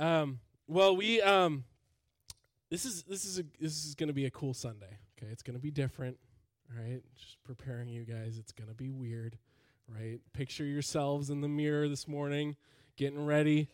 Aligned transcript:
Um, 0.00 0.40
well, 0.66 0.96
we 0.96 1.20
um, 1.20 1.64
this 2.70 2.86
is 2.86 3.02
this 3.02 3.26
is 3.26 3.38
a 3.38 3.44
this 3.60 3.84
is 3.84 3.94
going 3.94 4.08
to 4.08 4.14
be 4.14 4.24
a 4.24 4.30
cool 4.30 4.54
Sunday. 4.54 4.98
Okay, 5.18 5.30
it's 5.30 5.42
going 5.42 5.56
to 5.56 5.60
be 5.60 5.70
different. 5.70 6.16
Right, 6.74 7.02
just 7.18 7.42
preparing 7.44 7.88
you 7.88 8.04
guys. 8.04 8.38
It's 8.38 8.52
going 8.52 8.68
to 8.68 8.74
be 8.74 8.90
weird. 8.90 9.36
Right, 9.86 10.20
picture 10.32 10.64
yourselves 10.64 11.28
in 11.28 11.42
the 11.42 11.48
mirror 11.48 11.86
this 11.86 12.08
morning, 12.08 12.56
getting 12.96 13.26
ready. 13.26 13.68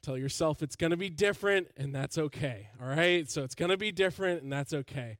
Tell 0.00 0.16
yourself 0.16 0.62
it's 0.62 0.76
going 0.76 0.92
to 0.92 0.96
be 0.96 1.10
different, 1.10 1.68
and 1.76 1.94
that's 1.94 2.16
okay. 2.16 2.68
All 2.80 2.88
right, 2.88 3.28
so 3.28 3.42
it's 3.42 3.56
going 3.56 3.70
to 3.70 3.76
be 3.76 3.92
different, 3.92 4.42
and 4.42 4.50
that's 4.50 4.72
okay. 4.72 5.18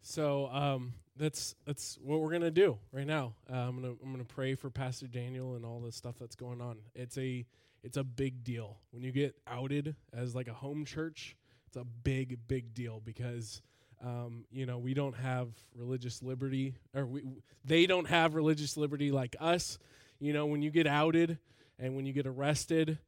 So 0.00 0.46
um, 0.46 0.94
that's 1.16 1.54
that's 1.66 1.98
what 2.00 2.20
we're 2.20 2.30
gonna 2.30 2.50
do 2.50 2.78
right 2.92 3.06
now. 3.06 3.34
Uh, 3.52 3.56
I'm 3.56 3.82
gonna 3.82 3.94
I'm 4.02 4.12
gonna 4.12 4.24
pray 4.24 4.54
for 4.54 4.70
Pastor 4.70 5.08
Daniel 5.08 5.56
and 5.56 5.66
all 5.66 5.80
the 5.80 5.90
stuff 5.90 6.14
that's 6.18 6.36
going 6.36 6.60
on. 6.60 6.78
It's 6.94 7.18
a 7.18 7.44
it's 7.86 7.96
a 7.96 8.02
big 8.04 8.42
deal 8.42 8.78
when 8.90 9.04
you 9.04 9.12
get 9.12 9.36
outed 9.46 9.94
as 10.12 10.34
like 10.34 10.48
a 10.48 10.52
home 10.52 10.84
church. 10.84 11.36
It's 11.68 11.76
a 11.76 11.84
big 11.84 12.36
big 12.48 12.74
deal 12.74 13.00
because 13.04 13.62
um, 14.04 14.44
you 14.50 14.66
know 14.66 14.78
we 14.78 14.92
don't 14.92 15.16
have 15.16 15.50
religious 15.72 16.20
liberty 16.20 16.74
or 16.94 17.06
we 17.06 17.22
they 17.64 17.86
don't 17.86 18.08
have 18.08 18.34
religious 18.34 18.76
liberty 18.76 19.12
like 19.12 19.36
us. 19.38 19.78
You 20.18 20.32
know 20.32 20.46
when 20.46 20.62
you 20.62 20.70
get 20.70 20.88
outed 20.88 21.38
and 21.78 21.94
when 21.94 22.06
you 22.06 22.12
get 22.12 22.26
arrested, 22.26 22.98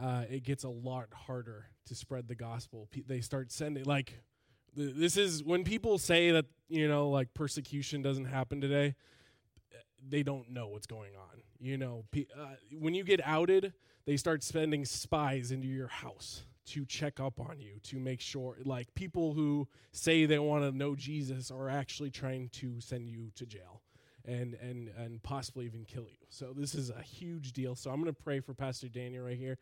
uh, 0.00 0.24
it 0.30 0.44
gets 0.44 0.62
a 0.62 0.68
lot 0.68 1.08
harder 1.12 1.66
to 1.86 1.94
spread 1.96 2.28
the 2.28 2.36
gospel. 2.36 2.86
P- 2.92 3.04
they 3.04 3.20
start 3.20 3.50
sending 3.50 3.82
like 3.84 4.22
this 4.76 5.16
is 5.16 5.42
when 5.42 5.64
people 5.64 5.98
say 5.98 6.30
that 6.30 6.46
you 6.68 6.86
know 6.86 7.10
like 7.10 7.34
persecution 7.34 8.00
doesn't 8.00 8.26
happen 8.26 8.60
today 8.60 8.94
they 10.08 10.22
don't 10.22 10.48
know 10.50 10.68
what's 10.68 10.86
going 10.86 11.12
on 11.16 11.42
you 11.58 11.76
know 11.76 12.04
uh, 12.16 12.46
when 12.78 12.94
you 12.94 13.02
get 13.04 13.20
outed 13.24 13.72
they 14.06 14.16
start 14.16 14.42
sending 14.42 14.84
spies 14.84 15.50
into 15.50 15.68
your 15.68 15.88
house 15.88 16.42
to 16.66 16.84
check 16.84 17.18
up 17.18 17.40
on 17.40 17.58
you 17.58 17.78
to 17.82 17.98
make 17.98 18.20
sure 18.20 18.56
like 18.64 18.94
people 18.94 19.32
who 19.32 19.66
say 19.92 20.26
they 20.26 20.38
want 20.38 20.62
to 20.62 20.76
know 20.76 20.94
jesus 20.94 21.50
are 21.50 21.68
actually 21.68 22.10
trying 22.10 22.48
to 22.50 22.80
send 22.80 23.08
you 23.08 23.30
to 23.34 23.46
jail 23.46 23.82
and 24.24 24.54
and 24.54 24.88
and 24.96 25.22
possibly 25.22 25.64
even 25.64 25.84
kill 25.84 26.04
you 26.04 26.26
so 26.28 26.52
this 26.56 26.74
is 26.74 26.90
a 26.90 27.02
huge 27.02 27.52
deal 27.52 27.74
so 27.74 27.90
i'm 27.90 27.96
going 28.00 28.14
to 28.14 28.22
pray 28.22 28.40
for 28.40 28.54
pastor 28.54 28.88
daniel 28.88 29.24
right 29.24 29.38
here 29.38 29.58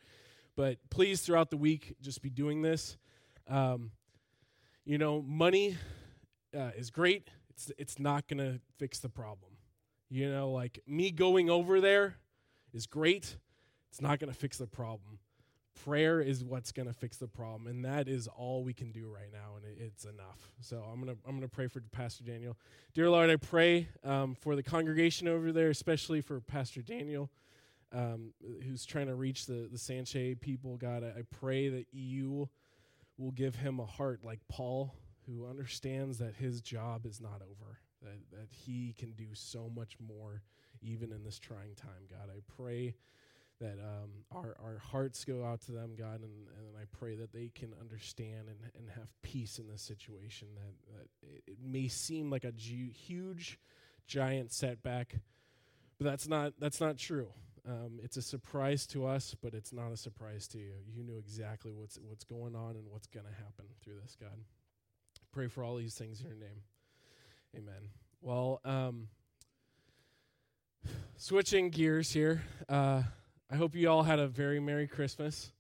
but 0.57 0.79
please 0.91 1.21
throughout 1.23 1.51
the 1.51 1.57
week 1.57 1.95
just 2.03 2.21
be 2.21 2.31
doing 2.31 2.63
this 2.63 2.97
um, 3.49 3.93
you 4.85 4.99
know, 4.99 5.23
money 5.23 5.77
uh, 6.57 6.71
is 6.77 6.91
great. 6.91 7.29
It's 7.51 7.71
it's 7.77 7.99
not 7.99 8.29
going 8.29 8.39
to 8.39 8.61
fix 8.79 9.01
the 9.01 9.09
problem. 9.09 9.53
You 10.09 10.31
know, 10.31 10.51
like 10.51 10.81
me 10.87 11.11
going 11.11 11.51
over 11.51 11.81
there 11.81 12.17
is 12.73 12.87
great. 12.87 13.37
It's 13.91 14.01
not 14.01 14.19
going 14.19 14.33
to 14.33 14.39
fix 14.39 14.59
the 14.59 14.67
problem. 14.67 15.19
Prayer 15.85 16.21
is 16.21 16.45
what's 16.45 16.73
going 16.73 16.89
to 16.89 16.95
fix 16.95 17.19
the 17.19 17.29
problem, 17.29 17.69
and 17.69 17.85
that 17.85 18.09
is 18.09 18.27
all 18.27 18.65
we 18.65 18.73
can 18.73 18.91
do 18.91 19.09
right 19.09 19.31
now, 19.33 19.57
and 19.57 19.65
it, 19.65 19.81
it's 19.81 20.05
enough. 20.05 20.51
So 20.61 20.79
I'm 20.79 20.99
gonna 20.99 21.15
I'm 21.27 21.37
gonna 21.37 21.47
pray 21.47 21.69
for 21.69 21.81
Pastor 21.93 22.25
Daniel, 22.25 22.57
dear 22.95 23.09
Lord. 23.09 23.31
I 23.31 23.37
pray 23.37 23.89
um, 24.03 24.35
for 24.35 24.57
the 24.57 24.63
congregation 24.63 25.29
over 25.29 25.53
there, 25.53 25.71
especially 25.71 26.21
for 26.21 26.41
Pastor 26.41 26.83
Daniel, 26.83 27.31
um, 27.93 28.33
who's 28.65 28.85
trying 28.85 29.07
to 29.07 29.15
reach 29.15 29.47
the 29.47 29.69
the 29.71 29.79
Sanche 29.79 30.41
people. 30.41 30.77
God, 30.79 31.05
I, 31.05 31.21
I 31.21 31.23
pray 31.39 31.69
that 31.69 31.87
you 31.93 32.49
will 33.17 33.33
give 33.33 33.55
him 33.55 33.79
a 33.79 33.87
heart 33.87 34.25
like 34.25 34.41
Paul, 34.49 34.95
who 35.27 35.47
understands 35.47 36.19
that 36.19 36.35
his 36.35 36.61
job 36.61 37.07
is 37.07 37.21
not 37.21 37.41
over, 37.43 37.79
that, 38.03 38.19
that 38.33 38.49
he 38.51 38.95
can 38.99 39.13
do 39.13 39.27
so 39.33 39.71
much 39.75 39.97
more 40.01 40.43
even 40.83 41.13
in 41.13 41.25
this 41.25 41.39
trying 41.39 41.75
time, 41.75 42.07
God. 42.11 42.31
I 42.31 42.41
pray 42.61 42.95
that 43.61 43.79
um, 43.81 44.11
our, 44.31 44.57
our 44.63 44.79
hearts 44.79 45.25
go 45.25 45.45
out 45.45 45.61
to 45.63 45.73
them, 45.73 45.95
God, 45.99 46.21
and, 46.21 46.47
and 46.59 46.77
I 46.81 46.85
pray 46.99 47.17
that 47.17 47.33
they 47.33 47.51
can 47.55 47.75
understand 47.81 48.49
and, 48.49 48.59
and 48.77 48.89
have 48.91 49.13
peace 49.23 49.59
in 49.59 49.69
this 49.69 49.83
situation. 49.83 50.49
That, 50.55 50.97
that 50.97 51.29
it, 51.29 51.43
it 51.53 51.57
may 51.63 51.89
seem 51.89 52.31
like 52.31 52.45
a 52.45 52.53
ju- 52.53 52.91
huge, 52.93 53.59
giant 54.07 54.53
setback, 54.53 55.15
but 55.99 56.05
that's 56.05 56.29
not, 56.29 56.53
that's 56.59 56.81
not 56.81 56.99
true. 56.99 57.29
Um, 57.69 58.01
it's 58.03 58.17
a 58.17 58.23
surprise 58.23 58.87
to 58.89 59.07
us, 59.07 59.35
but 59.43 59.53
it's 59.53 59.73
not 59.73 59.93
a 59.93 59.97
surprise 59.97 60.49
to 60.49 60.59
you. 60.59 60.73
You 60.91 61.03
knew 61.03 61.19
exactly 61.19 61.73
what's 61.73 61.99
what's 62.03 62.25
going 62.25 62.55
on 62.55 62.77
and 62.77 62.87
what's 62.89 63.07
going 63.09 63.27
to 63.27 63.33
happen 63.33 63.67
through 63.83 63.97
this, 64.01 64.17
God. 64.19 64.39
Pray 65.33 65.49
for 65.49 65.63
all 65.63 65.77
these 65.77 65.95
things 65.95 66.21
in 66.21 66.27
your 66.29 66.37
name. 66.37 66.63
Amen. 67.55 67.91
Well, 68.23 68.61
um, 68.65 69.09
switching 71.17 71.69
gears 71.69 72.11
here. 72.11 72.43
Uh, 72.69 73.03
I 73.51 73.57
hope 73.57 73.75
you 73.75 73.89
all 73.89 74.03
had 74.03 74.19
a 74.19 74.29
very 74.29 74.61
Merry 74.61 74.87
Christmas. 74.87 75.53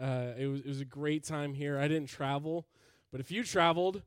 Uh, 0.00 0.32
it, 0.38 0.46
was, 0.46 0.60
it 0.60 0.66
was 0.66 0.80
a 0.80 0.86
great 0.86 1.24
time 1.24 1.52
here. 1.52 1.78
I 1.78 1.88
didn't 1.88 2.08
travel, 2.08 2.66
but 3.12 3.20
if 3.20 3.30
you 3.30 3.44
traveled, 3.44 4.02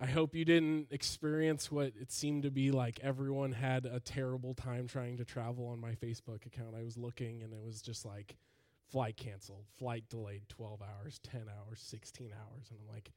I 0.00 0.06
hope 0.06 0.34
you 0.34 0.44
didn't 0.44 0.88
experience 0.90 1.70
what 1.70 1.92
it 2.00 2.10
seemed 2.10 2.44
to 2.44 2.50
be 2.50 2.70
like 2.70 2.98
everyone 3.02 3.52
had 3.52 3.84
a 3.84 4.00
terrible 4.00 4.54
time 4.54 4.86
trying 4.86 5.18
to 5.18 5.24
travel 5.24 5.66
on 5.66 5.80
my 5.80 5.92
Facebook 5.92 6.46
account. 6.46 6.74
I 6.78 6.82
was 6.82 6.96
looking 6.96 7.42
and 7.42 7.52
it 7.52 7.60
was 7.62 7.82
just 7.82 8.06
like 8.06 8.36
flight 8.90 9.16
canceled, 9.16 9.64
flight 9.78 10.04
delayed 10.08 10.48
12 10.48 10.80
hours, 10.80 11.20
10 11.30 11.42
hours, 11.42 11.80
16 11.80 12.30
hours. 12.32 12.70
And 12.70 12.78
I'm 12.80 12.94
like, 12.94 13.12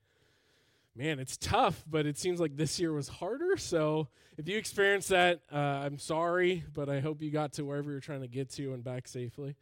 man, 0.96 1.19
it's 1.19 1.38
tough, 1.38 1.84
but 1.90 2.06
it 2.06 2.18
seems 2.18 2.40
like 2.40 2.57
this 2.57 2.79
year 2.79 2.91
was 2.91 3.07
harder. 3.07 3.57
So 3.57 4.09
if 4.38 4.47
you 4.47 4.57
experienced 4.57 5.09
that, 5.09 5.41
uh, 5.52 5.56
I'm 5.56 5.97
sorry, 5.97 6.63
but 6.74 6.90
I 6.90 7.00
hope 7.00 7.22
you 7.22 7.31
got 7.31 7.53
to 7.53 7.63
wherever 7.63 7.91
you're 7.91 8.00
trying 8.00 8.22
to 8.22 8.28
get 8.28 8.50
to 8.52 8.74
and 8.74 8.84
back 8.84 9.07
safely, 9.07 9.56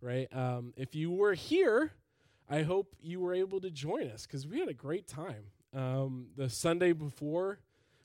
right? 0.00 0.28
Um, 0.34 0.74
if 0.76 0.94
you 0.94 1.10
were 1.10 1.34
here, 1.34 1.92
I 2.48 2.62
hope 2.62 2.94
you 3.00 3.20
were 3.20 3.34
able 3.34 3.60
to 3.60 3.70
join 3.70 4.08
us 4.08 4.26
because 4.26 4.46
we 4.46 4.60
had 4.60 4.68
a 4.68 4.74
great 4.74 5.08
time. 5.08 5.46
Um, 5.74 6.28
the 6.36 6.48
Sunday 6.48 6.92
before, 6.92 7.58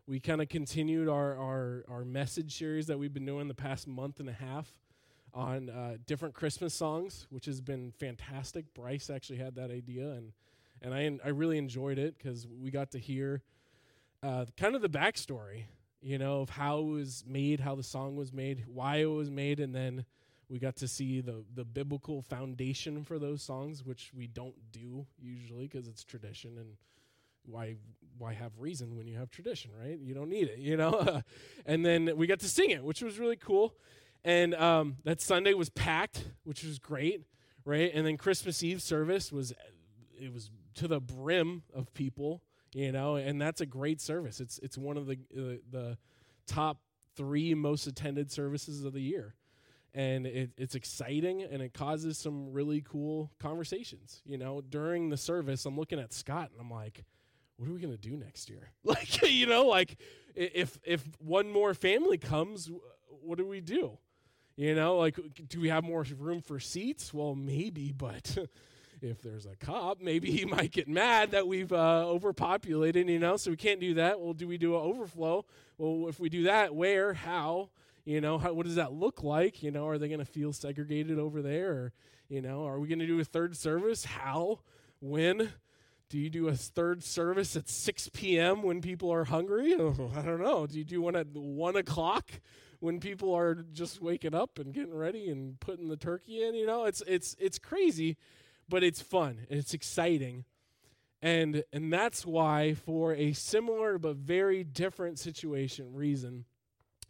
we 0.08 0.20
kind 0.20 0.42
of 0.42 0.50
continued 0.50 1.08
our, 1.08 1.38
our, 1.38 1.86
our 1.88 2.04
message 2.04 2.58
series 2.58 2.88
that 2.88 2.98
we've 2.98 3.14
been 3.14 3.26
doing 3.26 3.48
the 3.48 3.54
past 3.54 3.88
month 3.88 4.20
and 4.20 4.28
a 4.28 4.34
half 4.34 4.74
on 5.34 5.70
uh, 5.70 5.98
different 6.06 6.34
Christmas 6.34 6.74
songs, 6.74 7.28
which 7.30 7.46
has 7.46 7.62
been 7.62 7.94
fantastic. 8.00 8.74
Bryce 8.74 9.10
actually 9.10 9.38
had 9.38 9.56
that 9.56 9.72
idea, 9.72 10.10
and 10.10 10.34
and 10.82 10.94
I 10.94 11.20
I 11.24 11.30
really 11.30 11.58
enjoyed 11.58 11.98
it 11.98 12.18
because 12.18 12.48
we 12.48 12.72
got 12.72 12.92
to 12.92 13.00
hear 13.00 13.42
uh, 14.24 14.46
kind 14.58 14.76
of 14.76 14.82
the 14.82 14.90
backstory, 14.90 15.64
you 16.02 16.18
know, 16.18 16.42
of 16.42 16.50
how 16.50 16.80
it 16.80 16.86
was 16.86 17.24
made, 17.28 17.60
how 17.60 17.76
the 17.76 17.84
song 17.84 18.16
was 18.16 18.32
made, 18.32 18.66
why 18.68 18.98
it 18.98 19.06
was 19.06 19.32
made, 19.32 19.60
and 19.60 19.74
then 19.74 20.06
we 20.50 20.60
got 20.60 20.76
to 20.78 20.88
see 20.88 21.22
the 21.22 21.44
the 21.56 21.66
biblical 21.66 22.22
foundation 22.22 23.04
for 23.04 23.18
those 23.20 23.42
songs, 23.42 23.84
which 23.86 24.12
we 24.16 24.28
don't 24.28 24.56
do 24.72 25.06
usually 25.20 25.68
because 25.68 25.88
it's 25.88 26.04
tradition 26.04 26.58
and 26.58 26.76
why 27.46 27.76
why 28.18 28.34
have 28.34 28.52
reason 28.60 28.98
when 28.98 29.08
you 29.08 29.18
have 29.18 29.32
tradition, 29.32 29.72
right? 29.80 29.98
You 30.00 30.14
don't 30.14 30.30
need 30.30 30.48
it, 30.48 30.60
you 30.60 30.78
know. 30.78 31.22
and 31.66 31.86
then 31.86 32.16
we 32.16 32.28
got 32.28 32.40
to 32.40 32.50
sing 32.50 32.70
it, 32.70 32.84
which 32.84 33.02
was 33.02 33.18
really 33.18 33.36
cool. 33.36 33.76
And 34.24 34.54
um, 34.54 34.98
that 35.04 35.20
Sunday 35.20 35.56
was 35.56 35.70
packed, 35.70 36.26
which 36.44 36.64
was 36.64 36.78
great, 36.78 37.24
right? 37.66 37.92
And 37.94 38.06
then 38.06 38.18
Christmas 38.18 38.62
Eve 38.62 38.82
service 38.82 39.32
was 39.32 39.54
it 40.20 40.32
was 40.32 40.52
to 40.76 40.88
the 40.88 41.00
brim 41.00 41.64
of 41.74 41.94
people, 41.94 42.42
you 42.74 42.92
know, 42.92 43.16
and 43.16 43.42
that's 43.42 43.62
a 43.62 43.66
great 43.66 44.02
service. 44.02 44.40
It's 44.40 44.60
it's 44.60 44.78
one 44.78 44.98
of 44.98 45.08
the 45.08 45.18
uh, 45.38 45.58
the 45.70 45.98
top 46.48 46.80
three 47.16 47.54
most 47.54 47.88
attended 47.88 48.32
services 48.32 48.84
of 48.84 48.94
the 48.94 49.02
year 49.02 49.36
and 49.94 50.26
it, 50.26 50.52
it's 50.58 50.76
exciting 50.76 51.44
and 51.44 51.62
it 51.62 51.74
causes 51.74 52.18
some 52.18 52.54
really 52.54 52.82
cool 52.82 53.30
conversations 53.38 54.22
you 54.26 54.38
know 54.38 54.62
during 54.62 55.10
the 55.10 55.18
service 55.18 55.66
i'm 55.66 55.78
looking 55.78 56.00
at 56.00 56.14
scott 56.14 56.50
and 56.52 56.62
i'm 56.62 56.72
like 56.72 57.04
what 57.62 57.70
are 57.70 57.74
we 57.74 57.82
to 57.82 57.98
do 57.98 58.18
next 58.18 58.50
year? 58.50 58.72
Like, 58.84 59.22
you 59.30 59.46
know, 59.46 59.68
like 59.68 59.98
if 60.36 60.80
if 60.84 61.04
one 61.20 61.52
more 61.52 61.76
family 61.76 62.18
comes, 62.18 62.70
what 63.22 63.38
do 63.38 63.46
we 63.46 63.62
do? 63.62 64.00
You 64.56 64.74
know, 64.74 64.98
like 64.98 65.20
do 65.48 65.62
we 65.62 65.70
have 65.70 65.84
more 65.84 66.04
room 66.18 66.42
for 66.42 66.60
seats? 66.60 67.14
Well, 67.14 67.36
maybe, 67.36 67.92
but 67.92 68.36
if 69.02 69.22
there's 69.22 69.46
a 69.46 69.56
cop, 69.56 70.00
maybe 70.02 70.32
he 70.32 70.46
might 70.58 70.72
get 70.72 70.88
mad 70.88 71.32
that 71.32 71.48
we've 71.48 71.72
uh, 71.72 72.06
overpopulated, 72.08 73.10
you 73.10 73.20
know, 73.20 73.38
so 73.38 73.52
we 73.52 73.58
can't 73.58 73.80
do 73.80 73.96
that. 73.96 74.20
Well, 74.20 74.34
do 74.34 74.48
we 74.48 74.58
do 74.58 74.76
an 74.76 74.82
overflow? 74.82 75.46
Well, 75.78 76.08
if 76.08 76.20
we 76.20 76.30
do 76.30 76.44
that, 76.44 76.76
where, 76.76 77.14
how, 77.14 77.70
you 78.06 78.22
know, 78.22 78.38
how, 78.38 78.54
what 78.54 78.66
does 78.66 78.76
that 78.76 78.94
look 78.94 79.24
like? 79.24 79.64
You 79.64 79.72
know, 79.72 79.88
are 79.88 79.98
they 79.98 80.08
going 80.08 80.20
to 80.20 80.26
feel 80.26 80.54
segregated 80.54 81.20
over 81.20 81.42
there? 81.42 81.72
Or, 81.72 81.94
you 82.30 82.42
know, 82.42 82.66
are 82.66 82.80
we 82.80 82.88
going 82.88 83.00
to 83.00 83.08
do 83.08 83.20
a 83.20 83.24
third 83.24 83.56
service? 83.58 84.06
How? 84.06 84.60
When? 85.00 85.52
Do 86.10 86.20
you 86.20 86.30
do 86.30 86.50
a 86.50 86.56
third 86.56 87.04
service 87.04 87.56
at 87.56 87.70
6 87.70 88.10
p.m. 88.14 88.64
when 88.64 88.82
people 88.82 89.12
are 89.14 89.24
hungry? 89.24 89.74
I 89.76 89.78
don't 89.78 90.44
know. 90.44 90.68
Do 90.68 90.78
you 90.78 90.84
do 90.84 91.02
one 91.02 91.16
at 91.16 91.28
1 91.28 91.76
o'clock 91.78 92.30
when 92.82 93.00
people 93.00 93.34
are 93.34 93.56
just 93.72 94.02
waking 94.02 94.36
up 94.36 94.60
and 94.60 94.74
getting 94.74 94.94
ready 94.94 95.30
and 95.30 95.60
putting 95.60 95.88
the 95.88 95.96
turkey 95.96 96.44
in? 96.44 96.54
You 96.54 96.68
know, 96.68 96.84
it's, 96.84 97.02
it's, 97.08 97.38
it's 97.40 97.58
crazy, 97.58 98.18
but 98.72 98.84
it's 98.84 99.02
fun. 99.02 99.46
It's 99.50 99.76
exciting. 99.76 100.46
And, 101.22 101.64
and 101.72 101.94
that's 101.94 102.26
why, 102.26 102.74
for 102.74 103.14
a 103.14 103.34
similar 103.34 104.00
but 104.00 104.16
very 104.16 104.64
different 104.64 105.20
situation, 105.20 105.94
reason, 105.94 106.46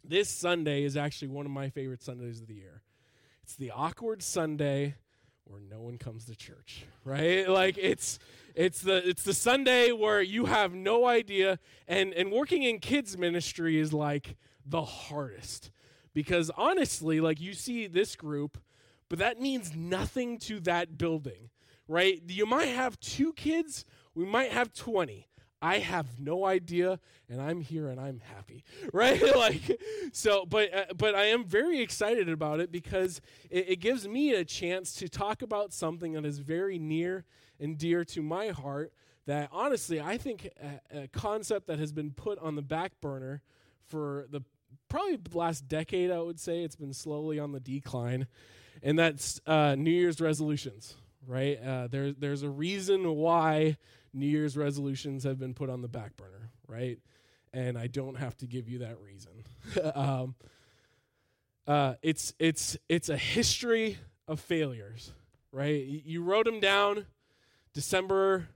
this 0.04 0.28
Sunday 0.28 0.82
is 0.82 0.96
actually 0.96 1.28
one 1.28 1.46
of 1.46 1.52
my 1.52 1.70
favorite 1.70 2.02
Sundays 2.02 2.42
of 2.42 2.48
the 2.48 2.54
year. 2.54 2.82
It's 3.44 3.54
the 3.54 3.70
awkward 3.70 4.22
Sunday 4.22 4.96
where 5.44 5.60
no 5.60 5.80
one 5.80 5.98
comes 5.98 6.24
to 6.26 6.34
church, 6.34 6.84
right? 7.04 7.48
Like 7.48 7.78
it's 7.78 8.18
it's 8.54 8.82
the 8.82 9.08
it's 9.08 9.22
the 9.22 9.34
Sunday 9.34 9.92
where 9.92 10.20
you 10.20 10.46
have 10.46 10.74
no 10.74 11.06
idea 11.06 11.58
and 11.88 12.12
and 12.12 12.30
working 12.30 12.62
in 12.62 12.80
kids 12.80 13.16
ministry 13.16 13.78
is 13.78 13.92
like 13.92 14.36
the 14.66 14.82
hardest. 14.82 15.70
Because 16.14 16.50
honestly, 16.56 17.20
like 17.20 17.40
you 17.40 17.54
see 17.54 17.86
this 17.86 18.16
group, 18.16 18.58
but 19.08 19.18
that 19.18 19.40
means 19.40 19.74
nothing 19.74 20.38
to 20.38 20.60
that 20.60 20.98
building, 20.98 21.50
right? 21.88 22.20
You 22.26 22.46
might 22.46 22.68
have 22.68 22.98
two 23.00 23.32
kids, 23.32 23.84
we 24.14 24.24
might 24.24 24.52
have 24.52 24.72
20. 24.72 25.28
I 25.62 25.78
have 25.78 26.18
no 26.18 26.44
idea, 26.44 26.98
and 27.28 27.40
I'm 27.40 27.60
here 27.60 27.86
and 27.88 28.00
I'm 28.00 28.18
happy, 28.18 28.64
right? 28.92 29.22
like, 29.36 29.80
so, 30.12 30.44
but 30.44 30.74
uh, 30.74 30.84
but 30.96 31.14
I 31.14 31.26
am 31.26 31.44
very 31.44 31.80
excited 31.80 32.28
about 32.28 32.58
it 32.58 32.72
because 32.72 33.20
it, 33.48 33.70
it, 33.70 33.76
gives 33.76 34.06
me 34.08 34.34
a 34.34 34.44
chance 34.44 34.92
to 34.94 35.08
talk 35.08 35.40
about 35.40 35.72
something 35.72 36.14
that 36.14 36.26
is 36.26 36.38
very 36.38 36.80
near 36.80 37.24
and 37.60 37.78
dear 37.78 38.04
to 38.06 38.22
my 38.22 38.48
heart. 38.48 38.92
That 39.26 39.50
honestly, 39.52 40.00
I 40.00 40.18
think 40.18 40.50
a, 40.92 41.02
a 41.04 41.08
concept 41.08 41.68
that 41.68 41.78
has 41.78 41.92
been 41.92 42.10
put 42.10 42.40
on 42.40 42.56
the 42.56 42.62
back 42.62 43.00
burner 43.00 43.40
for 43.86 44.26
the 44.30 44.40
probably 44.88 45.16
the 45.16 45.38
last 45.38 45.68
decade. 45.68 46.10
I 46.10 46.18
would 46.18 46.40
say 46.40 46.64
it's 46.64 46.74
been 46.74 46.92
slowly 46.92 47.38
on 47.38 47.52
the 47.52 47.60
decline, 47.60 48.26
and 48.82 48.98
that's 48.98 49.40
uh, 49.46 49.76
New 49.76 49.92
Year's 49.92 50.20
resolutions. 50.20 50.96
Right? 51.26 51.58
Uh, 51.62 51.86
there, 51.88 52.12
there's 52.12 52.42
a 52.42 52.50
reason 52.50 53.14
why 53.14 53.76
New 54.12 54.26
Year's 54.26 54.56
resolutions 54.56 55.24
have 55.24 55.38
been 55.38 55.54
put 55.54 55.70
on 55.70 55.82
the 55.82 55.88
back 55.88 56.16
burner, 56.16 56.50
right? 56.66 56.98
And 57.52 57.78
I 57.78 57.86
don't 57.86 58.16
have 58.16 58.36
to 58.38 58.46
give 58.46 58.68
you 58.68 58.78
that 58.78 58.98
reason. 59.00 59.32
um, 59.94 60.34
uh, 61.66 61.94
it's 62.02 62.34
it's 62.38 62.76
it's 62.88 63.08
a 63.08 63.16
history 63.16 63.98
of 64.26 64.40
failures, 64.40 65.12
right? 65.52 65.84
You 65.84 66.22
wrote 66.22 66.46
them 66.46 66.60
down, 66.60 67.06
December 67.72 68.48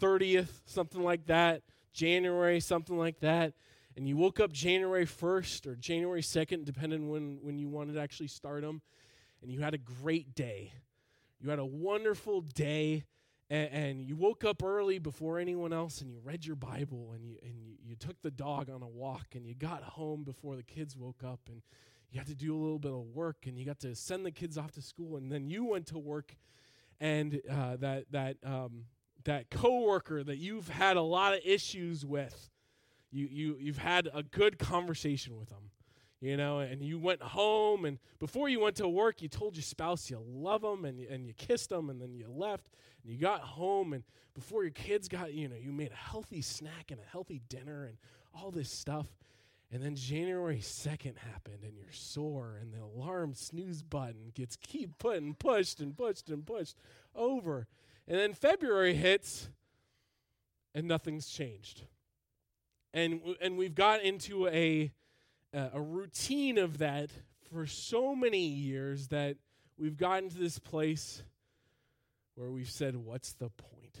thirtieth, 0.00 0.62
something 0.64 1.02
like 1.02 1.26
that, 1.26 1.62
January, 1.92 2.60
something 2.60 2.96
like 2.96 3.20
that, 3.20 3.52
and 3.96 4.08
you 4.08 4.16
woke 4.16 4.40
up 4.40 4.52
January 4.52 5.04
first 5.04 5.66
or 5.66 5.76
January 5.76 6.22
second, 6.22 6.64
depending 6.64 7.10
when 7.10 7.38
when 7.42 7.58
you 7.58 7.68
wanted 7.68 7.94
to 7.94 8.00
actually 8.00 8.28
start 8.28 8.62
them, 8.62 8.80
and 9.42 9.52
you 9.52 9.60
had 9.60 9.74
a 9.74 9.78
great 9.78 10.34
day. 10.34 10.72
You 11.40 11.50
had 11.50 11.58
a 11.58 11.66
wonderful 11.66 12.40
day 12.40 13.04
and, 13.50 13.68
and, 13.72 14.02
you 14.02 14.14
woke 14.14 14.44
up 14.44 14.62
early 14.62 14.98
before 14.98 15.38
anyone 15.38 15.72
else 15.72 16.02
and 16.02 16.10
you 16.10 16.20
read 16.22 16.44
your 16.44 16.56
Bible 16.56 17.12
and, 17.14 17.24
you, 17.24 17.36
and 17.42 17.58
you, 17.58 17.76
you 17.82 17.96
took 17.96 18.20
the 18.20 18.30
dog 18.30 18.68
on 18.68 18.82
a 18.82 18.88
walk 18.88 19.28
and 19.34 19.46
you 19.46 19.54
got 19.54 19.82
home 19.82 20.22
before 20.22 20.54
the 20.54 20.62
kids 20.62 20.96
woke 20.96 21.22
up 21.24 21.40
and 21.48 21.62
you 22.10 22.18
had 22.18 22.26
to 22.26 22.34
do 22.34 22.54
a 22.54 22.60
little 22.60 22.78
bit 22.78 22.92
of 22.92 23.06
work 23.14 23.46
and 23.46 23.58
you 23.58 23.64
got 23.64 23.80
to 23.80 23.94
send 23.94 24.26
the 24.26 24.30
kids 24.30 24.58
off 24.58 24.72
to 24.72 24.82
school 24.82 25.16
and 25.16 25.32
then 25.32 25.48
you 25.48 25.64
went 25.64 25.86
to 25.86 25.98
work 25.98 26.36
and 27.00 27.40
uh, 27.50 27.76
that, 27.76 28.04
that, 28.10 28.36
um, 28.44 28.84
that 29.24 29.48
coworker 29.50 30.22
that 30.22 30.38
you've 30.38 30.68
had 30.68 30.96
a 30.96 31.02
lot 31.02 31.32
of 31.32 31.40
issues 31.44 32.04
with, 32.04 32.50
you, 33.10 33.28
you, 33.30 33.56
you've 33.58 33.78
had 33.78 34.08
a 34.12 34.22
good 34.22 34.58
conversation 34.58 35.38
with 35.38 35.48
them 35.48 35.70
you 36.20 36.36
know, 36.36 36.58
and 36.60 36.82
you 36.82 36.98
went 36.98 37.22
home, 37.22 37.84
and 37.84 37.98
before 38.18 38.48
you 38.48 38.60
went 38.60 38.76
to 38.76 38.88
work, 38.88 39.22
you 39.22 39.28
told 39.28 39.54
your 39.54 39.62
spouse 39.62 40.10
you 40.10 40.20
love 40.26 40.62
them, 40.62 40.84
and, 40.84 41.00
and 41.00 41.26
you 41.26 41.32
kissed 41.32 41.68
them, 41.68 41.90
and 41.90 42.00
then 42.00 42.12
you 42.14 42.26
left, 42.28 42.68
and 43.02 43.12
you 43.12 43.18
got 43.18 43.40
home, 43.40 43.92
and 43.92 44.02
before 44.34 44.62
your 44.62 44.72
kids 44.72 45.08
got, 45.08 45.32
you 45.32 45.48
know, 45.48 45.56
you 45.56 45.72
made 45.72 45.92
a 45.92 46.10
healthy 46.10 46.42
snack 46.42 46.90
and 46.90 47.00
a 47.00 47.10
healthy 47.10 47.40
dinner 47.48 47.84
and 47.84 47.98
all 48.34 48.50
this 48.50 48.70
stuff. 48.70 49.06
And 49.70 49.82
then 49.82 49.96
January 49.96 50.60
2nd 50.60 51.18
happened, 51.18 51.62
and 51.62 51.76
you're 51.76 51.92
sore, 51.92 52.58
and 52.60 52.72
the 52.72 52.82
alarm 52.82 53.34
snooze 53.34 53.82
button 53.82 54.32
gets 54.34 54.56
keep 54.56 54.98
putting 54.98 55.34
pushed 55.34 55.80
and 55.80 55.96
pushed 55.96 56.30
and 56.30 56.44
pushed 56.44 56.76
over. 57.14 57.66
And 58.06 58.18
then 58.18 58.32
February 58.32 58.94
hits, 58.94 59.50
and 60.74 60.88
nothing's 60.88 61.28
changed. 61.28 61.82
And, 62.94 63.20
and 63.40 63.58
we've 63.58 63.74
got 63.74 64.02
into 64.02 64.48
a 64.48 64.90
uh, 65.54 65.68
a 65.72 65.80
routine 65.80 66.58
of 66.58 66.78
that 66.78 67.10
for 67.50 67.66
so 67.66 68.14
many 68.14 68.46
years 68.46 69.08
that 69.08 69.36
we've 69.78 69.96
gotten 69.96 70.28
to 70.28 70.38
this 70.38 70.58
place 70.58 71.22
where 72.34 72.50
we've 72.50 72.70
said, 72.70 72.96
What's 72.96 73.32
the 73.34 73.50
point? 73.50 74.00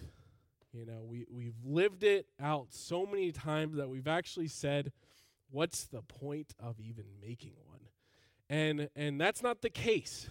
You 0.72 0.84
know, 0.84 1.02
we, 1.04 1.26
we've 1.30 1.56
lived 1.64 2.04
it 2.04 2.26
out 2.40 2.66
so 2.70 3.06
many 3.06 3.32
times 3.32 3.76
that 3.76 3.88
we've 3.88 4.08
actually 4.08 4.48
said, 4.48 4.92
What's 5.50 5.84
the 5.84 6.02
point 6.02 6.54
of 6.58 6.78
even 6.80 7.04
making 7.20 7.54
one? 7.66 7.80
And 8.50 8.88
and 8.94 9.20
that's 9.20 9.42
not 9.42 9.62
the 9.62 9.70
case. 9.70 10.28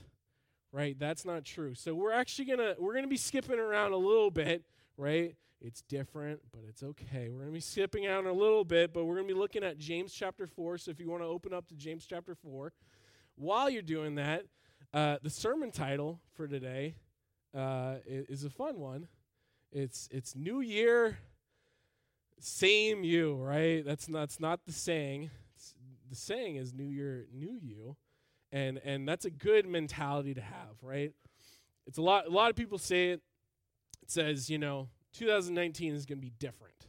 Right? 0.72 0.98
That's 1.00 1.26
not 1.26 1.46
true. 1.46 1.74
So 1.76 1.96
we're 1.96 2.12
actually 2.12 2.46
gonna 2.46 2.76
we're 2.78 2.94
gonna 2.94 3.08
be 3.08 3.18
skipping 3.18 3.60
around 3.60 3.94
a 3.94 3.98
little 3.98 4.32
bit, 4.32 4.64
right? 4.98 5.36
It's 5.60 5.82
different, 5.82 6.40
but 6.52 6.62
it's 6.70 6.84
okay. 6.84 7.30
We're 7.30 7.40
going 7.40 7.48
to 7.48 7.54
be 7.54 7.60
skipping 7.60 8.06
out 8.06 8.26
a 8.26 8.32
little 8.32 8.64
bit, 8.64 8.94
but 8.94 9.06
we're 9.06 9.16
going 9.16 9.28
to 9.28 9.34
be 9.34 9.40
looking 9.40 9.64
at 9.64 9.80
James 9.80 10.14
chapter 10.14 10.46
4. 10.46 10.78
So 10.78 10.92
if 10.92 11.00
you 11.00 11.10
want 11.10 11.24
to 11.24 11.28
open 11.28 11.54
up 11.54 11.68
to 11.70 11.76
James 11.76 12.06
chapter 12.06 12.36
4, 12.36 12.72
while 13.36 13.70
you're 13.70 13.82
doing 13.82 14.16
that, 14.16 14.46
uh, 14.94 15.18
the 15.24 15.30
sermon 15.30 15.72
title 15.72 16.20
for 16.36 16.48
today 16.48 16.96
uh, 17.56 17.96
is, 18.06 18.44
a 18.44 18.50
fun 18.50 18.80
one. 18.80 19.08
It's 19.72 20.08
it's 20.12 20.36
New 20.36 20.62
Year, 20.62 21.18
same 22.40 23.04
you, 23.04 23.36
right? 23.36 23.84
That's 23.84 24.08
not, 24.08 24.20
that's 24.20 24.40
not 24.40 24.66
the 24.66 24.72
saying. 24.72 25.30
It's, 25.56 25.74
the 26.10 26.16
saying 26.16 26.56
is 26.56 26.74
New 26.74 26.88
Year, 26.88 27.26
new 27.34 27.58
you, 27.62 27.98
and 28.52 28.80
and 28.84 29.08
that's 29.08 29.26
a 29.26 29.30
good 29.30 29.68
mentality 29.68 30.34
to 30.36 30.42
have, 30.42 30.78
right? 30.82 31.12
It's 31.86 31.98
a 31.98 32.02
lot. 32.02 32.28
A 32.28 32.30
lot 32.30 32.50
of 32.50 32.56
people 32.56 32.78
say 32.78 33.10
it. 33.10 33.22
It 34.02 34.12
says, 34.12 34.50
you 34.50 34.58
know, 34.58 34.88
2019 35.18 35.94
is 35.94 36.06
going 36.06 36.20
to 36.20 36.22
be 36.22 36.34
different. 36.38 36.88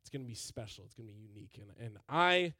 It's 0.00 0.10
going 0.10 0.22
to 0.22 0.28
be 0.28 0.34
special. 0.34 0.84
It's 0.84 0.94
going 0.94 1.08
to 1.08 1.14
be 1.14 1.20
unique. 1.20 1.58
And, 1.58 1.86
and 1.86 1.98
I 2.08 2.54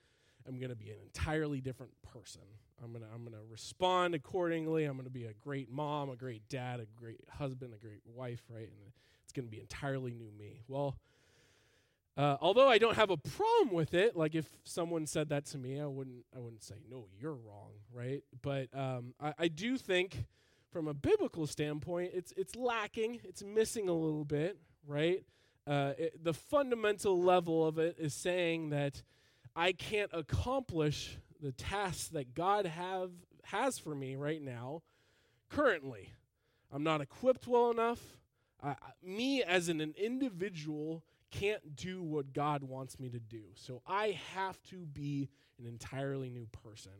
am 0.47 0.59
going 0.59 0.71
to 0.71 0.77
be 0.77 0.91
an 0.91 0.99
entirely 1.03 1.61
different 1.61 1.93
person. 2.13 2.43
I'm 2.83 2.93
going 2.93 3.05
to 3.05 3.09
I'm 3.13 3.23
going 3.23 3.33
to 3.33 3.51
respond 3.51 4.15
accordingly. 4.15 4.85
I'm 4.85 4.95
going 4.95 5.05
to 5.05 5.11
be 5.11 5.25
a 5.25 5.35
great 5.35 5.71
mom, 5.71 6.11
a 6.11 6.17
great 6.17 6.49
dad, 6.49 6.81
a 6.81 6.87
great 6.97 7.21
husband, 7.29 7.75
a 7.75 7.79
great 7.79 8.01
wife, 8.07 8.43
right? 8.49 8.69
And 8.69 8.93
it's 9.25 9.33
going 9.33 9.47
to 9.47 9.51
be 9.51 9.61
entirely 9.61 10.13
new 10.13 10.31
me. 10.39 10.63
Well, 10.67 10.97
uh, 12.17 12.37
although 12.41 12.69
I 12.69 12.79
don't 12.79 12.97
have 12.97 13.11
a 13.11 13.17
problem 13.17 13.75
with 13.75 13.95
it, 13.95 14.17
like 14.17 14.35
if 14.35 14.47
someone 14.65 15.07
said 15.07 15.29
that 15.29 15.47
to 15.47 15.59
me, 15.59 15.81
I 15.81 15.87
wouldn't 15.87 16.25
I 16.35 16.41
wouldn't 16.41 16.63
say 16.63 16.77
no, 16.91 17.07
you're 17.19 17.35
wrong, 17.35 17.73
right? 17.93 18.23
But 18.43 18.69
um, 18.75 19.15
I, 19.21 19.35
I 19.39 19.49
do 19.49 19.77
think, 19.79 20.25
from 20.73 20.89
a 20.89 20.95
biblical 20.95 21.47
standpoint, 21.47 22.13
it's 22.15 22.33
it's 22.37 22.57
lacking, 22.57 23.21
it's 23.25 23.43
missing 23.43 23.89
a 23.89 23.95
little 23.95 24.25
bit, 24.25 24.59
right? 24.87 25.25
Uh, 25.67 25.93
it, 25.99 26.25
the 26.25 26.35
fundamental 26.35 27.21
level 27.21 27.67
of 27.67 27.79
it 27.79 27.97
is 27.99 28.15
saying 28.15 28.71
that 28.71 29.03
I 29.55 29.73
can't 29.73 30.11
accomplish 30.13 31.19
the 31.41 31.53
tasks 31.53 32.09
that 32.09 32.35
God 32.35 32.67
have 32.67 33.11
has 33.45 33.79
for 33.79 33.95
me 33.95 34.17
right 34.17 34.43
now, 34.43 34.83
currently. 35.49 36.11
I'm 36.73 36.83
not 36.83 37.01
equipped 37.01 37.47
well 37.47 37.71
enough. 37.71 38.01
I, 38.63 38.75
me 39.03 39.43
as 39.43 39.69
an, 39.69 39.81
an 39.81 39.95
individual 39.99 41.03
can't 41.31 41.77
do 41.77 42.03
what 42.03 42.33
God 42.33 42.63
wants 42.63 42.99
me 42.99 43.09
to 43.09 43.19
do. 43.19 43.43
So 43.55 43.83
I 43.87 44.19
have 44.35 44.61
to 44.65 44.77
be 44.77 45.29
an 45.59 45.67
entirely 45.67 46.31
new 46.31 46.47
person. 46.47 46.93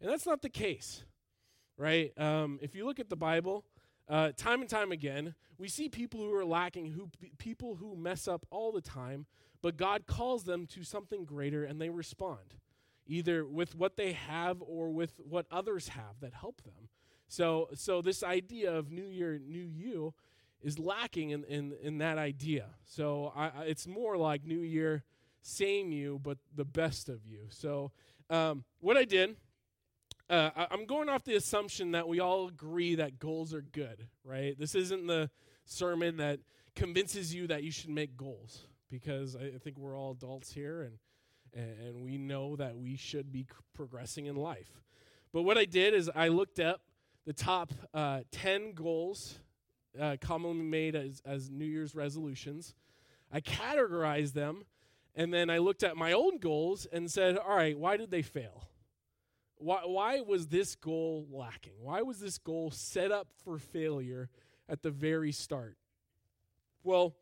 And 0.00 0.10
that's 0.10 0.26
not 0.26 0.42
the 0.42 0.48
case, 0.48 1.04
right? 1.76 2.12
Um, 2.16 2.58
if 2.62 2.74
you 2.74 2.84
look 2.84 3.00
at 3.00 3.08
the 3.08 3.16
Bible, 3.16 3.64
uh, 4.10 4.32
time 4.36 4.60
and 4.60 4.68
time 4.68 4.90
again, 4.90 5.34
we 5.56 5.68
see 5.68 5.88
people 5.88 6.20
who 6.20 6.34
are 6.34 6.44
lacking, 6.44 6.86
who 6.92 7.08
people 7.38 7.76
who 7.76 7.94
mess 7.94 8.26
up 8.26 8.44
all 8.50 8.72
the 8.72 8.80
time, 8.80 9.26
but 9.62 9.76
God 9.76 10.06
calls 10.06 10.44
them 10.44 10.66
to 10.68 10.82
something 10.82 11.24
greater 11.24 11.64
and 11.64 11.80
they 11.80 11.90
respond, 11.90 12.56
either 13.06 13.46
with 13.46 13.76
what 13.76 13.96
they 13.96 14.12
have 14.12 14.60
or 14.60 14.90
with 14.90 15.12
what 15.18 15.46
others 15.50 15.88
have 15.88 16.18
that 16.20 16.34
help 16.34 16.62
them. 16.62 16.88
So, 17.28 17.68
so 17.74 18.02
this 18.02 18.24
idea 18.24 18.74
of 18.74 18.90
New 18.90 19.06
Year, 19.06 19.38
New 19.38 19.62
You 19.62 20.12
is 20.60 20.78
lacking 20.78 21.30
in, 21.30 21.44
in, 21.44 21.74
in 21.80 21.98
that 21.98 22.18
idea. 22.18 22.66
So 22.84 23.32
I, 23.36 23.50
it's 23.66 23.86
more 23.86 24.16
like 24.16 24.44
New 24.44 24.60
Year, 24.60 25.04
same 25.42 25.92
you, 25.92 26.20
but 26.22 26.38
the 26.54 26.64
best 26.64 27.08
of 27.08 27.24
you. 27.24 27.46
So 27.48 27.92
um, 28.28 28.64
what 28.80 28.96
I 28.96 29.04
did 29.04 29.36
uh, 30.30 30.50
I, 30.56 30.74
am 30.74 30.86
going 30.86 31.08
off 31.08 31.24
the 31.24 31.34
assumption 31.34 31.90
that 31.92 32.06
we 32.06 32.20
all 32.20 32.46
agree 32.46 32.94
that 32.94 33.18
goals 33.18 33.52
are 33.52 33.62
good, 33.62 34.06
right? 34.24 34.56
This 34.58 34.74
isn't 34.74 35.06
the 35.06 35.28
sermon 35.64 36.18
that 36.18 36.38
convinces 36.76 37.34
you 37.34 37.48
that 37.48 37.64
you 37.64 37.72
should 37.72 37.90
make 37.90 38.16
goals, 38.16 38.66
because 38.90 39.34
I, 39.34 39.46
I 39.56 39.58
think 39.58 39.76
we're 39.76 39.98
all 39.98 40.12
adults 40.12 40.52
here 40.52 40.82
and, 40.82 40.98
and 41.84 42.04
we 42.04 42.16
know 42.16 42.54
that 42.56 42.76
we 42.76 42.96
should 42.96 43.32
be 43.32 43.46
progressing 43.74 44.26
in 44.26 44.36
life. 44.36 44.80
But 45.32 45.42
what 45.42 45.58
I 45.58 45.64
did 45.64 45.94
is 45.94 46.08
I 46.14 46.28
looked 46.28 46.60
up 46.60 46.80
the 47.26 47.32
top 47.32 47.72
uh, 47.92 48.20
10 48.30 48.72
goals 48.72 49.38
uh, 50.00 50.16
commonly 50.20 50.64
made 50.64 50.94
as, 50.94 51.20
as 51.26 51.50
New 51.50 51.64
Year's 51.64 51.94
resolutions. 51.94 52.74
I 53.32 53.40
categorized 53.40 54.32
them, 54.34 54.64
and 55.16 55.34
then 55.34 55.50
I 55.50 55.58
looked 55.58 55.82
at 55.82 55.96
my 55.96 56.12
own 56.12 56.38
goals 56.38 56.86
and 56.92 57.10
said, 57.10 57.36
all 57.36 57.56
right, 57.56 57.76
why 57.76 57.96
did 57.96 58.12
they 58.12 58.22
fail? 58.22 58.69
Why, 59.60 59.82
why 59.84 60.20
was 60.20 60.46
this 60.46 60.74
goal 60.74 61.26
lacking? 61.30 61.74
Why 61.80 62.00
was 62.00 62.18
this 62.18 62.38
goal 62.38 62.70
set 62.70 63.12
up 63.12 63.28
for 63.44 63.58
failure 63.58 64.30
at 64.68 64.82
the 64.82 64.90
very 64.90 65.32
start? 65.32 65.76
Well, 66.82 67.14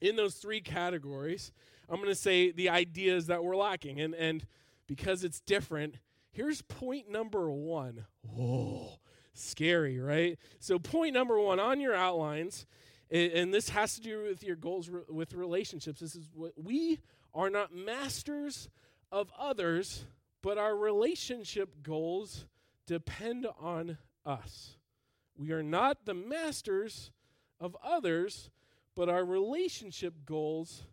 in 0.00 0.16
those 0.16 0.36
three 0.36 0.62
categories, 0.62 1.52
I'm 1.88 1.96
going 1.96 2.08
to 2.08 2.14
say 2.14 2.50
the 2.50 2.70
ideas 2.70 3.26
that 3.26 3.44
we're 3.44 3.56
lacking. 3.56 4.00
And, 4.00 4.14
and 4.14 4.46
because 4.86 5.22
it's 5.22 5.40
different, 5.40 5.96
here's 6.32 6.62
point 6.62 7.10
number 7.10 7.50
one. 7.50 8.06
Whoa, 8.22 8.98
scary, 9.34 10.00
right? 10.00 10.38
So, 10.60 10.78
point 10.78 11.12
number 11.12 11.38
one 11.38 11.60
on 11.60 11.78
your 11.78 11.94
outlines, 11.94 12.64
and 13.10 13.52
this 13.52 13.68
has 13.68 13.96
to 13.96 14.00
do 14.00 14.22
with 14.22 14.42
your 14.42 14.56
goals 14.56 14.88
with 15.08 15.34
relationships. 15.34 16.00
This 16.00 16.14
is 16.14 16.26
what 16.32 16.52
we 16.56 17.00
are 17.34 17.50
not 17.50 17.74
masters 17.74 18.70
of 19.12 19.30
others 19.38 20.06
but 20.42 20.58
our 20.58 20.76
relationship 20.76 21.82
goals 21.82 22.46
depend 22.86 23.46
on 23.58 23.98
us. 24.24 24.76
We 25.36 25.52
are 25.52 25.62
not 25.62 26.04
the 26.04 26.14
masters 26.14 27.10
of 27.60 27.76
others, 27.84 28.50
but 28.94 29.08
our 29.08 29.24
relationship 29.24 30.14
goals 30.26 30.84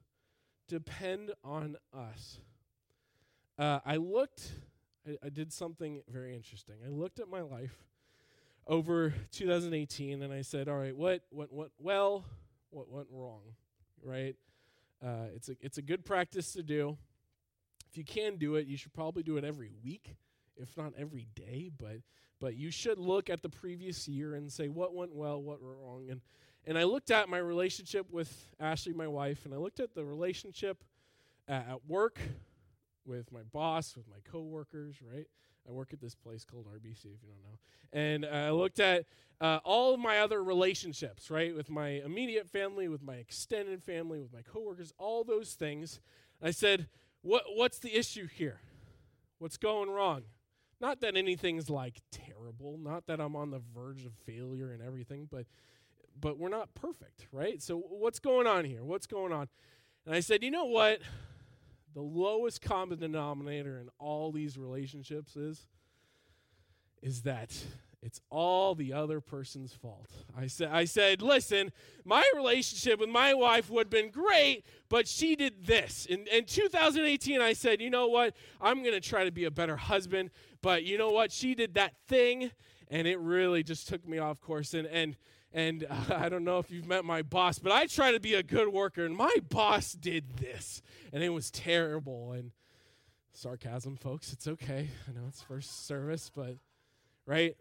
depend 0.67 1.31
on 1.43 1.77
us. 1.93 2.39
Uh, 3.57 3.79
I 3.85 3.95
looked, 3.95 4.51
I, 5.07 5.17
I 5.25 5.29
did 5.29 5.51
something 5.51 6.01
very 6.09 6.35
interesting. 6.35 6.75
I 6.85 6.89
looked 6.89 7.19
at 7.19 7.29
my 7.29 7.41
life 7.41 7.75
over 8.67 9.13
2018 9.31 10.21
and 10.21 10.33
I 10.33 10.41
said, 10.41 10.67
all 10.67 10.77
right, 10.77 10.95
what, 10.95 11.21
went 11.31 11.51
what 11.51 11.71
well, 11.79 12.25
what 12.69 12.89
went 12.89 13.07
wrong, 13.11 13.41
right? 14.03 14.35
Uh, 15.03 15.25
it's, 15.35 15.49
a, 15.49 15.55
it's 15.61 15.77
a 15.77 15.81
good 15.81 16.05
practice 16.05 16.53
to 16.53 16.63
do 16.63 16.97
you 17.97 18.03
can 18.03 18.37
do 18.37 18.55
it, 18.55 18.67
you 18.67 18.77
should 18.77 18.93
probably 18.93 19.23
do 19.23 19.37
it 19.37 19.43
every 19.43 19.71
week, 19.83 20.15
if 20.55 20.75
not 20.77 20.93
every 20.97 21.27
day. 21.35 21.71
But 21.77 21.97
but 22.39 22.55
you 22.55 22.69
should 22.69 22.99
look 22.99 23.29
at 23.29 23.41
the 23.41 23.49
previous 23.49 24.07
year 24.07 24.35
and 24.35 24.51
say 24.51 24.67
what 24.67 24.93
went 24.93 25.13
well, 25.13 25.41
what 25.41 25.61
went 25.61 25.77
wrong. 25.77 26.07
And 26.09 26.21
and 26.65 26.77
I 26.77 26.83
looked 26.83 27.11
at 27.11 27.29
my 27.29 27.37
relationship 27.37 28.11
with 28.11 28.31
Ashley, 28.59 28.93
my 28.93 29.07
wife, 29.07 29.45
and 29.45 29.53
I 29.53 29.57
looked 29.57 29.79
at 29.79 29.95
the 29.95 30.03
relationship 30.03 30.83
at, 31.47 31.79
work 31.87 32.19
with 33.05 33.31
my 33.31 33.43
boss, 33.53 33.95
with 33.95 34.05
my 34.09 34.17
coworkers, 34.29 34.97
right? 35.01 35.27
I 35.67 35.71
work 35.71 35.93
at 35.93 36.01
this 36.01 36.13
place 36.13 36.43
called 36.43 36.65
RBC, 36.65 37.05
if 37.05 37.23
you 37.23 37.29
don't 37.29 37.43
know. 37.43 37.59
And 37.93 38.25
I 38.25 38.51
looked 38.51 38.81
at 38.81 39.05
uh, 39.39 39.59
all 39.63 39.93
of 39.93 39.99
my 40.01 40.19
other 40.19 40.43
relationships, 40.43 41.29
right? 41.29 41.55
With 41.55 41.69
my 41.69 41.87
immediate 41.87 42.49
family, 42.49 42.89
with 42.89 43.01
my 43.01 43.15
extended 43.15 43.81
family, 43.81 44.19
with 44.19 44.33
my 44.33 44.41
coworkers, 44.41 44.91
all 44.97 45.23
those 45.23 45.53
things. 45.53 46.01
I 46.41 46.51
said, 46.51 46.87
what, 47.27 47.43
what's 47.55 47.79
the 47.79 47.93
issue 47.93 48.25
here? 48.27 48.62
What's 49.39 49.57
going 49.57 49.89
wrong? 49.89 50.24
Not 50.79 51.01
that 51.01 51.17
anything's 51.17 51.69
like 51.69 52.00
terrible, 52.10 52.77
not 52.77 53.07
that 53.07 53.19
I'm 53.19 53.36
on 53.36 53.51
the 53.51 53.62
verge 53.75 54.05
of 54.05 54.13
failure 54.25 54.72
and 54.72 54.81
everything, 54.81 55.27
but 55.29 55.46
but 56.19 56.39
we're 56.39 56.50
not 56.50 56.74
perfect, 56.74 57.27
right? 57.31 57.62
So 57.62 57.77
what's 57.77 58.17
going 58.17 58.48
on 58.48 58.65
here? 58.65 58.84
What's 58.84 59.05
going 59.05 59.31
on? 59.31 59.50
And 60.05 60.15
I 60.15 60.19
said, 60.22 60.41
"You 60.41 60.50
know 60.51 60.65
what? 60.65 61.00
The 61.93 62.01
lowest 62.01 62.62
common 62.62 62.98
denominator 62.98 63.79
in 63.79 63.89
all 64.00 64.31
these 64.31 64.57
relationships 64.57 65.36
is 65.36 65.67
is 67.01 67.24
that 67.24 67.55
it's 68.01 68.21
all 68.29 68.75
the 68.75 68.93
other 68.93 69.19
person's 69.19 69.73
fault. 69.73 70.09
I 70.37 70.47
said, 70.47 70.69
I 70.71 70.85
said, 70.85 71.21
listen, 71.21 71.71
my 72.05 72.23
relationship 72.35 72.99
with 72.99 73.09
my 73.09 73.33
wife 73.33 73.69
would 73.69 73.87
have 73.87 73.89
been 73.89 74.11
great, 74.11 74.63
but 74.87 75.07
she 75.07 75.35
did 75.35 75.65
this. 75.65 76.05
In, 76.05 76.27
in 76.27 76.45
2018, 76.45 77.41
I 77.41 77.53
said, 77.53 77.81
you 77.81 77.89
know 77.89 78.07
what? 78.07 78.35
I'm 78.61 78.81
going 78.81 78.93
to 78.93 79.01
try 79.01 79.23
to 79.23 79.31
be 79.31 79.45
a 79.45 79.51
better 79.51 79.77
husband, 79.77 80.29
but 80.61 80.83
you 80.83 80.97
know 80.97 81.09
what? 81.09 81.31
She 81.31 81.55
did 81.55 81.73
that 81.73 81.95
thing, 82.07 82.51
and 82.89 83.07
it 83.07 83.19
really 83.19 83.63
just 83.63 83.87
took 83.87 84.07
me 84.07 84.19
off 84.19 84.39
course. 84.41 84.75
And, 84.75 84.87
and, 84.87 85.17
and 85.51 85.87
uh, 85.89 86.15
I 86.15 86.29
don't 86.29 86.43
know 86.43 86.59
if 86.59 86.69
you've 86.69 86.87
met 86.87 87.03
my 87.03 87.23
boss, 87.23 87.57
but 87.57 87.71
I 87.71 87.87
try 87.87 88.11
to 88.11 88.19
be 88.19 88.35
a 88.35 88.43
good 88.43 88.69
worker, 88.69 89.05
and 89.05 89.17
my 89.17 89.35
boss 89.49 89.93
did 89.93 90.37
this, 90.37 90.83
and 91.11 91.23
it 91.23 91.29
was 91.29 91.49
terrible. 91.49 92.31
And 92.33 92.51
sarcasm, 93.33 93.97
folks, 93.97 94.33
it's 94.33 94.47
okay. 94.47 94.89
I 95.07 95.11
know 95.13 95.25
it's 95.27 95.41
first 95.41 95.87
service, 95.87 96.31
but 96.33 96.57
right? 97.25 97.55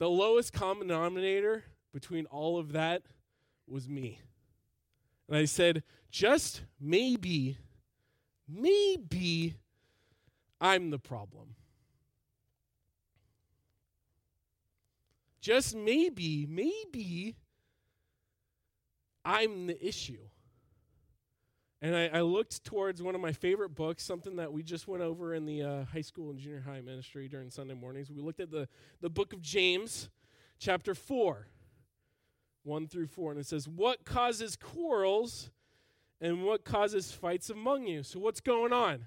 The 0.00 0.08
lowest 0.08 0.54
common 0.54 0.88
denominator 0.88 1.62
between 1.92 2.24
all 2.24 2.58
of 2.58 2.72
that 2.72 3.02
was 3.66 3.86
me. 3.86 4.18
And 5.28 5.36
I 5.36 5.44
said, 5.44 5.82
just 6.10 6.62
maybe, 6.80 7.58
maybe 8.48 9.56
I'm 10.58 10.88
the 10.88 10.98
problem. 10.98 11.54
Just 15.42 15.76
maybe, 15.76 16.46
maybe 16.48 17.36
I'm 19.22 19.66
the 19.66 19.86
issue. 19.86 20.30
And 21.82 21.96
I, 21.96 22.08
I, 22.08 22.20
looked 22.20 22.62
towards 22.62 23.02
one 23.02 23.14
of 23.14 23.22
my 23.22 23.32
favorite 23.32 23.70
books, 23.70 24.02
something 24.02 24.36
that 24.36 24.52
we 24.52 24.62
just 24.62 24.86
went 24.86 25.02
over 25.02 25.34
in 25.34 25.46
the 25.46 25.62
uh, 25.62 25.84
high 25.86 26.02
school 26.02 26.30
and 26.30 26.38
junior 26.38 26.60
high 26.60 26.82
ministry 26.82 27.26
during 27.26 27.48
Sunday 27.48 27.72
mornings. 27.72 28.10
We 28.10 28.20
looked 28.20 28.40
at 28.40 28.50
the, 28.50 28.68
the 29.00 29.08
book 29.08 29.32
of 29.32 29.40
James, 29.40 30.10
chapter 30.58 30.94
4, 30.94 31.46
1 32.64 32.86
through 32.86 33.06
4. 33.06 33.32
And 33.32 33.40
it 33.40 33.46
says, 33.46 33.66
What 33.66 34.04
causes 34.04 34.56
quarrels 34.56 35.50
and 36.20 36.44
what 36.44 36.64
causes 36.64 37.12
fights 37.12 37.48
among 37.48 37.86
you? 37.86 38.02
So, 38.02 38.20
what's 38.20 38.42
going 38.42 38.74
on? 38.74 39.06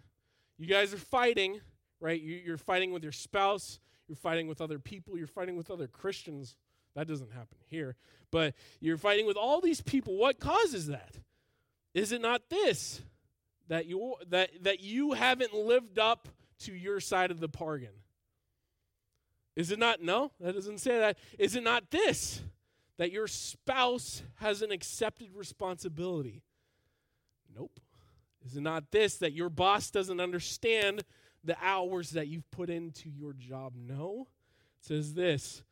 You 0.58 0.66
guys 0.66 0.96
are 0.96 0.98
fighting, 0.98 1.62
right? 2.00 2.20
You, 2.20 2.42
you're 2.44 2.58
fighting 2.58 2.92
with 2.92 3.04
your 3.04 3.12
spouse, 3.12 3.80
you're 4.08 4.16
fighting 4.16 4.48
with 4.48 4.62
other 4.62 4.80
people, 4.80 5.16
you're 5.16 5.28
fighting 5.28 5.56
with 5.56 5.70
other 5.70 5.88
Christians. 5.88 6.56
That 6.96 7.08
doesn't 7.08 7.32
happen 7.32 7.58
here. 7.70 7.96
But 8.32 8.56
you're 8.80 8.98
fighting 8.98 9.28
with 9.28 9.38
all 9.38 9.62
these 9.62 9.82
people. 9.82 10.16
What 10.16 10.40
causes 10.40 10.88
that? 10.88 11.18
Is 11.94 12.12
it 12.12 12.22
not 12.22 12.50
this 12.50 13.02
that 13.68 13.86
you 13.86 14.16
that 14.30 14.64
that 14.64 14.82
you 14.82 15.14
haven't 15.14 15.54
lived 15.54 16.00
up 16.00 16.28
to 16.60 16.74
your 16.74 17.00
side 17.00 17.32
of 17.32 17.40
the 17.40 17.48
bargain? 17.48 17.94
Is 19.56 19.72
it 19.72 19.80
not 19.80 20.02
no? 20.02 20.32
That 20.40 20.56
doesn't 20.56 20.80
say 20.80 20.98
that. 21.00 21.18
Is 21.38 21.56
it 21.56 21.64
not 21.64 21.92
this 21.92 22.42
that 22.98 23.12
your 23.12 23.28
spouse 23.28 24.24
has 24.36 24.62
an 24.62 24.72
accepted 24.72 25.30
responsibility? 25.36 26.42
Nope. 27.56 27.80
Is 28.46 28.58
it 28.58 28.62
not 28.62 28.92
this 28.92 29.18
that 29.18 29.34
your 29.34 29.50
boss 29.50 29.92
doesn't 29.92 30.20
understand 30.20 31.04
the 31.44 31.56
hours 31.62 32.12
that 32.12 32.28
you've 32.28 32.50
put 32.52 32.70
into 32.70 33.10
your 33.10 33.34
job? 33.34 33.74
No. 33.76 34.28
It 34.80 34.86
says 34.88 35.14
this. 35.14 35.64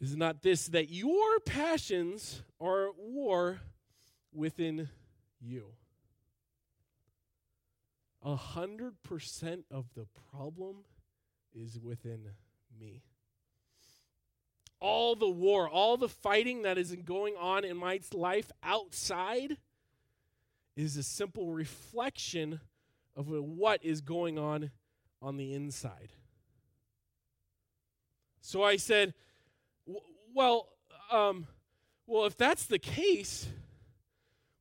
Is 0.00 0.12
it 0.12 0.18
not 0.18 0.42
this 0.42 0.66
that 0.68 0.90
your 0.90 1.40
passions 1.40 2.42
are 2.60 2.88
at 2.88 2.94
war 2.98 3.60
within 4.32 4.88
you. 5.40 5.66
A 8.22 8.36
hundred 8.36 9.02
percent 9.02 9.64
of 9.70 9.86
the 9.94 10.06
problem 10.30 10.84
is 11.54 11.78
within 11.78 12.28
me. 12.78 13.02
All 14.78 15.14
the 15.14 15.28
war, 15.28 15.68
all 15.68 15.96
the 15.96 16.08
fighting 16.08 16.62
that 16.62 16.78
is 16.78 16.94
going 17.04 17.34
on 17.38 17.64
in 17.64 17.76
my 17.76 18.00
life 18.14 18.50
outside 18.62 19.56
is 20.76 20.96
a 20.96 21.02
simple 21.02 21.52
reflection 21.52 22.60
of 23.16 23.28
what 23.28 23.84
is 23.84 24.00
going 24.00 24.38
on 24.38 24.70
on 25.20 25.36
the 25.36 25.52
inside. 25.52 26.12
So 28.40 28.62
I 28.62 28.76
said, 28.76 29.12
well, 30.34 30.68
um, 31.10 31.46
well, 32.06 32.24
if 32.24 32.36
that's 32.36 32.66
the 32.66 32.78
case, 32.78 33.48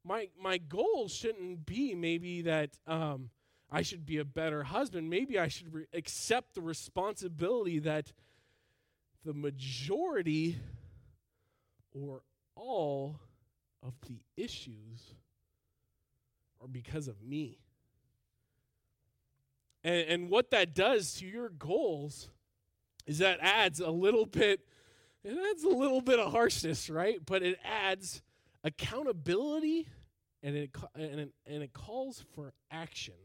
my 0.03 0.29
my 0.41 0.57
goal 0.57 1.07
shouldn't 1.07 1.65
be 1.65 1.95
maybe 1.95 2.43
that 2.43 2.71
um, 2.87 3.29
I 3.71 3.81
should 3.81 4.05
be 4.05 4.17
a 4.17 4.25
better 4.25 4.63
husband. 4.63 5.09
Maybe 5.09 5.37
I 5.37 5.47
should 5.47 5.73
re- 5.73 5.85
accept 5.93 6.55
the 6.55 6.61
responsibility 6.61 7.79
that 7.79 8.11
the 9.25 9.33
majority 9.33 10.57
or 11.93 12.21
all 12.55 13.19
of 13.83 13.93
the 14.07 14.19
issues 14.35 15.13
are 16.61 16.67
because 16.67 17.07
of 17.07 17.21
me. 17.21 17.59
And, 19.83 20.07
and 20.07 20.29
what 20.29 20.51
that 20.51 20.73
does 20.75 21.13
to 21.15 21.25
your 21.25 21.49
goals 21.49 22.29
is 23.05 23.19
that 23.19 23.39
adds 23.41 23.79
a 23.79 23.89
little 23.89 24.25
bit, 24.25 24.61
it 25.23 25.37
adds 25.51 25.63
a 25.63 25.69
little 25.69 26.01
bit 26.01 26.19
of 26.19 26.31
harshness, 26.31 26.89
right? 26.89 27.19
But 27.25 27.43
it 27.43 27.57
adds 27.63 28.21
accountability 28.63 29.87
and 30.43 30.55
it 30.55 30.71
and 30.95 31.19
it, 31.19 31.29
and 31.45 31.63
it 31.63 31.73
calls 31.73 32.23
for 32.33 32.53
action. 32.71 33.15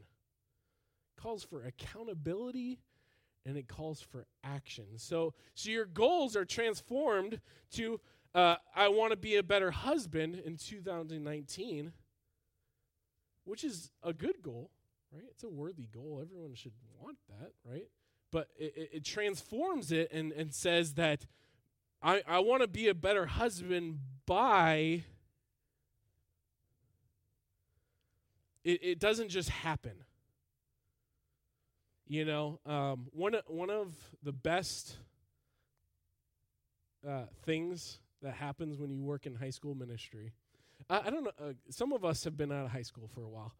It 1.17 1.21
calls 1.21 1.43
for 1.43 1.63
accountability 1.63 2.79
and 3.45 3.57
it 3.57 3.67
calls 3.67 4.01
for 4.01 4.25
action. 4.43 4.85
So 4.97 5.33
so 5.53 5.69
your 5.69 5.85
goals 5.85 6.35
are 6.35 6.45
transformed 6.45 7.39
to 7.73 7.99
uh, 8.33 8.55
I 8.75 8.89
want 8.89 9.11
to 9.11 9.17
be 9.17 9.37
a 9.37 9.43
better 9.43 9.71
husband 9.71 10.35
in 10.35 10.57
2019, 10.57 11.93
which 13.45 13.63
is 13.63 13.91
a 14.03 14.11
good 14.11 14.41
goal, 14.41 14.71
right? 15.13 15.23
It's 15.31 15.43
a 15.43 15.49
worthy 15.49 15.87
goal. 15.93 16.19
Everyone 16.21 16.53
should 16.53 16.73
want 16.99 17.17
that, 17.29 17.51
right? 17.63 17.87
but 18.35 18.49
it, 18.57 18.89
it 18.95 19.05
transforms 19.05 19.93
it 19.93 20.11
and, 20.11 20.33
and 20.33 20.53
says 20.53 20.95
that 20.95 21.25
I, 22.01 22.21
I 22.27 22.39
want 22.39 22.63
to 22.63 22.67
be 22.67 22.89
a 22.89 22.93
better 22.93 23.25
husband 23.25 23.99
by. 24.25 25.05
It, 28.65 28.83
it 28.83 28.99
doesn't 28.99 29.29
just 29.29 29.49
happen. 29.49 29.93
You 32.07 32.25
know, 32.25 32.59
um, 32.65 33.07
one, 33.11 33.35
one 33.47 33.69
of 33.69 33.95
the 34.23 34.33
best 34.33 34.97
uh, 37.07 37.25
things 37.45 37.99
that 38.21 38.33
happens 38.33 38.77
when 38.79 38.91
you 38.91 39.03
work 39.03 39.27
in 39.27 39.35
high 39.35 39.51
school 39.51 39.75
ministry. 39.75 40.33
I, 40.89 41.03
I 41.05 41.09
don't 41.11 41.23
know. 41.23 41.31
Uh, 41.39 41.53
some 41.69 41.93
of 41.93 42.03
us 42.03 42.23
have 42.23 42.35
been 42.35 42.51
out 42.51 42.65
of 42.65 42.71
high 42.71 42.81
school 42.81 43.07
for 43.07 43.23
a 43.23 43.29
while. 43.29 43.53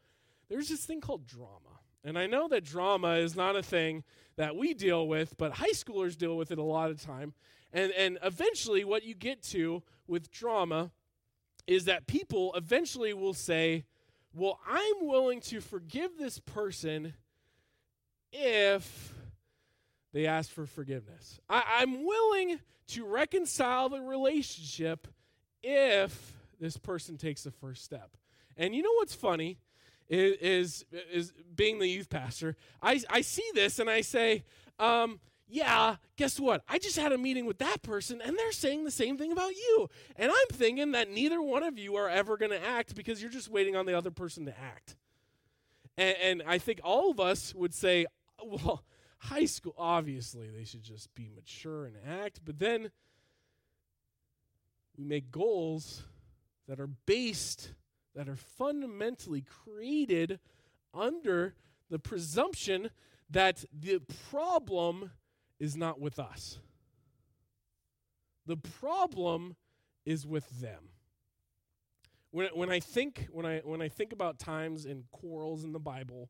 There's 0.50 0.70
this 0.70 0.86
thing 0.86 1.02
called 1.02 1.28
drama. 1.28 1.80
And 2.04 2.20
I 2.20 2.28
know 2.28 2.48
that 2.50 2.64
drama 2.64 3.16
is 3.16 3.36
not 3.36 3.56
a 3.56 3.64
thing 3.64 4.04
that 4.38 4.56
we 4.56 4.74
deal 4.74 5.08
with, 5.08 5.38
but 5.38 5.54
high 5.54 5.72
schoolers 5.72 6.18
deal 6.18 6.38
with 6.38 6.52
it 6.52 6.60
a 6.60 6.64
lot 6.64 6.92
of 6.92 7.02
time. 7.02 7.34
And, 7.74 7.92
and 7.94 8.20
eventually, 8.24 8.84
what 8.84 9.04
you 9.04 9.16
get 9.16 9.42
to 9.44 9.82
with 10.08 10.32
drama 10.32 10.92
is 11.66 11.86
that 11.86 12.06
people 12.06 12.54
eventually 12.56 13.14
will 13.14 13.34
say, 13.34 13.86
Well, 14.38 14.60
I'm 14.70 15.08
willing 15.08 15.39
to 15.42 15.62
forgive 15.62 16.18
this 16.20 16.39
person 16.39 17.13
if 18.34 19.13
they 20.12 20.27
ask 20.27 20.51
for 20.51 20.65
forgiveness. 20.65 21.39
I, 21.50 21.82
am 21.82 22.04
willing 22.06 22.60
to 22.88 23.06
reconcile 23.06 23.88
the 23.88 24.01
relationship 24.01 25.08
if 25.63 26.34
this 26.60 26.75
person 26.75 27.18
takes 27.18 27.44
the 27.44 27.51
first 27.51 27.86
step. 27.86 28.18
And 28.58 28.75
you 28.75 28.84
know 28.84 28.92
what's 28.98 29.15
funny 29.15 29.58
is 30.10 30.36
is, 30.42 30.86
is 31.13 31.34
being 31.56 31.80
the 31.80 31.88
youth 31.88 32.10
pastor. 32.10 32.58
I, 32.82 33.01
I 33.10 33.22
see 33.22 33.50
this 33.54 33.80
and 33.80 33.89
I 33.89 34.01
say, 34.01 34.44
um, 34.80 35.22
yeah, 35.48 35.98
guess 36.18 36.40
what? 36.40 36.64
I 36.68 36.80
just 36.80 36.98
had 36.98 37.12
a 37.12 37.18
meeting 37.18 37.46
with 37.46 37.60
that 37.60 37.84
person 37.84 38.22
and 38.22 38.38
they're 38.38 38.52
saying 38.52 38.84
the 38.84 38.92
same 38.92 39.18
thing 39.18 39.32
about 39.32 39.56
you. 39.56 39.90
And 40.16 40.32
I'm 40.32 40.48
thinking 40.58 40.92
that 40.94 41.12
neither 41.12 41.42
one 41.42 41.64
of 41.64 41.78
you 41.78 41.96
are 41.96 42.10
ever 42.10 42.38
going 42.38 42.52
to 42.52 42.66
act 42.66 42.96
because 42.96 43.22
you're 43.22 43.32
just 43.32 43.50
waiting 43.50 43.75
on 43.75 43.86
the 43.86 43.96
other 43.96 44.12
person 44.12 44.46
to 44.46 44.60
act. 44.60 44.96
And, 45.98 46.16
and 46.22 46.44
I 46.48 46.58
think 46.58 46.82
all 46.84 47.12
of 47.12 47.20
us 47.20 47.54
would 47.54 47.74
say, 47.74 48.06
well, 48.44 48.84
high 49.20 49.46
school, 49.46 49.75
obviously, 49.78 50.50
they 50.50 50.64
should 50.64 50.84
just 50.84 51.14
be 51.16 51.30
mature 51.34 51.86
and 51.86 51.96
act. 52.08 52.42
But 52.44 52.60
then 52.60 52.92
we 54.98 55.04
make 55.04 55.32
goals 55.32 56.04
that 56.68 56.80
are 56.80 56.90
based, 57.06 57.72
that 58.16 58.28
are 58.28 58.36
fundamentally 58.36 59.42
created 59.42 60.40
under 60.94 61.54
the 61.90 62.00
presumption 62.00 62.90
that 63.30 63.66
the 63.72 64.00
problem 64.30 65.12
is 65.60 65.76
not 65.76 66.00
with 66.00 66.20
us. 66.20 66.60
The 68.46 68.58
problem 68.58 69.56
is 70.06 70.26
with 70.26 70.62
them. 70.62 70.90
When, 72.32 72.50
when 72.54 72.70
I 72.70 72.80
think 72.80 73.28
when 73.32 73.46
I 73.46 73.60
when 73.60 73.82
I 73.82 73.88
think 73.88 74.12
about 74.12 74.40
times 74.40 74.86
and 74.86 75.10
quarrels 75.10 75.64
in 75.64 75.72
the 75.72 75.80
Bible, 75.80 76.30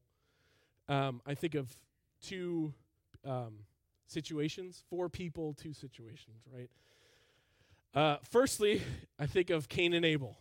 um, 0.88 1.22
I 1.26 1.34
think 1.34 1.56
of 1.56 1.76
two 2.22 2.74
um, 3.26 3.66
situations, 4.08 4.84
four 4.90 5.10
people, 5.10 5.54
two 5.54 5.74
situations, 5.74 6.44
right? 6.54 6.70
Uh, 7.94 8.18
firstly, 8.30 8.82
I 9.18 9.26
think 9.26 9.50
of 9.50 9.68
Cain 9.68 9.94
and 9.94 10.06
Abel, 10.06 10.38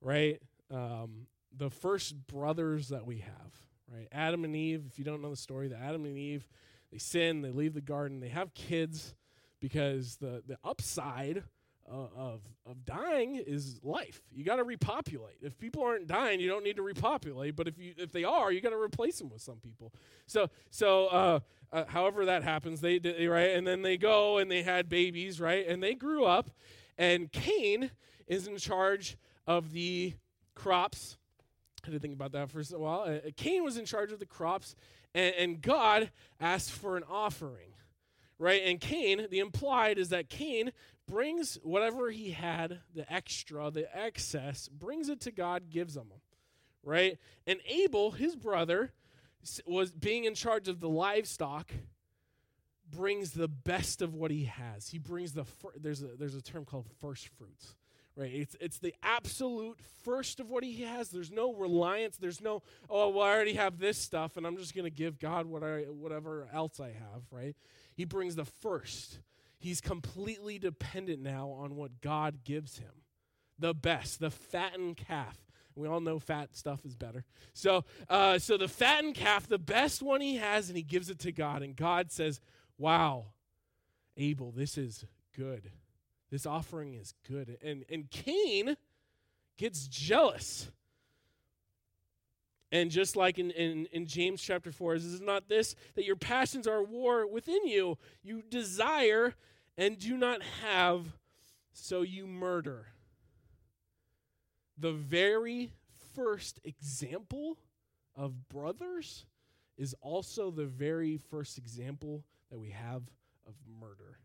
right? 0.00 0.40
Um, 0.70 1.26
the 1.54 1.68
first 1.68 2.26
brothers 2.26 2.88
that 2.88 3.04
we 3.04 3.18
have, 3.18 3.52
right? 3.92 4.08
Adam 4.12 4.44
and 4.44 4.56
Eve, 4.56 4.84
if 4.88 4.98
you 4.98 5.04
don't 5.04 5.20
know 5.20 5.30
the 5.30 5.36
story, 5.36 5.68
the 5.68 5.76
Adam 5.76 6.04
and 6.04 6.16
Eve, 6.16 6.48
they 6.92 6.98
sin, 6.98 7.42
they 7.42 7.50
leave 7.50 7.74
the 7.74 7.80
garden, 7.80 8.20
they 8.20 8.28
have 8.28 8.54
kids 8.54 9.14
because 9.60 10.16
the, 10.16 10.42
the 10.46 10.58
upside 10.62 11.42
uh, 11.90 12.06
of 12.16 12.40
of 12.64 12.84
dying 12.84 13.36
is 13.44 13.80
life. 13.82 14.22
You 14.32 14.44
got 14.44 14.56
to 14.56 14.64
repopulate. 14.64 15.36
If 15.42 15.58
people 15.58 15.82
aren't 15.82 16.06
dying, 16.06 16.38
you 16.38 16.48
don't 16.48 16.64
need 16.64 16.76
to 16.76 16.82
repopulate. 16.82 17.56
But 17.56 17.66
if 17.68 17.78
you 17.78 17.94
if 17.96 18.12
they 18.12 18.24
are, 18.24 18.52
you 18.52 18.60
got 18.60 18.70
to 18.70 18.80
replace 18.80 19.18
them 19.18 19.30
with 19.30 19.42
some 19.42 19.56
people. 19.56 19.92
So 20.26 20.48
so 20.70 21.06
uh, 21.06 21.40
uh, 21.72 21.84
however 21.86 22.24
that 22.26 22.44
happens, 22.44 22.80
they 22.80 22.98
right, 23.26 23.50
and 23.50 23.66
then 23.66 23.82
they 23.82 23.96
go 23.96 24.38
and 24.38 24.50
they 24.50 24.62
had 24.62 24.88
babies, 24.88 25.40
right, 25.40 25.66
and 25.66 25.82
they 25.82 25.94
grew 25.94 26.24
up, 26.24 26.50
and 26.96 27.30
Cain 27.32 27.90
is 28.26 28.46
in 28.46 28.56
charge 28.58 29.16
of 29.46 29.72
the 29.72 30.14
crops. 30.54 31.18
I 31.82 31.88
had 31.88 31.94
to 31.94 31.98
think 31.98 32.14
about 32.14 32.32
that 32.32 32.48
for 32.48 32.60
a 32.60 32.78
while. 32.78 33.00
Uh, 33.00 33.30
Cain 33.36 33.64
was 33.64 33.76
in 33.76 33.84
charge 33.84 34.12
of 34.12 34.20
the 34.20 34.26
crops, 34.26 34.76
and, 35.14 35.34
and 35.34 35.62
God 35.62 36.10
asks 36.40 36.70
for 36.70 36.96
an 36.96 37.04
offering 37.08 37.72
right? 38.42 38.62
And 38.66 38.80
Cain, 38.80 39.28
the 39.30 39.38
implied 39.38 39.98
is 39.98 40.08
that 40.08 40.28
Cain 40.28 40.72
brings 41.08 41.58
whatever 41.62 42.10
he 42.10 42.32
had, 42.32 42.80
the 42.92 43.10
extra, 43.10 43.70
the 43.70 43.86
excess, 43.96 44.68
brings 44.68 45.08
it 45.08 45.20
to 45.20 45.30
God, 45.30 45.70
gives 45.70 45.94
them, 45.94 46.08
right? 46.82 47.18
And 47.46 47.60
Abel, 47.66 48.10
his 48.10 48.34
brother, 48.34 48.92
was 49.64 49.92
being 49.92 50.24
in 50.24 50.34
charge 50.34 50.66
of 50.66 50.80
the 50.80 50.88
livestock 50.88 51.70
brings 52.90 53.30
the 53.30 53.48
best 53.48 54.02
of 54.02 54.14
what 54.14 54.30
he 54.30 54.44
has. 54.44 54.88
He 54.88 54.98
brings 54.98 55.32
the 55.32 55.44
fir- 55.44 55.72
there's 55.80 56.02
a 56.02 56.08
there's 56.18 56.34
a 56.34 56.42
term 56.42 56.64
called 56.64 56.86
first 57.00 57.28
fruits. 57.38 57.74
Right? 58.14 58.32
It's 58.32 58.56
it's 58.60 58.78
the 58.78 58.94
absolute 59.02 59.78
first 60.04 60.38
of 60.38 60.50
what 60.50 60.64
he 60.64 60.82
has. 60.82 61.08
There's 61.08 61.30
no 61.30 61.54
reliance, 61.54 62.16
there's 62.18 62.42
no 62.42 62.62
oh 62.90 63.08
well 63.08 63.26
I 63.26 63.34
already 63.34 63.54
have 63.54 63.78
this 63.78 63.96
stuff 63.96 64.36
and 64.36 64.46
I'm 64.46 64.58
just 64.58 64.74
going 64.74 64.84
to 64.84 64.90
give 64.90 65.18
God 65.18 65.46
what 65.46 65.62
I 65.62 65.84
whatever 65.84 66.46
else 66.52 66.78
I 66.78 66.88
have, 66.88 67.22
right? 67.30 67.56
He 67.94 68.04
brings 68.04 68.36
the 68.36 68.44
first. 68.44 69.18
He's 69.58 69.80
completely 69.80 70.58
dependent 70.58 71.22
now 71.22 71.50
on 71.50 71.76
what 71.76 72.00
God 72.00 72.44
gives 72.44 72.78
him. 72.78 72.90
The 73.58 73.72
best, 73.72 74.18
the 74.18 74.30
fattened 74.30 74.96
calf. 74.96 75.38
We 75.74 75.88
all 75.88 76.00
know 76.00 76.18
fat 76.18 76.56
stuff 76.56 76.84
is 76.84 76.96
better. 76.96 77.24
So, 77.54 77.84
uh, 78.10 78.38
so 78.38 78.56
the 78.56 78.68
fattened 78.68 79.14
calf, 79.14 79.46
the 79.46 79.58
best 79.58 80.02
one 80.02 80.20
he 80.20 80.36
has, 80.36 80.68
and 80.68 80.76
he 80.76 80.82
gives 80.82 81.10
it 81.10 81.18
to 81.20 81.32
God. 81.32 81.62
And 81.62 81.76
God 81.76 82.10
says, 82.10 82.40
Wow, 82.76 83.26
Abel, 84.16 84.50
this 84.50 84.76
is 84.76 85.04
good. 85.36 85.70
This 86.32 86.46
offering 86.46 86.94
is 86.94 87.12
good. 87.28 87.58
And, 87.62 87.84
and 87.90 88.10
Cain 88.10 88.74
gets 89.58 89.86
jealous. 89.86 90.70
And 92.72 92.90
just 92.90 93.16
like 93.16 93.38
in, 93.38 93.50
in, 93.50 93.84
in 93.92 94.06
James 94.06 94.40
chapter 94.40 94.72
4, 94.72 94.94
is 94.94 95.20
it 95.20 95.22
not 95.22 95.50
this 95.50 95.76
that 95.94 96.06
your 96.06 96.16
passions 96.16 96.66
are 96.66 96.82
war 96.82 97.26
within 97.26 97.66
you? 97.66 97.98
You 98.22 98.42
desire 98.48 99.34
and 99.76 99.98
do 99.98 100.16
not 100.16 100.40
have, 100.64 101.04
so 101.74 102.00
you 102.00 102.26
murder. 102.26 102.86
The 104.78 104.92
very 104.92 105.70
first 106.14 106.60
example 106.64 107.58
of 108.16 108.48
brothers 108.48 109.26
is 109.76 109.94
also 110.00 110.50
the 110.50 110.64
very 110.64 111.18
first 111.18 111.58
example 111.58 112.24
that 112.50 112.58
we 112.58 112.70
have 112.70 113.02
of 113.46 113.52
murder. 113.78 114.16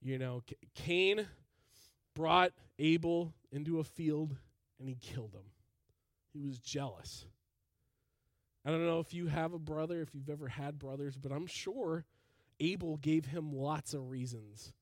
You 0.00 0.18
know, 0.18 0.42
Cain 0.74 1.26
brought 2.14 2.52
Abel 2.78 3.32
into 3.50 3.80
a 3.80 3.84
field 3.84 4.36
and 4.78 4.88
he 4.88 4.96
killed 4.96 5.34
him. 5.34 5.50
He 6.32 6.40
was 6.40 6.58
jealous. 6.58 7.24
I 8.64 8.70
don't 8.70 8.86
know 8.86 9.00
if 9.00 9.14
you 9.14 9.26
have 9.26 9.54
a 9.54 9.58
brother, 9.58 10.02
if 10.02 10.14
you've 10.14 10.28
ever 10.28 10.48
had 10.48 10.78
brothers, 10.78 11.16
but 11.16 11.32
I'm 11.32 11.46
sure 11.46 12.04
Abel 12.60 12.96
gave 12.96 13.26
him 13.26 13.52
lots 13.52 13.94
of 13.94 14.10
reasons 14.10 14.72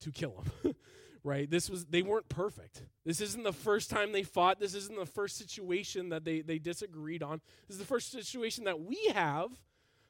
to 0.00 0.10
kill 0.10 0.42
him. 0.62 0.74
right? 1.24 1.50
This 1.50 1.68
was 1.68 1.86
they 1.86 2.02
weren't 2.02 2.28
perfect. 2.28 2.82
This 3.04 3.20
isn't 3.20 3.42
the 3.42 3.52
first 3.52 3.90
time 3.90 4.12
they 4.12 4.22
fought. 4.22 4.60
This 4.60 4.74
isn't 4.74 4.98
the 4.98 5.06
first 5.06 5.36
situation 5.36 6.10
that 6.10 6.24
they 6.24 6.42
they 6.42 6.58
disagreed 6.58 7.22
on. 7.22 7.40
This 7.66 7.74
is 7.74 7.80
the 7.80 7.86
first 7.86 8.12
situation 8.12 8.64
that 8.64 8.80
we 8.80 9.10
have. 9.14 9.50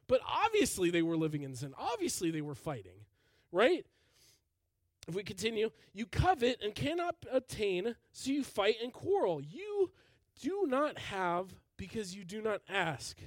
But 0.06 0.20
obviously 0.28 0.90
they 0.90 1.02
were 1.02 1.16
living 1.16 1.42
in 1.42 1.54
sin. 1.54 1.72
Obviously 1.78 2.30
they 2.30 2.42
were 2.42 2.54
fighting, 2.54 3.06
right? 3.52 3.86
If 5.06 5.14
we 5.14 5.22
continue, 5.22 5.70
you 5.92 6.06
covet 6.06 6.60
and 6.62 6.74
cannot 6.74 7.16
obtain, 7.30 7.94
so 8.12 8.30
you 8.30 8.42
fight 8.42 8.76
and 8.82 8.92
quarrel. 8.92 9.42
You 9.42 9.90
do 10.40 10.64
not 10.66 10.98
have 10.98 11.54
because 11.76 12.14
you 12.14 12.24
do 12.24 12.40
not 12.40 12.62
ask. 12.68 13.18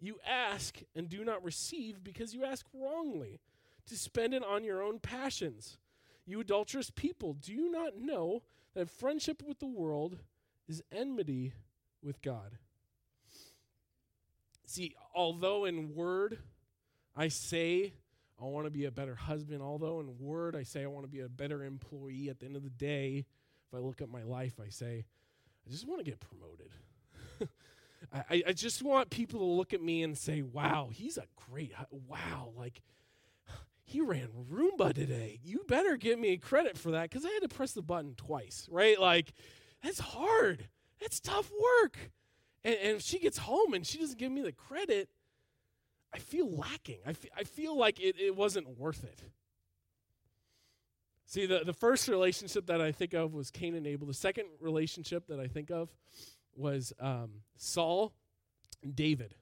You 0.00 0.18
ask 0.28 0.80
and 0.94 1.08
do 1.08 1.24
not 1.24 1.42
receive 1.42 2.04
because 2.04 2.34
you 2.34 2.44
ask 2.44 2.66
wrongly, 2.74 3.40
to 3.86 3.96
spend 3.96 4.34
it 4.34 4.44
on 4.44 4.64
your 4.64 4.82
own 4.82 4.98
passions. 4.98 5.78
You 6.26 6.40
adulterous 6.40 6.90
people, 6.90 7.34
do 7.34 7.52
you 7.52 7.70
not 7.70 7.96
know 7.96 8.42
that 8.74 8.90
friendship 8.90 9.42
with 9.46 9.60
the 9.60 9.66
world 9.66 10.18
is 10.68 10.82
enmity 10.90 11.52
with 12.02 12.20
God? 12.22 12.58
See, 14.66 14.94
although 15.14 15.64
in 15.64 15.94
word 15.94 16.38
I 17.16 17.28
say 17.28 17.92
I 18.44 18.48
want 18.48 18.66
to 18.66 18.70
be 18.70 18.84
a 18.84 18.90
better 18.90 19.14
husband, 19.14 19.62
although 19.62 20.00
in 20.00 20.18
word 20.18 20.54
I 20.54 20.64
say 20.64 20.84
I 20.84 20.86
want 20.86 21.04
to 21.04 21.10
be 21.10 21.20
a 21.20 21.28
better 21.28 21.64
employee, 21.64 22.28
at 22.28 22.40
the 22.40 22.46
end 22.46 22.56
of 22.56 22.62
the 22.62 22.70
day, 22.70 23.24
if 23.66 23.74
I 23.74 23.78
look 23.78 24.02
at 24.02 24.10
my 24.10 24.22
life, 24.22 24.60
I 24.64 24.68
say, 24.68 25.06
I 25.66 25.70
just 25.70 25.88
want 25.88 26.04
to 26.04 26.10
get 26.10 26.20
promoted. 26.20 26.70
I, 28.12 28.42
I 28.48 28.52
just 28.52 28.82
want 28.82 29.08
people 29.08 29.40
to 29.40 29.46
look 29.46 29.72
at 29.72 29.82
me 29.82 30.02
and 30.02 30.16
say, 30.16 30.42
wow, 30.42 30.90
he's 30.92 31.16
a 31.16 31.24
great, 31.48 31.72
wow, 31.90 32.52
like 32.54 32.82
he 33.84 34.02
ran 34.02 34.28
Roomba 34.50 34.92
today. 34.92 35.40
You 35.42 35.64
better 35.66 35.96
give 35.96 36.18
me 36.18 36.36
credit 36.36 36.76
for 36.76 36.90
that 36.90 37.10
because 37.10 37.24
I 37.24 37.30
had 37.30 37.48
to 37.48 37.48
press 37.48 37.72
the 37.72 37.82
button 37.82 38.14
twice, 38.14 38.68
right? 38.70 39.00
Like, 39.00 39.32
that's 39.82 40.00
hard. 40.00 40.68
That's 41.00 41.18
tough 41.18 41.50
work. 41.50 42.10
And, 42.62 42.76
and 42.76 42.96
if 42.96 43.02
she 43.02 43.18
gets 43.18 43.38
home 43.38 43.72
and 43.72 43.86
she 43.86 43.98
doesn't 43.98 44.18
give 44.18 44.32
me 44.32 44.42
the 44.42 44.52
credit, 44.52 45.08
I 46.14 46.18
feel 46.18 46.48
lacking. 46.48 46.98
I, 47.04 47.12
feel 47.42 47.76
like 47.76 47.98
it, 47.98 48.14
it 48.20 48.36
wasn't 48.36 48.78
worth 48.78 49.02
it. 49.02 49.20
See, 51.26 51.46
the, 51.46 51.62
the 51.64 51.72
first 51.72 52.06
relationship 52.06 52.66
that 52.66 52.80
I 52.80 52.92
think 52.92 53.14
of 53.14 53.34
was 53.34 53.50
Cain 53.50 53.74
and 53.74 53.86
Abel. 53.86 54.06
The 54.06 54.14
second 54.14 54.46
relationship 54.60 55.26
that 55.26 55.40
I 55.40 55.48
think 55.48 55.70
of 55.70 55.88
was 56.54 56.92
um, 57.00 57.30
Saul 57.56 58.12
and 58.82 58.94
David. 58.94 59.34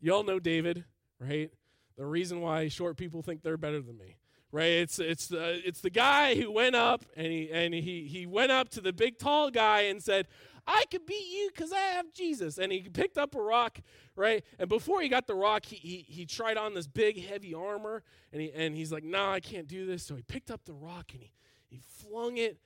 You 0.00 0.12
all 0.12 0.24
know 0.24 0.38
David, 0.38 0.84
right? 1.18 1.50
The 1.96 2.04
reason 2.04 2.42
why 2.42 2.68
short 2.68 2.98
people 2.98 3.22
think 3.22 3.42
they're 3.42 3.56
better 3.56 3.80
than 3.80 3.96
me, 3.96 4.16
right? 4.50 4.64
It's 4.64 4.98
it's 4.98 5.28
the 5.28 5.66
it's 5.66 5.80
the 5.80 5.90
guy 5.90 6.34
who 6.34 6.50
went 6.50 6.74
up 6.74 7.04
and 7.16 7.26
he 7.26 7.50
and 7.50 7.72
he 7.72 8.06
he 8.10 8.26
went 8.26 8.50
up 8.50 8.68
to 8.70 8.80
the 8.80 8.92
big 8.92 9.18
tall 9.18 9.50
guy 9.50 9.82
and 9.82 10.02
said, 10.02 10.26
"I 10.66 10.84
could 10.90 11.06
beat 11.06 11.26
you 11.26 11.50
because 11.54 11.72
I 11.72 11.78
have 11.96 12.12
Jesus." 12.12 12.58
And 12.58 12.72
he 12.72 12.82
picked 12.82 13.18
up 13.18 13.34
a 13.34 13.42
rock, 13.42 13.80
right? 14.16 14.44
And 14.58 14.68
before 14.68 15.00
he 15.02 15.08
got 15.08 15.26
the 15.26 15.34
rock, 15.34 15.64
he 15.64 15.76
he, 15.76 16.04
he 16.08 16.26
tried 16.26 16.56
on 16.56 16.74
this 16.74 16.86
big 16.86 17.24
heavy 17.24 17.54
armor, 17.54 18.02
and 18.32 18.42
he 18.42 18.52
and 18.52 18.76
he's 18.76 18.92
like, 18.92 19.04
"No, 19.04 19.18
nah, 19.18 19.32
I 19.32 19.40
can't 19.40 19.68
do 19.68 19.86
this." 19.86 20.02
So 20.02 20.14
he 20.14 20.22
picked 20.22 20.50
up 20.50 20.64
the 20.64 20.74
rock 20.74 21.12
and 21.12 21.22
he 21.22 21.32
he 21.68 21.80
flung 21.80 22.36
it 22.36 22.58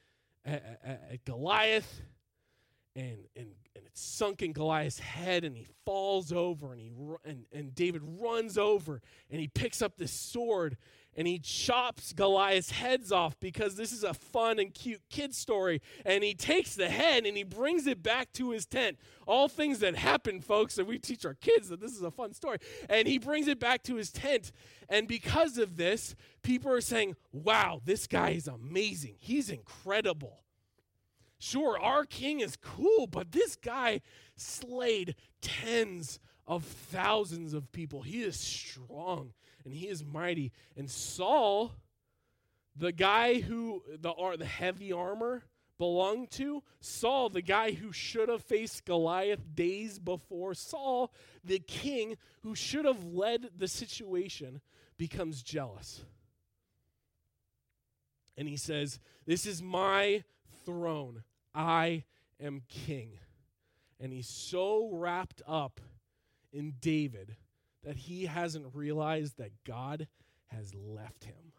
at, 0.44 0.80
at, 0.82 1.02
at 1.12 1.24
Goliath 1.24 2.02
and 2.96 3.18
and 3.36 3.48
and 3.74 3.84
it 3.84 3.96
sunk 3.96 4.42
in 4.42 4.52
Goliath's 4.52 4.98
head 4.98 5.44
and 5.44 5.56
he 5.56 5.66
falls 5.84 6.32
over 6.32 6.72
and 6.72 6.80
he 6.80 6.90
and 7.24 7.44
and 7.52 7.74
David 7.74 8.02
runs 8.04 8.56
over 8.56 9.00
and 9.30 9.40
he 9.40 9.48
picks 9.48 9.82
up 9.82 9.96
this 9.96 10.12
sword 10.12 10.76
and 11.16 11.26
he 11.26 11.38
chops 11.38 12.12
Goliath's 12.12 12.70
heads 12.70 13.10
off 13.10 13.40
because 13.40 13.76
this 13.76 13.90
is 13.90 14.04
a 14.04 14.12
fun 14.12 14.58
and 14.58 14.72
cute 14.72 15.00
kid 15.08 15.34
story. 15.34 15.80
And 16.04 16.22
he 16.22 16.34
takes 16.34 16.74
the 16.74 16.90
head 16.90 17.24
and 17.24 17.36
he 17.36 17.42
brings 17.42 17.86
it 17.86 18.02
back 18.02 18.32
to 18.34 18.50
his 18.50 18.66
tent. 18.66 18.98
All 19.26 19.48
things 19.48 19.78
that 19.78 19.96
happen 19.96 20.40
folks 20.40 20.76
and 20.76 20.86
we 20.86 20.98
teach 20.98 21.24
our 21.24 21.34
kids 21.34 21.70
that 21.70 21.80
this 21.80 21.92
is 21.92 22.02
a 22.02 22.10
fun 22.10 22.34
story. 22.34 22.58
And 22.90 23.08
he 23.08 23.18
brings 23.18 23.48
it 23.48 23.58
back 23.58 23.82
to 23.84 23.96
his 23.96 24.12
tent. 24.12 24.52
And 24.90 25.08
because 25.08 25.56
of 25.56 25.76
this 25.76 26.14
people 26.42 26.70
are 26.70 26.82
saying 26.82 27.16
wow 27.32 27.80
this 27.84 28.06
guy 28.06 28.30
is 28.30 28.46
amazing. 28.46 29.14
He's 29.18 29.48
incredible. 29.48 30.42
Sure, 31.38 31.78
our 31.78 32.04
king 32.04 32.40
is 32.40 32.56
cool, 32.56 33.06
but 33.06 33.32
this 33.32 33.56
guy 33.56 34.00
slayed 34.36 35.14
tens 35.42 36.18
of 36.46 36.64
thousands 36.64 37.52
of 37.52 37.70
people. 37.72 38.02
He 38.02 38.22
is 38.22 38.38
strong 38.38 39.32
and 39.66 39.74
he 39.74 39.88
is 39.88 40.04
mighty. 40.04 40.52
And 40.76 40.88
Saul, 40.88 41.72
the 42.76 42.92
guy 42.92 43.40
who 43.40 43.82
the, 44.00 44.14
the 44.38 44.46
heavy 44.46 44.92
armor 44.92 45.42
belonged 45.76 46.30
to, 46.30 46.62
Saul, 46.80 47.28
the 47.28 47.42
guy 47.42 47.72
who 47.72 47.92
should 47.92 48.28
have 48.28 48.44
faced 48.44 48.84
Goliath 48.84 49.40
days 49.54 49.98
before, 49.98 50.54
Saul, 50.54 51.12
the 51.44 51.58
king 51.58 52.16
who 52.42 52.54
should 52.54 52.84
have 52.84 53.04
led 53.04 53.50
the 53.58 53.66
situation, 53.66 54.60
becomes 54.96 55.42
jealous. 55.42 56.04
And 58.38 58.48
he 58.48 58.56
says, 58.56 59.00
This 59.26 59.46
is 59.46 59.60
my 59.60 60.22
throne. 60.64 61.24
I 61.52 62.04
am 62.40 62.62
king. 62.68 63.18
And 63.98 64.12
he's 64.12 64.28
so 64.28 64.90
wrapped 64.92 65.42
up 65.46 65.80
in 66.52 66.74
David 66.80 67.36
that 67.86 67.96
he 67.96 68.26
hasn't 68.26 68.74
realized 68.74 69.38
that 69.38 69.52
God 69.64 70.08
has 70.48 70.74
left 70.74 71.24
him. 71.24 71.52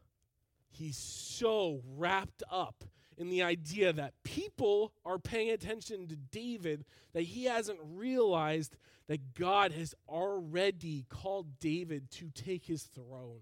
He's 0.69 0.97
so 0.97 1.81
wrapped 1.95 2.43
up 2.51 2.83
in 3.17 3.29
the 3.29 3.41
idea 3.41 3.93
that 3.93 4.13
people 4.23 4.91
are 5.05 5.17
paying 5.17 5.49
attention 5.49 6.07
to 6.09 6.15
David 6.15 6.85
that 7.13 7.23
he 7.23 7.45
hasn't 7.45 7.79
realized 7.81 8.75
that 9.07 9.33
God 9.33 9.71
has 9.71 9.95
already 10.07 11.05
called 11.09 11.59
David 11.59 12.11
to 12.11 12.29
take 12.29 12.65
his 12.65 12.83
throne. 12.83 13.39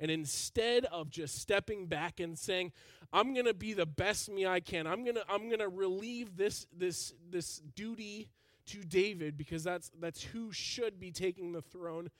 And 0.00 0.10
instead 0.10 0.86
of 0.86 1.10
just 1.10 1.38
stepping 1.38 1.86
back 1.86 2.18
and 2.18 2.36
saying, 2.36 2.72
I'm 3.12 3.34
going 3.34 3.46
to 3.46 3.54
be 3.54 3.74
the 3.74 3.86
best 3.86 4.30
me 4.30 4.46
I 4.46 4.60
can. 4.60 4.86
I'm 4.86 5.04
going 5.04 5.16
to 5.16 5.24
I'm 5.28 5.48
going 5.48 5.60
to 5.60 5.68
relieve 5.68 6.36
this 6.36 6.66
this 6.76 7.12
this 7.30 7.58
duty 7.76 8.30
to 8.72 8.82
David 8.82 9.36
because 9.36 9.64
that's 9.64 9.90
that's 10.00 10.22
who 10.22 10.52
should 10.52 10.98
be 10.98 11.10
taking 11.10 11.52
the 11.52 11.62
throne. 11.62 12.10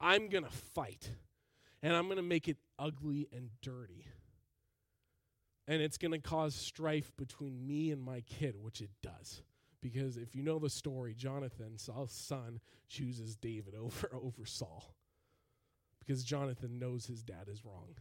I'm 0.00 0.28
going 0.28 0.44
to 0.44 0.50
fight. 0.50 1.10
And 1.82 1.96
I'm 1.96 2.04
going 2.04 2.16
to 2.16 2.22
make 2.22 2.48
it 2.48 2.58
ugly 2.78 3.28
and 3.32 3.50
dirty. 3.60 4.06
And 5.66 5.82
it's 5.82 5.98
going 5.98 6.12
to 6.12 6.18
cause 6.18 6.54
strife 6.54 7.12
between 7.16 7.66
me 7.66 7.90
and 7.90 8.00
my 8.00 8.20
kid, 8.20 8.54
which 8.60 8.80
it 8.80 8.90
does. 9.02 9.42
Because 9.80 10.16
if 10.16 10.34
you 10.34 10.42
know 10.42 10.60
the 10.60 10.70
story, 10.70 11.12
Jonathan, 11.14 11.76
Saul's 11.76 12.12
son, 12.12 12.60
chooses 12.88 13.36
David 13.36 13.74
over 13.78 14.10
over 14.14 14.44
Saul. 14.44 14.94
Because 15.98 16.24
Jonathan 16.24 16.78
knows 16.78 17.06
his 17.06 17.22
dad 17.22 17.48
is 17.48 17.64
wrong. 17.64 17.94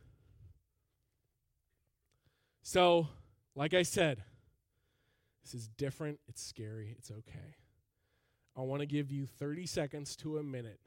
So, 2.64 3.08
like 3.56 3.74
I 3.74 3.84
said, 3.84 4.24
this 5.44 5.54
is 5.54 5.68
different. 5.68 6.20
It's 6.28 6.44
scary. 6.44 6.96
It's 6.98 7.12
okay. 7.12 7.56
I 8.56 8.62
want 8.62 8.82
to 8.82 8.86
give 8.86 9.12
you 9.12 9.26
30 9.26 9.66
seconds 9.66 10.16
to 10.18 10.38
a 10.38 10.44
minute 10.44 10.80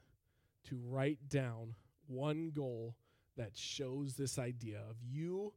to 0.69 0.79
write 0.87 1.29
down 1.29 1.75
one 2.07 2.51
goal 2.51 2.95
that 3.37 3.51
shows 3.55 4.13
this 4.15 4.37
idea 4.37 4.79
of 4.89 4.95
you, 5.03 5.53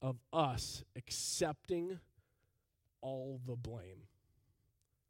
of 0.00 0.16
us 0.32 0.84
accepting 0.96 1.98
all 3.00 3.40
the 3.46 3.56
blame. 3.56 4.06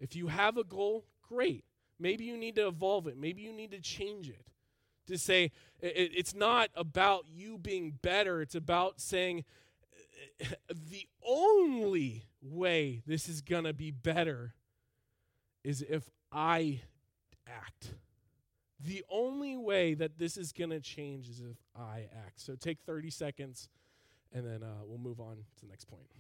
If 0.00 0.16
you 0.16 0.26
have 0.28 0.56
a 0.56 0.64
goal, 0.64 1.06
great. 1.28 1.64
Maybe 1.98 2.24
you 2.24 2.36
need 2.36 2.56
to 2.56 2.66
evolve 2.66 3.06
it. 3.06 3.16
Maybe 3.16 3.42
you 3.42 3.52
need 3.52 3.70
to 3.70 3.80
change 3.80 4.28
it. 4.28 4.44
To 5.06 5.18
say 5.18 5.52
it, 5.80 6.12
it's 6.14 6.34
not 6.34 6.70
about 6.74 7.26
you 7.32 7.58
being 7.58 7.98
better, 8.02 8.40
it's 8.40 8.54
about 8.54 9.00
saying, 9.00 9.44
the 10.68 11.06
only 11.26 12.26
way 12.40 13.02
this 13.06 13.28
is 13.28 13.40
going 13.40 13.64
to 13.64 13.72
be 13.72 13.90
better 13.90 14.54
is 15.64 15.82
if 15.88 16.08
I 16.32 16.80
act. 17.46 17.94
The 18.80 19.04
only 19.10 19.56
way 19.56 19.94
that 19.94 20.18
this 20.18 20.36
is 20.36 20.52
going 20.52 20.70
to 20.70 20.80
change 20.80 21.28
is 21.28 21.40
if 21.40 21.56
I 21.76 22.08
act. 22.26 22.40
So 22.40 22.56
take 22.56 22.78
30 22.84 23.10
seconds 23.10 23.68
and 24.32 24.46
then 24.46 24.62
uh, 24.62 24.84
we'll 24.84 24.98
move 24.98 25.20
on 25.20 25.36
to 25.36 25.60
the 25.60 25.68
next 25.68 25.84
point. 25.84 26.10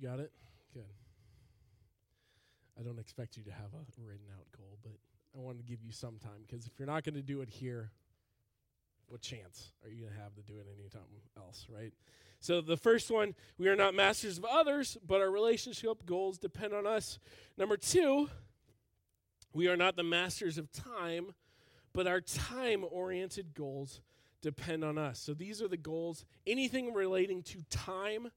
You 0.00 0.08
got 0.08 0.18
it? 0.18 0.32
Good. 0.72 0.82
I 2.78 2.82
don't 2.82 2.98
expect 2.98 3.36
you 3.36 3.42
to 3.44 3.50
have 3.50 3.74
a 3.74 4.02
written 4.02 4.26
out 4.34 4.46
goal, 4.56 4.78
but 4.82 4.92
I 5.36 5.40
want 5.40 5.58
to 5.58 5.64
give 5.64 5.82
you 5.82 5.92
some 5.92 6.16
time 6.18 6.44
because 6.46 6.66
if 6.66 6.72
you're 6.78 6.86
not 6.86 7.04
going 7.04 7.16
to 7.16 7.22
do 7.22 7.42
it 7.42 7.50
here, 7.50 7.90
what 9.08 9.20
chance 9.20 9.72
are 9.84 9.90
you 9.90 10.02
going 10.02 10.14
to 10.14 10.20
have 10.20 10.34
to 10.36 10.42
do 10.42 10.54
it 10.58 10.66
anytime 10.78 11.02
else, 11.36 11.66
right? 11.68 11.92
So 12.40 12.62
the 12.62 12.78
first 12.78 13.10
one, 13.10 13.34
we 13.58 13.68
are 13.68 13.76
not 13.76 13.94
masters 13.94 14.38
of 14.38 14.46
others, 14.46 14.96
but 15.06 15.20
our 15.20 15.30
relationship 15.30 16.06
goals 16.06 16.38
depend 16.38 16.72
on 16.72 16.86
us. 16.86 17.18
Number 17.58 17.76
two, 17.76 18.30
we 19.52 19.68
are 19.68 19.76
not 19.76 19.96
the 19.96 20.02
masters 20.02 20.56
of 20.56 20.72
time, 20.72 21.34
but 21.92 22.06
our 22.06 22.22
time 22.22 22.86
oriented 22.90 23.54
goals 23.54 24.00
depend 24.40 24.82
on 24.82 24.96
us. 24.96 25.18
So 25.18 25.34
these 25.34 25.60
are 25.60 25.68
the 25.68 25.76
goals. 25.76 26.24
Anything 26.46 26.94
relating 26.94 27.42
to 27.42 27.62
time, 27.68 28.30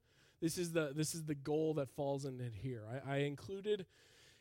this 0.44 0.58
is 0.58 0.74
the 0.74 0.92
this 0.94 1.16
is 1.16 1.24
the 1.24 1.36
goal 1.36 1.76
that 1.76 1.90
falls 1.90 2.26
in 2.26 2.38
here. 2.54 2.84
I, 3.08 3.14
I 3.14 3.18
included 3.20 3.86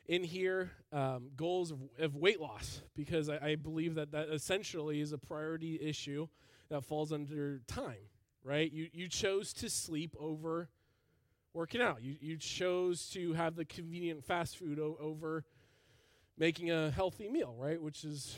in 0.08 0.24
here 0.24 0.72
um, 0.92 1.30
goals 1.36 1.70
of, 1.70 1.78
of, 2.00 2.16
weight 2.16 2.40
loss 2.40 2.80
because 2.96 3.28
I, 3.28 3.36
I 3.36 3.54
believe 3.54 3.94
that 3.94 4.10
that 4.10 4.28
essentially 4.28 5.00
is 5.00 5.12
a 5.12 5.18
priority 5.18 5.78
issue 5.80 6.26
that 6.70 6.82
falls 6.82 7.12
under 7.12 7.60
time. 7.68 8.08
Right? 8.42 8.72
You 8.72 8.88
you 8.92 9.06
chose 9.06 9.52
to 9.54 9.70
sleep 9.70 10.16
over 10.18 10.68
working 11.54 11.80
out. 11.80 12.02
You 12.02 12.16
you 12.20 12.36
chose 12.36 13.08
to 13.10 13.34
have 13.34 13.54
the 13.54 13.64
convenient 13.64 14.24
fast 14.24 14.56
food 14.56 14.80
o- 14.80 14.98
over 14.98 15.44
making 16.36 16.72
a 16.72 16.90
healthy 16.90 17.28
meal, 17.28 17.54
right? 17.56 17.80
Which 17.80 18.02
is 18.02 18.34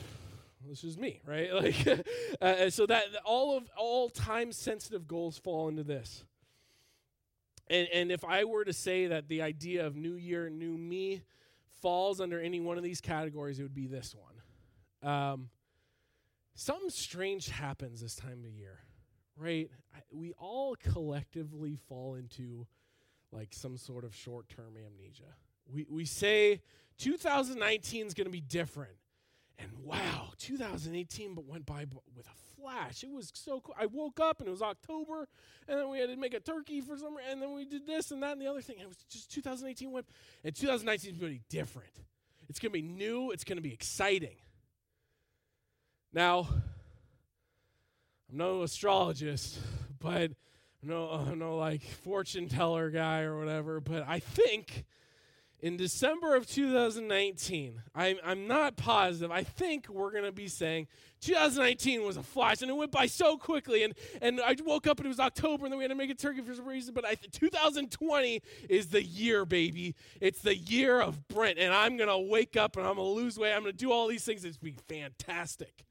this 0.69 0.83
is 0.83 0.99
me, 0.99 1.19
right? 1.25 1.51
Like, 1.55 2.05
uh, 2.41 2.69
so 2.69 2.85
that 2.85 3.05
all 3.25 3.57
of 3.57 3.63
all 3.75 4.09
time 4.09 4.51
sensitive 4.51 5.07
goals 5.07 5.39
fall 5.39 5.67
into 5.67 5.83
this. 5.83 6.25
And 7.67 7.87
and 7.93 8.11
if 8.11 8.23
I 8.23 8.43
were 8.43 8.63
to 8.63 8.73
say 8.73 9.07
that 9.07 9.27
the 9.27 9.41
idea 9.41 9.85
of 9.85 9.95
new 9.95 10.15
year, 10.15 10.49
new 10.49 10.77
me 10.77 11.21
falls 11.81 12.21
under 12.21 12.39
any 12.39 12.59
one 12.59 12.77
of 12.77 12.83
these 12.83 13.01
categories, 13.01 13.59
it 13.59 13.63
would 13.63 13.75
be 13.75 13.87
this 13.87 14.15
one. 14.15 15.11
Um, 15.11 15.49
something 16.55 16.89
strange 16.89 17.49
happens 17.49 18.01
this 18.01 18.15
time 18.15 18.43
of 18.45 18.51
year, 18.51 18.79
right? 19.37 19.69
We 20.11 20.33
all 20.33 20.75
collectively 20.75 21.77
fall 21.87 22.15
into 22.15 22.67
like 23.31 23.49
some 23.51 23.77
sort 23.77 24.03
of 24.03 24.15
short 24.15 24.49
term 24.49 24.75
amnesia. 24.77 25.35
We 25.67 25.85
we 25.89 26.05
say 26.05 26.61
2019 26.97 28.07
is 28.07 28.13
going 28.13 28.25
to 28.25 28.31
be 28.31 28.41
different. 28.41 28.93
And 29.57 29.69
wow, 29.83 30.31
2018 30.37 31.33
but 31.33 31.45
went 31.45 31.65
by 31.65 31.85
with 32.15 32.27
a 32.27 32.44
flash. 32.65 33.03
It 33.03 33.11
was 33.11 33.31
so 33.33 33.61
cool. 33.61 33.75
I 33.79 33.85
woke 33.85 34.19
up 34.19 34.39
and 34.39 34.47
it 34.47 34.51
was 34.51 34.61
October, 34.61 35.27
and 35.67 35.79
then 35.79 35.89
we 35.89 35.99
had 35.99 36.09
to 36.09 36.15
make 36.15 36.33
a 36.33 36.39
turkey 36.39 36.81
for 36.81 36.97
some, 36.97 37.17
and 37.29 37.41
then 37.41 37.53
we 37.53 37.65
did 37.65 37.85
this 37.85 38.11
and 38.11 38.23
that 38.23 38.33
and 38.33 38.41
the 38.41 38.47
other 38.47 38.61
thing. 38.61 38.77
It 38.79 38.87
was 38.87 38.97
just 39.09 39.31
2018 39.31 39.91
went, 39.91 40.07
and 40.43 40.55
2019 40.55 41.11
is 41.11 41.17
going 41.17 41.31
to 41.31 41.37
be 41.37 41.43
different. 41.49 41.91
It's 42.49 42.59
going 42.59 42.71
to 42.71 42.73
be 42.73 42.81
new. 42.81 43.31
It's 43.31 43.43
going 43.43 43.57
to 43.57 43.61
be 43.61 43.73
exciting. 43.73 44.35
Now, 46.13 46.47
I'm 48.29 48.37
no 48.37 48.63
astrologist, 48.63 49.59
but 49.99 50.31
no, 50.81 51.09
I'm 51.09 51.39
no 51.39 51.57
like 51.57 51.83
fortune 51.83 52.47
teller 52.47 52.89
guy 52.89 53.21
or 53.21 53.37
whatever. 53.37 53.79
But 53.79 54.05
I 54.07 54.19
think 54.19 54.85
in 55.61 55.77
December 55.77 56.35
of 56.35 56.47
2019, 56.47 57.81
I'm, 57.95 58.17
I'm 58.23 58.47
not 58.47 58.75
positive. 58.75 59.31
I 59.31 59.43
think 59.43 59.87
we're 59.89 60.11
going 60.11 60.25
to 60.25 60.31
be 60.31 60.47
saying 60.47 60.87
2019 61.21 62.05
was 62.05 62.17
a 62.17 62.23
flash 62.23 62.61
and 62.61 62.69
it 62.69 62.75
went 62.75 62.91
by 62.91 63.07
so 63.07 63.37
quickly. 63.37 63.83
And, 63.83 63.93
and 64.21 64.41
I 64.41 64.55
woke 64.63 64.85
up 64.85 64.99
and 64.99 65.05
it 65.05 65.09
was 65.09 65.19
October 65.19 65.65
and 65.65 65.71
then 65.71 65.77
we 65.77 65.83
had 65.83 65.89
to 65.89 65.95
make 65.95 66.09
a 66.09 66.15
turkey 66.15 66.41
for 66.41 66.53
some 66.53 66.67
reason. 66.67 66.93
But 66.93 67.05
I 67.05 67.15
th- 67.15 67.31
2020 67.31 68.41
is 68.69 68.87
the 68.87 69.01
year, 69.01 69.45
baby. 69.45 69.95
It's 70.19 70.41
the 70.41 70.55
year 70.55 71.01
of 71.01 71.27
Brent. 71.29 71.57
And 71.57 71.73
I'm 71.73 71.97
going 71.97 72.09
to 72.09 72.19
wake 72.19 72.57
up 72.57 72.75
and 72.77 72.85
I'm 72.85 72.95
going 72.95 73.07
to 73.07 73.13
lose 73.13 73.39
weight. 73.39 73.53
I'm 73.53 73.61
going 73.61 73.73
to 73.73 73.77
do 73.77 73.91
all 73.91 74.07
these 74.07 74.23
things. 74.23 74.43
It's 74.43 74.57
going 74.57 74.75
to 74.75 74.83
be 74.83 74.99
fantastic. 74.99 75.85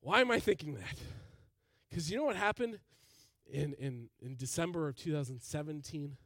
Why 0.00 0.20
am 0.20 0.30
I 0.30 0.38
thinking 0.38 0.74
that? 0.74 0.98
Because 1.90 2.10
you 2.10 2.16
know 2.16 2.24
what 2.24 2.36
happened 2.36 2.78
in, 3.50 3.74
in, 3.74 4.08
in 4.22 4.36
December 4.36 4.88
of 4.88 4.96
2017? 4.96 6.16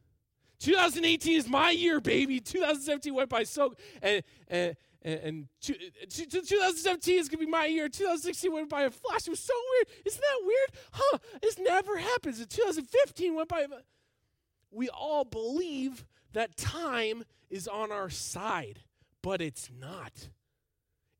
2018 0.59 1.37
is 1.37 1.47
my 1.47 1.71
year, 1.71 1.99
baby. 1.99 2.39
2017 2.39 3.13
went 3.13 3.29
by 3.29 3.43
so 3.43 3.73
and 4.01 4.23
and 4.47 4.75
and, 5.01 5.47
2017 5.61 7.19
is 7.19 7.29
gonna 7.29 7.39
be 7.39 7.49
my 7.49 7.65
year. 7.65 7.87
2016 7.87 8.51
went 8.51 8.69
by 8.69 8.81
a 8.83 8.89
flash. 8.89 9.27
It 9.27 9.29
was 9.29 9.39
so 9.39 9.53
weird. 9.71 9.87
Isn't 10.05 10.21
that 10.21 10.45
weird? 10.45 10.69
Huh? 10.91 11.17
This 11.41 11.57
never 11.57 11.97
happens. 11.97 12.39
And 12.39 12.49
2015 12.49 13.35
went 13.35 13.47
by. 13.47 13.65
We 14.71 14.89
all 14.89 15.23
believe 15.23 16.05
that 16.33 16.57
time 16.57 17.23
is 17.49 17.67
on 17.67 17.91
our 17.91 18.09
side, 18.09 18.79
but 19.21 19.41
it's 19.41 19.69
not. 19.79 20.29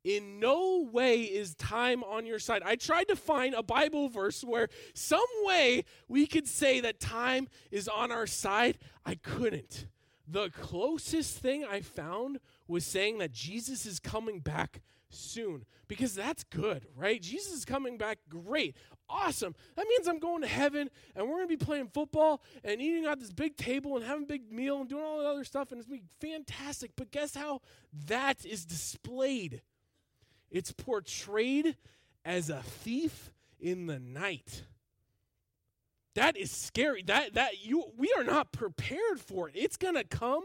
In 0.04 0.40
no 0.40 0.88
way 0.92 1.24
is 1.24 1.56
time 1.56 2.04
on 2.04 2.26
your 2.26 2.40
side. 2.40 2.62
I 2.66 2.76
tried 2.76 3.10
to 3.10 3.16
find 3.16 3.54
a 3.54 3.62
Bible 3.64 4.08
verse 4.08 4.44
where 4.44 4.70
some 4.94 5.20
way 5.44 5.84
we 6.08 6.26
could 6.26 6.48
say 6.48 6.80
that 6.80 7.00
time 7.00 7.50
is 7.70 7.88
on 7.88 8.12
our 8.12 8.26
side. 8.26 8.78
I 9.06 9.16
couldn't. 9.16 9.88
The 10.28 10.50
closest 10.52 11.40
thing 11.40 11.66
I 11.66 11.82
found 11.82 12.40
was 12.68 12.86
saying 12.86 13.18
that 13.18 13.32
Jesus 13.32 13.86
is 13.86 14.00
coming 14.00 14.40
back 14.40 14.82
soon 15.10 15.66
because 15.88 16.14
that's 16.14 16.44
good, 16.44 16.86
right? 16.96 17.22
Jesus 17.22 17.52
is 17.52 17.66
coming 17.66 17.98
back 17.98 18.20
great. 18.30 18.78
Awesome. 19.10 19.56
That 19.76 19.88
means 19.88 20.08
I'm 20.08 20.20
going 20.20 20.42
to 20.42 20.48
heaven 20.48 20.90
and 21.16 21.28
we're 21.28 21.38
going 21.38 21.50
to 21.50 21.58
be 21.58 21.66
playing 21.66 21.88
football 21.88 22.44
and 22.64 22.80
eating 22.80 23.06
at 23.06 23.20
this 23.20 23.34
big 23.34 23.58
table 23.58 23.98
and 23.98 24.06
having 24.06 24.24
a 24.24 24.28
big 24.28 24.52
meal 24.52 24.80
and 24.80 24.88
doing 24.88 25.04
all 25.04 25.20
that 25.20 25.26
other 25.26 25.44
stuff 25.44 25.72
and 25.72 25.80
it's 25.80 25.90
going 25.90 26.00
to 26.00 26.06
be 26.06 26.28
fantastic. 26.28 26.92
But 26.96 27.12
guess 27.12 27.36
how 27.36 27.62
that 28.06 28.46
is 28.46 28.66
displayed? 28.66 29.62
It's 30.52 30.72
portrayed 30.72 31.76
as 32.26 32.50
a 32.50 32.62
thief 32.62 33.32
in 33.60 33.88
the 33.88 34.00
night. 34.00 34.64
That 36.16 36.36
is 36.36 36.52
scary. 36.52 37.04
That 37.04 37.36
that 37.36 37.64
you 37.64 37.92
we 37.98 38.14
are 38.18 38.24
not 38.24 38.52
prepared 38.52 39.20
for 39.20 39.48
it. 39.50 39.56
It's 39.56 39.78
going 39.78 39.96
to 39.96 40.04
come 40.04 40.44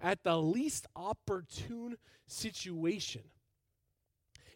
at 0.00 0.22
the 0.22 0.36
least 0.36 0.86
opportune 0.94 1.96
situation. 2.26 3.22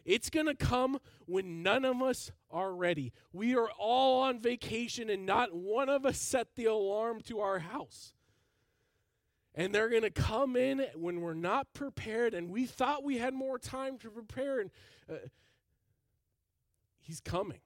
It's 0.05 0.29
going 0.29 0.47
to 0.47 0.55
come 0.55 0.99
when 1.25 1.61
none 1.61 1.85
of 1.85 2.01
us 2.01 2.31
are 2.49 2.73
ready. 2.73 3.13
We 3.31 3.55
are 3.55 3.69
all 3.77 4.21
on 4.23 4.39
vacation 4.39 5.09
and 5.09 5.25
not 5.25 5.53
one 5.53 5.89
of 5.89 6.05
us 6.05 6.17
set 6.17 6.55
the 6.55 6.65
alarm 6.65 7.21
to 7.27 7.39
our 7.39 7.59
house. 7.59 8.13
And 9.53 9.75
they're 9.75 9.89
going 9.89 10.03
to 10.03 10.09
come 10.09 10.55
in 10.55 10.85
when 10.95 11.19
we're 11.21 11.33
not 11.33 11.73
prepared, 11.73 12.33
and 12.33 12.49
we 12.49 12.65
thought 12.65 13.03
we 13.03 13.17
had 13.17 13.33
more 13.33 13.59
time 13.59 13.97
to 13.99 14.09
prepare, 14.09 14.61
and 14.61 14.71
uh, 15.09 15.15
he's 16.99 17.19
coming. 17.19 17.59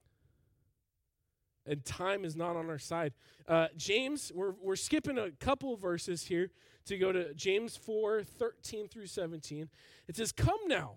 And 1.64 1.84
time 1.84 2.24
is 2.24 2.36
not 2.36 2.56
on 2.56 2.68
our 2.70 2.78
side. 2.78 3.12
Uh, 3.46 3.68
James, 3.76 4.32
we're, 4.34 4.54
we're 4.60 4.76
skipping 4.76 5.18
a 5.18 5.30
couple 5.32 5.76
verses 5.76 6.24
here 6.24 6.50
to 6.86 6.96
go 6.96 7.12
to 7.12 7.34
James 7.34 7.76
4 7.76 8.22
13 8.22 8.88
through 8.88 9.06
17. 9.06 9.68
It 10.08 10.16
says, 10.16 10.32
Come 10.32 10.58
now, 10.66 10.94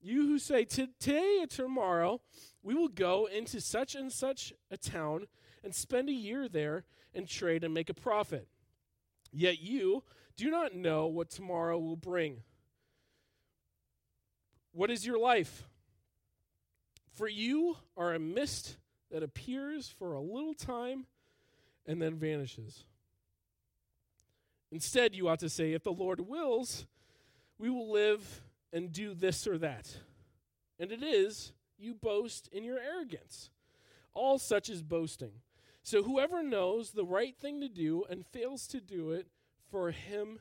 you 0.00 0.26
who 0.26 0.38
say, 0.38 0.64
Today 0.64 1.38
or 1.40 1.46
tomorrow 1.46 2.20
we 2.62 2.74
will 2.74 2.88
go 2.88 3.26
into 3.26 3.60
such 3.60 3.94
and 3.94 4.12
such 4.12 4.52
a 4.70 4.76
town 4.76 5.26
and 5.62 5.74
spend 5.74 6.08
a 6.08 6.12
year 6.12 6.48
there 6.48 6.84
and 7.14 7.28
trade 7.28 7.64
and 7.64 7.72
make 7.72 7.88
a 7.88 7.94
profit. 7.94 8.48
Yet 9.32 9.60
you 9.60 10.02
do 10.38 10.50
not 10.50 10.72
know 10.72 11.08
what 11.08 11.30
tomorrow 11.30 11.78
will 11.78 11.96
bring. 11.96 12.38
What 14.72 14.90
is 14.90 15.04
your 15.04 15.18
life? 15.18 15.64
For 17.12 17.28
you 17.28 17.76
are 17.96 18.14
a 18.14 18.20
mist 18.20 18.76
that 19.10 19.24
appears 19.24 19.88
for 19.98 20.12
a 20.12 20.20
little 20.20 20.54
time 20.54 21.06
and 21.84 22.00
then 22.00 22.14
vanishes. 22.14 22.84
Instead, 24.70 25.16
you 25.16 25.28
ought 25.28 25.40
to 25.40 25.48
say, 25.48 25.72
If 25.72 25.82
the 25.82 25.92
Lord 25.92 26.20
wills, 26.20 26.86
we 27.58 27.68
will 27.68 27.90
live 27.90 28.42
and 28.72 28.92
do 28.92 29.14
this 29.14 29.44
or 29.46 29.58
that. 29.58 29.96
And 30.78 30.92
it 30.92 31.02
is, 31.02 31.52
you 31.76 31.94
boast 31.94 32.48
in 32.52 32.62
your 32.62 32.78
arrogance. 32.78 33.50
All 34.14 34.38
such 34.38 34.70
is 34.70 34.82
boasting. 34.84 35.32
So 35.82 36.04
whoever 36.04 36.44
knows 36.44 36.92
the 36.92 37.04
right 37.04 37.36
thing 37.36 37.60
to 37.60 37.68
do 37.68 38.04
and 38.08 38.24
fails 38.26 38.68
to 38.68 38.80
do 38.80 39.10
it, 39.10 39.26
for 39.70 39.90
him 39.90 40.38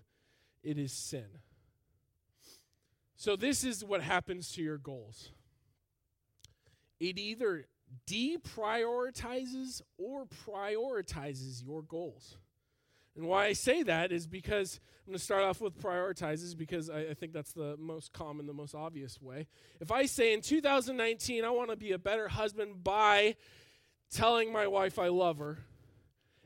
it 0.63 0.77
is 0.77 0.91
sin. 0.91 1.25
So, 3.15 3.35
this 3.35 3.63
is 3.63 3.83
what 3.83 4.01
happens 4.01 4.51
to 4.53 4.61
your 4.61 4.77
goals 4.77 5.31
it 6.99 7.17
either 7.17 7.65
deprioritizes 8.07 9.81
or 9.97 10.25
prioritizes 10.25 11.63
your 11.63 11.83
goals. 11.83 12.37
And 13.15 13.27
why 13.27 13.45
I 13.45 13.53
say 13.53 13.83
that 13.83 14.11
is 14.11 14.27
because 14.27 14.79
I'm 15.05 15.11
going 15.11 15.17
to 15.17 15.23
start 15.23 15.43
off 15.43 15.61
with 15.61 15.79
prioritizes 15.79 16.55
because 16.55 16.89
I, 16.89 16.99
I, 16.99 17.13
think 17.13 17.33
that's 17.33 17.53
the 17.53 17.75
most 17.77 18.13
common, 18.13 18.45
the 18.45 18.53
most 18.53 18.75
obvious 18.75 19.21
way. 19.21 19.47
If 19.79 19.91
I 19.91 20.05
say 20.05 20.33
in 20.33 20.41
2019, 20.41 21.43
I 21.43 21.49
want 21.49 21.69
to 21.71 21.75
be 21.75 21.93
a 21.93 21.97
better 21.97 22.27
husband 22.27 22.83
by 22.83 23.35
telling 24.11 24.51
my 24.51 24.67
wife 24.67 24.99
I 24.99 25.07
love 25.07 25.39
her, 25.39 25.59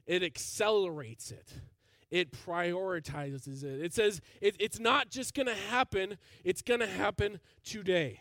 it 0.05 0.23
accelerates 0.23 1.31
it 1.31 1.51
it 2.11 2.31
prioritizes 2.31 3.63
it. 3.63 3.81
It 3.81 3.93
says 3.93 4.21
it, 4.41 4.55
it's 4.59 4.79
not 4.79 5.09
just 5.09 5.33
going 5.33 5.47
to 5.47 5.55
happen, 5.55 6.17
it's 6.43 6.61
going 6.61 6.81
to 6.81 6.87
happen 6.87 7.39
today. 7.63 8.19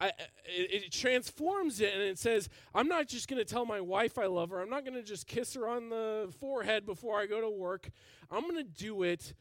I, 0.00 0.08
it, 0.44 0.84
it 0.84 0.92
transforms 0.92 1.80
it 1.80 1.92
and 1.92 2.02
it 2.02 2.18
says, 2.18 2.48
I'm 2.74 2.88
not 2.88 3.08
just 3.08 3.28
going 3.28 3.38
to 3.38 3.44
tell 3.44 3.66
my 3.66 3.80
wife 3.80 4.18
I 4.18 4.26
love 4.26 4.50
her. 4.50 4.60
I'm 4.60 4.70
not 4.70 4.84
going 4.84 4.94
to 4.94 5.02
just 5.02 5.26
kiss 5.26 5.54
her 5.54 5.68
on 5.68 5.88
the 5.88 6.32
forehead 6.38 6.86
before 6.86 7.18
I 7.18 7.26
go 7.26 7.40
to 7.40 7.50
work. 7.50 7.90
I'm 8.30 8.42
going 8.42 8.56
to 8.56 8.62
do 8.62 9.02
it 9.02 9.34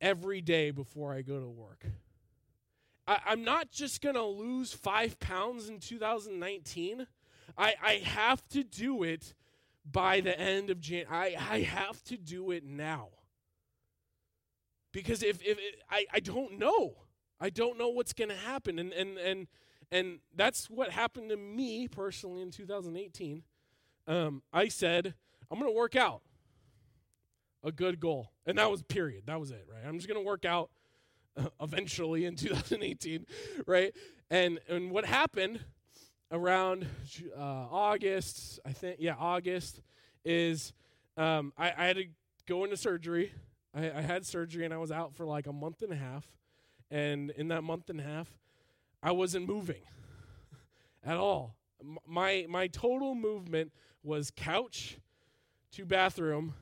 every 0.00 0.40
day 0.40 0.70
before 0.70 1.12
I 1.12 1.22
go 1.22 1.38
to 1.38 1.48
work. 1.48 1.86
I, 3.06 3.20
am 3.26 3.44
not 3.44 3.70
just 3.70 4.00
going 4.00 4.14
to 4.14 4.24
lose 4.24 4.72
five 4.72 5.20
pounds 5.20 5.68
in 5.68 5.78
2019. 5.78 7.06
I, 7.56 7.74
I 7.82 7.92
have 8.04 8.46
to 8.48 8.64
do 8.64 9.02
it 9.02 9.34
by 9.84 10.20
the 10.20 10.38
end 10.38 10.70
of 10.70 10.80
January. 10.80 11.36
I, 11.36 11.54
I 11.54 11.60
have 11.60 12.02
to 12.04 12.16
do 12.16 12.50
it 12.50 12.64
now. 12.64 13.08
Because 14.92 15.22
if, 15.22 15.42
if 15.42 15.58
it, 15.58 15.82
I, 15.90 16.06
I 16.12 16.20
don't 16.20 16.58
know. 16.58 16.94
I 17.40 17.50
don't 17.50 17.76
know 17.76 17.88
what's 17.88 18.12
going 18.12 18.30
to 18.30 18.36
happen. 18.36 18.78
And, 18.78 18.92
and, 18.92 19.18
and, 19.18 19.46
and 19.90 20.18
that's 20.34 20.70
what 20.70 20.90
happened 20.90 21.30
to 21.30 21.36
me 21.36 21.88
personally 21.88 22.42
in 22.42 22.50
2018. 22.50 23.42
Um, 24.06 24.42
I 24.52 24.68
said, 24.68 25.14
I'm 25.50 25.58
going 25.58 25.70
to 25.70 25.76
work 25.76 25.96
out. 25.96 26.22
A 27.62 27.72
good 27.72 27.98
goal. 27.98 28.30
And 28.46 28.58
that 28.58 28.70
was 28.70 28.82
period. 28.82 29.24
That 29.26 29.40
was 29.40 29.50
it, 29.50 29.66
right? 29.72 29.82
I'm 29.86 29.96
just 29.96 30.06
going 30.06 30.20
to 30.20 30.26
work 30.26 30.44
out 30.44 30.70
uh, 31.36 31.48
eventually 31.60 32.26
in 32.26 32.36
2018, 32.36 33.26
right? 33.66 33.94
And 34.30 34.60
and 34.68 34.90
what 34.90 35.06
happened 35.06 35.60
around 36.30 36.86
uh, 37.36 37.40
August, 37.40 38.60
I 38.64 38.72
think, 38.72 38.96
yeah, 38.98 39.14
August, 39.18 39.80
is 40.24 40.72
um, 41.16 41.52
I, 41.56 41.72
I, 41.76 41.86
had 41.86 41.96
to 41.96 42.06
go 42.46 42.64
into 42.64 42.76
surgery. 42.76 43.32
I, 43.74 43.90
I 43.90 44.00
had 44.00 44.26
surgery 44.26 44.64
and 44.64 44.72
I 44.72 44.78
was 44.78 44.90
out 44.90 45.14
for 45.14 45.26
like 45.26 45.46
a 45.46 45.52
month 45.52 45.82
and 45.82 45.92
a 45.92 45.96
half. 45.96 46.26
And 46.90 47.30
in 47.30 47.48
that 47.48 47.62
month 47.62 47.90
and 47.90 48.00
a 48.00 48.02
half, 48.02 48.32
I 49.02 49.12
wasn't 49.12 49.46
moving 49.46 49.82
at 51.04 51.16
all. 51.16 51.56
M- 51.80 51.98
my 52.06 52.46
my 52.48 52.66
total 52.68 53.14
movement 53.14 53.72
was 54.02 54.30
couch 54.34 54.98
to 55.72 55.84
bathroom 55.84 56.54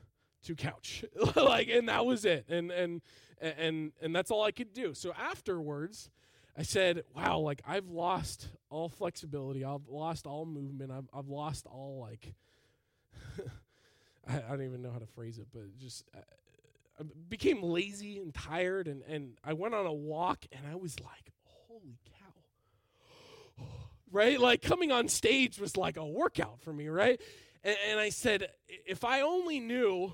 to 0.43 0.55
couch. 0.55 1.05
like 1.35 1.69
and 1.69 1.89
that 1.89 2.05
was 2.05 2.25
it. 2.25 2.45
And 2.49 2.71
and 2.71 3.01
and 3.41 3.91
and 4.01 4.15
that's 4.15 4.31
all 4.31 4.43
I 4.43 4.51
could 4.51 4.73
do. 4.73 4.93
So 4.93 5.13
afterwards, 5.13 6.09
I 6.57 6.63
said, 6.63 7.03
"Wow, 7.15 7.39
like 7.39 7.61
I've 7.67 7.87
lost 7.87 8.47
all 8.69 8.89
flexibility. 8.89 9.65
I've 9.65 9.87
lost 9.87 10.27
all 10.27 10.45
movement. 10.45 10.91
I've 10.91 11.09
I've 11.13 11.27
lost 11.27 11.65
all 11.65 11.99
like 11.99 12.33
I, 14.27 14.37
I, 14.37 14.49
don't 14.49 14.63
even 14.63 14.81
know 14.81 14.91
how 14.91 14.99
to 14.99 15.07
phrase 15.07 15.39
it, 15.39 15.47
but 15.51 15.77
just 15.79 16.03
uh, 16.15 16.19
I 16.99 17.03
became 17.27 17.63
lazy 17.63 18.19
and 18.19 18.33
tired 18.33 18.87
and 18.87 19.01
and 19.03 19.37
I 19.43 19.53
went 19.53 19.73
on 19.73 19.85
a 19.85 19.93
walk 19.93 20.45
and 20.51 20.65
I 20.67 20.75
was 20.75 20.99
like, 20.99 21.31
"Holy 21.67 21.97
cow." 22.05 23.63
right? 24.11 24.39
Like 24.39 24.61
coming 24.61 24.91
on 24.91 25.07
stage 25.07 25.59
was 25.59 25.75
like 25.75 25.97
a 25.97 26.05
workout 26.05 26.61
for 26.61 26.71
me, 26.71 26.87
right? 26.87 27.19
And, 27.63 27.77
and 27.89 27.99
I 27.99 28.09
said, 28.09 28.49
if 28.67 29.03
I 29.03 29.21
only 29.21 29.59
knew 29.59 30.11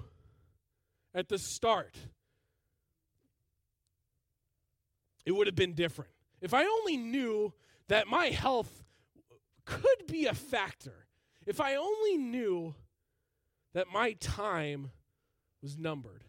at 1.14 1.28
the 1.28 1.38
start 1.40 1.98
it 5.26 5.32
would 5.32 5.48
have 5.48 5.56
been 5.56 5.74
different. 5.74 6.12
If 6.42 6.54
I 6.54 6.64
only 6.66 6.98
knew 6.98 7.54
that 7.88 8.08
my 8.08 8.28
health 8.28 8.84
could 9.66 10.08
be 10.08 10.26
a 10.26 10.34
factor, 10.34 11.08
if 11.46 11.60
I 11.60 11.76
only 11.76 12.18
knew 12.18 12.76
that 13.74 13.88
my 13.92 14.14
time 14.14 14.92
was 15.62 15.78
numbered, 15.78 16.24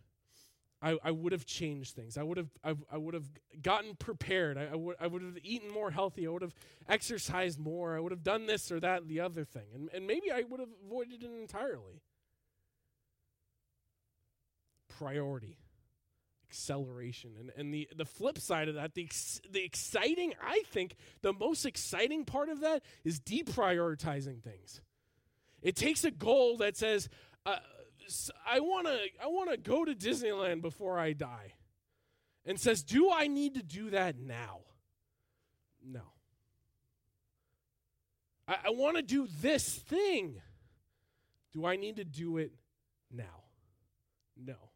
I, 0.82 0.96
I 1.04 1.10
would 1.10 1.32
have 1.32 1.44
changed 1.44 1.94
things. 1.94 2.16
I 2.16 2.22
would 2.22 2.38
have 2.38 2.48
I, 2.64 2.74
I 2.90 2.96
would 2.96 3.12
have 3.14 3.28
gotten 3.60 3.96
prepared. 3.96 4.56
I, 4.56 4.68
I 4.72 4.76
would 4.76 4.96
I 4.98 5.06
would 5.06 5.22
have 5.22 5.38
eaten 5.42 5.70
more 5.70 5.90
healthy. 5.90 6.26
I 6.26 6.30
would 6.30 6.42
have 6.42 6.54
exercised 6.88 7.58
more. 7.58 7.96
I 7.96 8.00
would 8.00 8.12
have 8.12 8.22
done 8.22 8.46
this 8.46 8.72
or 8.72 8.80
that, 8.80 9.06
the 9.06 9.20
other 9.20 9.44
thing, 9.44 9.66
and 9.74 9.90
and 9.92 10.06
maybe 10.06 10.30
I 10.32 10.42
would 10.48 10.60
have 10.60 10.70
avoided 10.86 11.22
it 11.22 11.30
entirely. 11.38 12.02
Priority 14.88 15.59
acceleration. 16.50 17.30
And, 17.38 17.52
and 17.56 17.72
the, 17.72 17.88
the 17.96 18.04
flip 18.04 18.38
side 18.38 18.68
of 18.68 18.74
that, 18.74 18.94
the, 18.94 19.08
the 19.50 19.64
exciting, 19.64 20.34
I 20.44 20.62
think, 20.66 20.96
the 21.22 21.32
most 21.32 21.64
exciting 21.64 22.24
part 22.24 22.48
of 22.48 22.60
that 22.60 22.82
is 23.04 23.20
deprioritizing 23.20 24.42
things. 24.42 24.80
It 25.62 25.76
takes 25.76 26.04
a 26.04 26.10
goal 26.10 26.56
that 26.58 26.76
says, 26.76 27.08
uh, 27.46 27.56
I 28.44 28.58
want 28.60 28.88
to 28.88 28.98
I 29.22 29.28
wanna 29.28 29.56
go 29.56 29.84
to 29.84 29.94
Disneyland 29.94 30.62
before 30.62 30.98
I 30.98 31.12
die. 31.12 31.54
And 32.44 32.58
says, 32.58 32.82
do 32.82 33.12
I 33.12 33.28
need 33.28 33.54
to 33.54 33.62
do 33.62 33.90
that 33.90 34.18
now? 34.18 34.60
No. 35.86 36.00
I, 38.48 38.56
I 38.66 38.70
want 38.70 38.96
to 38.96 39.02
do 39.02 39.28
this 39.40 39.68
thing. 39.76 40.40
Do 41.52 41.66
I 41.66 41.76
need 41.76 41.96
to 41.96 42.04
do 42.04 42.38
it 42.38 42.52
now? 43.12 43.44
No 44.42 44.69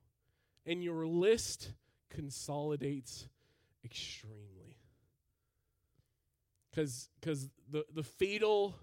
and 0.67 0.83
your 0.83 1.07
list 1.07 1.73
consolidates 2.11 3.29
extremely. 3.85 4.79
Because 6.71 7.09
the, 7.71 7.85
the 7.95 8.03
fatal 8.03 8.77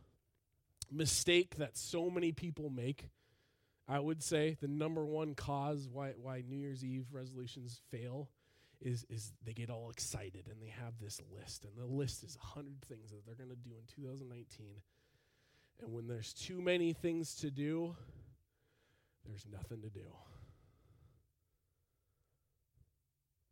mistake 0.91 1.55
that 1.57 1.77
so 1.77 2.09
many 2.09 2.31
people 2.31 2.69
make, 2.69 3.09
I 3.87 3.99
would 3.99 4.23
say 4.23 4.57
the 4.61 4.67
number 4.67 5.05
one 5.05 5.35
cause 5.35 5.89
why 5.91 6.13
why 6.21 6.43
New 6.47 6.57
Year's 6.57 6.85
Eve 6.85 7.07
resolutions 7.11 7.81
fail 7.89 8.29
is 8.79 9.05
is 9.09 9.33
they 9.45 9.53
get 9.53 9.69
all 9.69 9.89
excited 9.89 10.47
and 10.49 10.61
they 10.61 10.69
have 10.69 10.93
this 10.99 11.21
list 11.35 11.65
and 11.65 11.73
the 11.77 11.85
list 11.85 12.23
is 12.23 12.37
100 12.37 12.81
things 12.87 13.11
that 13.11 13.25
they're 13.25 13.35
going 13.35 13.49
to 13.49 13.55
do 13.55 13.71
in 13.71 14.03
2019 14.03 14.81
and 15.81 15.93
when 15.93 16.07
there's 16.07 16.33
too 16.33 16.61
many 16.61 16.93
things 16.93 17.35
to 17.35 17.51
do 17.51 17.95
there's 19.27 19.45
nothing 19.51 19.81
to 19.81 19.89
do 19.89 20.07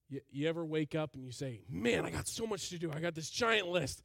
You, 0.10 0.22
you 0.32 0.50
ever 0.50 0.66
wake 0.66 0.96
up 0.96 1.14
and 1.16 1.24
you 1.24 1.32
say, 1.32 1.62
Man, 1.70 2.06
I 2.06 2.10
got 2.10 2.28
so 2.28 2.46
much 2.46 2.70
to 2.70 2.80
do. 2.80 2.92
I 2.92 3.00
got 3.00 3.16
this 3.16 3.30
giant 3.30 3.68
list. 3.68 4.04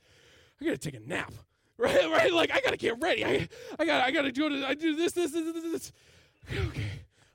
I 0.61 0.64
gotta 0.64 0.79
take 0.79 0.95
a 0.95 1.01
nap. 1.01 1.33
Right? 1.77 2.09
Right? 2.09 2.33
Like 2.33 2.53
I 2.53 2.61
gotta 2.61 2.77
get 2.77 3.01
ready. 3.01 3.25
I 3.25 3.49
I 3.81 3.85
got 3.85 4.05
I 4.05 4.12
gotta 4.12 4.31
do 4.31 4.47
it. 4.47 4.62
I 4.62 4.75
do 4.75 4.95
this, 4.95 5.11
this, 5.11 5.33
this, 5.33 5.43
this, 5.45 5.64
this. 5.64 5.93
Okay. 6.69 6.83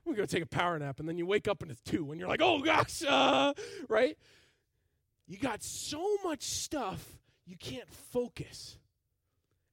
I'm 0.09 0.13
gonna 0.13 0.17
go 0.17 0.25
take 0.25 0.43
a 0.43 0.47
power 0.47 0.79
nap, 0.79 1.01
and 1.01 1.09
then 1.09 1.17
you 1.17 1.25
wake 1.25 1.49
up 1.49 1.61
and 1.61 1.69
it's 1.69 1.81
two, 1.81 2.09
and 2.09 2.17
you're 2.21 2.29
like, 2.29 2.41
oh 2.41 2.61
gosh, 2.61 3.03
uh, 3.03 3.53
right? 3.89 4.17
You 5.27 5.37
got 5.37 5.61
so 5.61 6.15
much 6.23 6.43
stuff 6.43 7.05
you 7.45 7.57
can't 7.57 7.91
focus. 7.93 8.77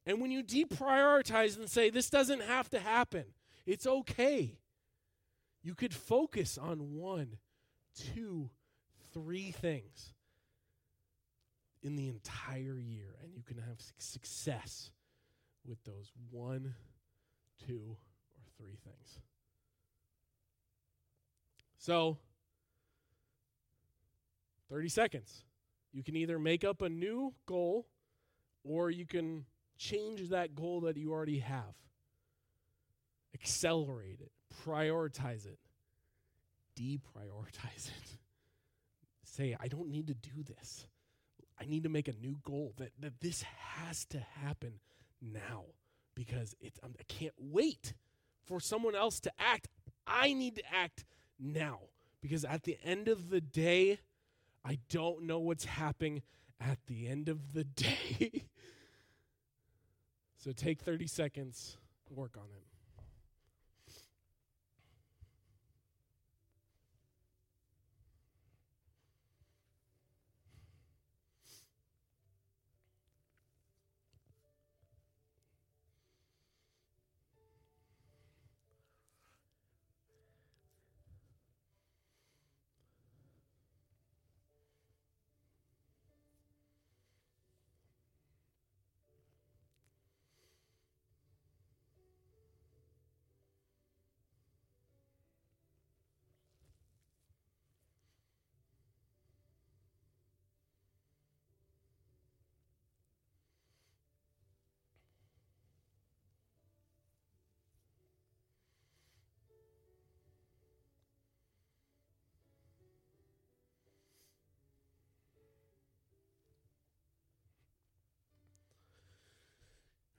And 0.05 0.19
when 0.19 0.31
you 0.31 0.43
deprioritize 0.43 1.57
and 1.57 1.69
say, 1.69 1.89
this 1.89 2.09
doesn't 2.09 2.41
have 2.41 2.69
to 2.71 2.79
happen, 2.79 3.25
it's 3.65 3.87
okay. 3.87 4.59
You 5.63 5.75
could 5.75 5.93
focus 5.93 6.57
on 6.57 6.93
one, 6.95 7.37
two, 7.95 8.49
three 9.17 9.51
things 9.51 10.13
in 11.81 11.95
the 11.95 12.07
entire 12.07 12.77
year, 12.77 13.15
and 13.23 13.33
you 13.33 13.41
can 13.43 13.57
have 13.57 13.77
success 13.97 14.91
with 15.65 15.83
those 15.85 16.11
one, 16.29 16.75
two, 17.65 17.97
or 18.35 18.43
three 18.57 18.77
things. 18.83 19.19
So, 21.79 22.17
30 24.69 24.89
seconds. 24.89 25.43
You 25.93 26.03
can 26.03 26.15
either 26.15 26.37
make 26.37 26.63
up 26.63 26.81
a 26.81 26.89
new 26.89 27.33
goal 27.45 27.87
or 28.63 28.91
you 28.91 29.05
can 29.05 29.45
change 29.77 30.29
that 30.29 30.53
goal 30.53 30.81
that 30.81 30.97
you 30.97 31.11
already 31.11 31.39
have. 31.39 31.73
Accelerate 33.33 34.19
it, 34.19 34.31
prioritize 34.65 35.45
it, 35.45 35.59
deprioritize 36.77 37.87
it 37.87 38.16
say, 39.37 39.55
I 39.59 39.67
don't 39.67 39.89
need 39.89 40.07
to 40.07 40.13
do 40.15 40.43
this. 40.43 40.87
I 41.59 41.65
need 41.65 41.83
to 41.83 41.89
make 41.89 42.07
a 42.07 42.13
new 42.13 42.37
goal 42.43 42.73
that, 42.77 42.91
that 42.99 43.19
this 43.21 43.43
has 43.43 44.05
to 44.05 44.19
happen 44.19 44.73
now 45.21 45.65
because 46.15 46.55
it's, 46.59 46.79
I 46.83 47.03
can't 47.07 47.33
wait 47.37 47.93
for 48.45 48.59
someone 48.59 48.95
else 48.95 49.19
to 49.21 49.31
act. 49.39 49.67
I 50.05 50.33
need 50.33 50.55
to 50.55 50.63
act 50.73 51.05
now 51.39 51.79
because 52.21 52.43
at 52.43 52.63
the 52.63 52.77
end 52.83 53.07
of 53.07 53.29
the 53.29 53.41
day, 53.41 53.99
I 54.65 54.79
don't 54.89 55.23
know 55.23 55.39
what's 55.39 55.65
happening 55.65 56.23
at 56.59 56.79
the 56.87 57.07
end 57.07 57.29
of 57.29 57.53
the 57.53 57.63
day. 57.63 58.45
so 60.37 60.51
take 60.51 60.81
30 60.81 61.07
seconds, 61.07 61.77
work 62.09 62.37
on 62.37 62.47
it. 62.55 62.76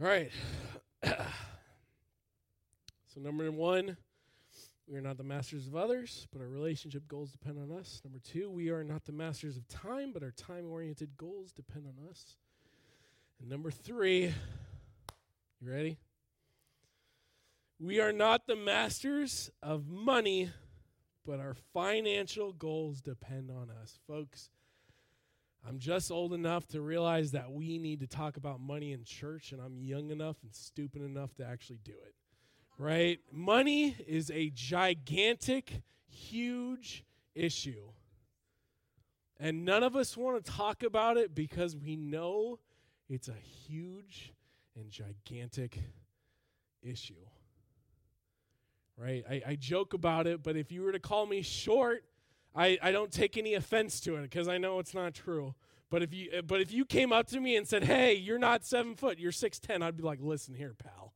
All 0.01 0.07
right. 0.07 0.31
so, 1.05 1.21
number 3.17 3.51
one, 3.51 3.97
we 4.87 4.97
are 4.97 5.01
not 5.01 5.17
the 5.17 5.25
masters 5.25 5.67
of 5.67 5.75
others, 5.75 6.29
but 6.33 6.41
our 6.41 6.47
relationship 6.47 7.09
goals 7.09 7.33
depend 7.33 7.59
on 7.59 7.77
us. 7.77 8.01
Number 8.05 8.21
two, 8.21 8.49
we 8.49 8.71
are 8.71 8.85
not 8.85 9.07
the 9.07 9.13
masters 9.13 9.57
of 9.57 9.67
time, 9.67 10.13
but 10.13 10.23
our 10.23 10.31
time 10.31 10.71
oriented 10.71 11.17
goals 11.17 11.51
depend 11.51 11.87
on 11.87 12.09
us. 12.09 12.37
And 13.41 13.51
number 13.51 13.73
three, 13.73 14.33
you 15.61 15.69
ready? 15.69 15.99
We 17.81 17.99
are 17.99 18.13
not 18.13 18.47
the 18.47 18.55
masters 18.55 19.51
of 19.65 19.89
money, 19.89 20.53
but 21.27 21.41
our 21.41 21.57
financial 21.75 22.53
goals 22.53 23.01
depend 23.01 23.51
on 23.51 23.69
us. 23.83 23.99
Folks, 24.07 24.51
I'm 25.69 25.79
just 25.79 26.11
old 26.11 26.33
enough 26.33 26.67
to 26.69 26.81
realize 26.81 27.33
that 27.33 27.53
we 27.53 27.79
need 27.79 28.01
to 28.01 28.07
talk 28.07 28.39
about 28.39 28.59
money 28.59 28.93
in 28.93 29.05
church, 29.05 29.53
and 29.53 29.61
I'm 29.61 29.83
young 29.83 30.11
enough 30.11 30.37
and 30.43 30.55
stupid 30.55 31.03
enough 31.03 31.35
to 31.35 31.45
actually 31.45 31.81
do 31.85 31.93
it. 31.93 32.15
Right? 32.79 33.19
Money 33.31 33.95
is 34.07 34.31
a 34.31 34.51
gigantic, 34.55 35.83
huge 36.09 37.05
issue. 37.35 37.91
And 39.39 39.67
none 39.67 39.83
of 39.83 39.95
us 39.95 40.17
want 40.17 40.43
to 40.43 40.51
talk 40.51 40.83
about 40.83 41.19
it 41.19 41.35
because 41.35 41.77
we 41.77 41.97
know 41.97 42.61
it's 43.11 43.29
a 43.29 43.37
huge 43.67 44.33
and 44.75 44.91
gigantic 44.91 45.79
issue. 46.83 47.15
Right? 48.97 49.23
I, 49.31 49.43
I 49.49 49.55
joke 49.57 49.93
about 49.93 50.27
it, 50.27 50.43
but 50.43 50.57
if 50.57 50.73
you 50.73 50.83
were 50.83 50.93
to 50.93 50.99
call 50.99 51.27
me 51.27 51.43
short, 51.43 52.05
I, 52.55 52.79
I 52.83 52.91
don't 52.93 53.13
take 53.13 53.37
any 53.37 53.55
offense 53.55 54.01
to 54.01 54.17
it 54.17 54.23
because 54.23 54.49
I 54.49 54.59
know 54.59 54.79
it's 54.79 54.95
not 54.95 55.15
true. 55.15 55.55
But 55.91 56.03
if 56.03 56.13
you 56.13 56.29
eh, 56.33 56.41
but 56.43 56.61
if 56.61 56.73
you 56.73 56.85
came 56.85 57.13
up 57.13 57.29
to 57.29 57.41
me 57.41 57.57
and 57.57 57.67
said, 57.67 57.85
"Hey, 57.85 58.15
you're 58.15 58.39
not 58.39 58.65
seven 58.65 58.95
foot, 58.95 59.19
you're 59.19 59.33
six 59.33 59.59
ten," 59.59 59.83
I'd 59.83 59.97
be 59.97 60.03
like, 60.03 60.19
"Listen 60.21 60.55
here, 60.55 60.75
pal." 60.75 61.15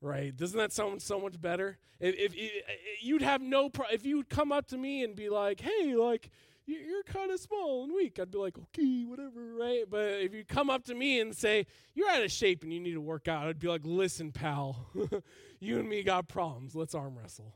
Right? 0.00 0.36
Doesn't 0.36 0.58
that 0.58 0.72
sound 0.72 1.00
so 1.00 1.18
much 1.18 1.40
better? 1.40 1.78
If, 1.98 2.14
if, 2.16 2.34
if 2.36 3.02
you'd 3.02 3.22
have 3.22 3.40
no 3.40 3.70
pro- 3.70 3.88
if 3.90 4.04
you'd 4.04 4.28
come 4.28 4.52
up 4.52 4.66
to 4.68 4.76
me 4.76 5.02
and 5.02 5.16
be 5.16 5.28
like, 5.28 5.60
"Hey, 5.60 5.94
like 5.96 6.30
you're 6.66 7.02
kind 7.02 7.30
of 7.32 7.40
small 7.40 7.84
and 7.84 7.92
weak," 7.92 8.20
I'd 8.20 8.30
be 8.30 8.38
like, 8.38 8.56
"Okay, 8.58 9.04
whatever." 9.04 9.54
Right? 9.54 9.84
But 9.88 10.20
if 10.20 10.34
you 10.34 10.44
come 10.44 10.70
up 10.70 10.84
to 10.84 10.94
me 10.94 11.20
and 11.20 11.34
say 11.34 11.66
you're 11.94 12.10
out 12.10 12.22
of 12.22 12.30
shape 12.30 12.62
and 12.62 12.72
you 12.72 12.78
need 12.78 12.94
to 12.94 13.00
work 13.00 13.26
out, 13.26 13.48
I'd 13.48 13.58
be 13.58 13.68
like, 13.68 13.82
"Listen, 13.84 14.30
pal, 14.30 14.86
you 15.58 15.80
and 15.80 15.88
me 15.88 16.02
got 16.04 16.28
problems. 16.28 16.76
Let's 16.76 16.94
arm 16.94 17.18
wrestle." 17.18 17.54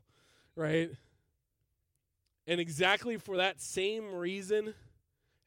Right? 0.57 0.91
And 2.49 2.61
exactly 2.61 3.19
for 3.19 3.37
that 3.37 3.61
same 3.61 4.15
reason, 4.15 4.73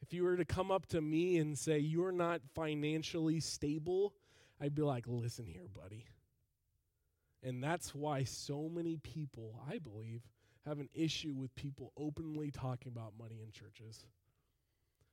if 0.02 0.14
you 0.14 0.22
were 0.22 0.36
to 0.36 0.44
come 0.44 0.70
up 0.70 0.86
to 0.86 1.00
me 1.00 1.38
and 1.38 1.58
say, 1.58 1.78
You're 1.78 2.12
not 2.12 2.40
financially 2.54 3.40
stable, 3.40 4.14
I'd 4.60 4.74
be 4.74 4.82
like, 4.82 5.04
Listen 5.08 5.44
here, 5.44 5.66
buddy. 5.74 6.06
And 7.42 7.62
that's 7.62 7.92
why 7.92 8.22
so 8.22 8.70
many 8.72 8.98
people, 8.98 9.60
I 9.68 9.78
believe, 9.78 10.22
have 10.64 10.78
an 10.78 10.88
issue 10.94 11.34
with 11.34 11.52
people 11.56 11.92
openly 11.96 12.52
talking 12.52 12.92
about 12.94 13.14
money 13.18 13.40
in 13.42 13.50
churches. 13.50 14.06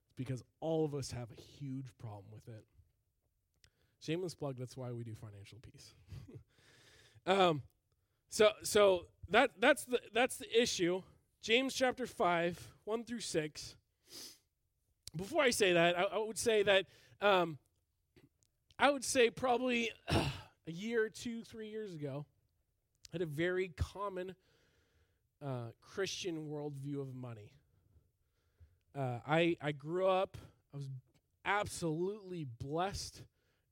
It's 0.06 0.14
because 0.16 0.44
all 0.60 0.86
of 0.86 0.94
us 0.94 1.10
have 1.10 1.30
a 1.36 1.42
huge 1.42 1.88
problem 1.98 2.26
with 2.32 2.48
it. 2.48 2.66
Shameless 4.00 4.36
plug, 4.36 4.58
that's 4.60 4.78
why 4.78 4.92
we 4.92 5.04
do 5.04 5.16
financial 5.16 5.58
peace. 5.60 5.96
um, 7.26 7.64
so 8.30 8.52
so 8.62 9.08
that 9.30 9.50
that's 9.60 9.86
the 9.86 10.00
that's 10.14 10.38
the 10.38 10.62
issue. 10.62 11.02
James 11.42 11.74
chapter 11.74 12.06
5, 12.06 12.68
1 12.84 13.04
through 13.06 13.22
6. 13.22 13.76
Before 15.16 15.42
I 15.42 15.52
say 15.52 15.72
that, 15.72 15.98
I, 15.98 16.04
I 16.04 16.18
would 16.18 16.38
say 16.38 16.64
that 16.64 16.86
um, 17.22 17.58
I 18.78 18.90
would 18.90 19.06
say 19.06 19.30
probably 19.30 19.90
a 20.10 20.72
year, 20.72 21.08
two, 21.08 21.44
three 21.44 21.70
years 21.70 21.94
ago, 21.94 22.26
I 23.06 23.10
had 23.14 23.22
a 23.22 23.26
very 23.26 23.72
common 23.78 24.36
uh, 25.42 25.72
Christian 25.82 26.50
worldview 26.50 27.00
of 27.00 27.16
money. 27.16 27.54
Uh, 28.94 29.20
I, 29.26 29.56
I 29.62 29.72
grew 29.72 30.08
up, 30.08 30.38
I 30.74 30.78
was 30.78 30.90
absolutely 31.46 32.46
blessed 32.60 33.22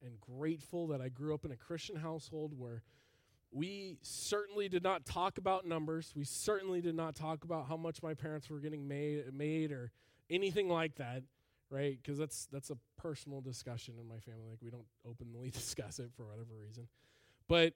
and 0.02 0.18
grateful 0.22 0.88
that 0.88 1.02
I 1.02 1.10
grew 1.10 1.34
up 1.34 1.44
in 1.44 1.52
a 1.52 1.58
Christian 1.58 1.98
household 1.98 2.54
where 2.58 2.82
we 3.52 3.98
certainly 4.02 4.68
did 4.70 4.84
not 4.84 5.06
talk 5.06 5.38
about 5.38 5.66
numbers. 5.66 6.14
We 6.16 6.26
certainly 6.26 6.82
did 6.82 6.96
not 6.96 7.16
talk 7.16 7.44
about 7.44 7.68
how 7.68 7.78
much 7.78 8.04
my 8.04 8.14
parents 8.14 8.50
were 8.50 8.60
getting 8.60 8.88
made, 8.88 9.34
made 9.34 9.72
or 9.72 9.92
anything 10.30 10.70
like 10.70 10.96
that, 10.96 11.24
right? 11.70 11.98
Because 12.02 12.18
that's 12.18 12.48
that's 12.52 12.70
a 12.70 12.78
personal 12.98 13.42
discussion 13.42 13.96
in 14.00 14.08
my 14.08 14.20
family. 14.20 14.50
Like 14.50 14.62
we 14.62 14.70
don't 14.70 14.88
openly 15.08 15.50
discuss 15.54 16.00
it 16.00 16.12
for 16.16 16.26
whatever 16.26 16.56
reason. 16.62 16.88
But 17.48 17.74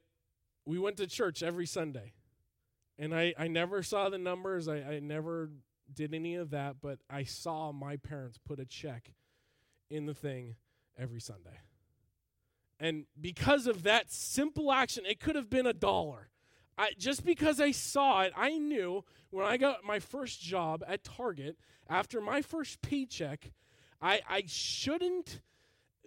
we 0.65 0.77
went 0.77 0.97
to 0.97 1.07
church 1.07 1.41
every 1.41 1.65
Sunday, 1.65 2.13
and 2.99 3.15
I 3.15 3.33
I 3.37 3.47
never 3.47 3.81
saw 3.81 4.09
the 4.09 4.17
numbers. 4.17 4.67
I, 4.67 4.77
I 4.77 4.99
never 4.99 5.51
did 5.93 6.13
any 6.13 6.35
of 6.35 6.49
that. 6.51 6.77
But 6.81 6.99
I 7.09 7.23
saw 7.23 7.71
my 7.71 7.95
parents 7.95 8.37
put 8.37 8.59
a 8.59 8.65
check 8.65 9.13
in 9.89 10.05
the 10.05 10.13
thing 10.13 10.55
every 10.97 11.21
Sunday. 11.21 11.59
And 12.81 13.05
because 13.19 13.67
of 13.67 13.83
that 13.83 14.11
simple 14.11 14.71
action, 14.71 15.05
it 15.05 15.19
could 15.19 15.35
have 15.35 15.51
been 15.51 15.67
a 15.67 15.73
dollar. 15.73 16.29
I, 16.79 16.89
just 16.97 17.23
because 17.23 17.61
I 17.61 17.69
saw 17.71 18.23
it, 18.23 18.33
I 18.35 18.57
knew 18.57 19.05
when 19.29 19.45
I 19.45 19.57
got 19.57 19.83
my 19.83 19.99
first 19.99 20.41
job 20.41 20.83
at 20.87 21.03
Target, 21.03 21.57
after 21.87 22.19
my 22.19 22.41
first 22.41 22.81
paycheck, 22.81 23.51
I, 24.01 24.21
I 24.27 24.43
shouldn't 24.47 25.41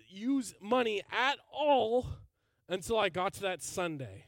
use 0.08 0.52
money 0.60 1.02
at 1.12 1.38
all 1.52 2.08
until 2.68 2.98
I 2.98 3.08
got 3.08 3.34
to 3.34 3.42
that 3.42 3.62
Sunday. 3.62 4.26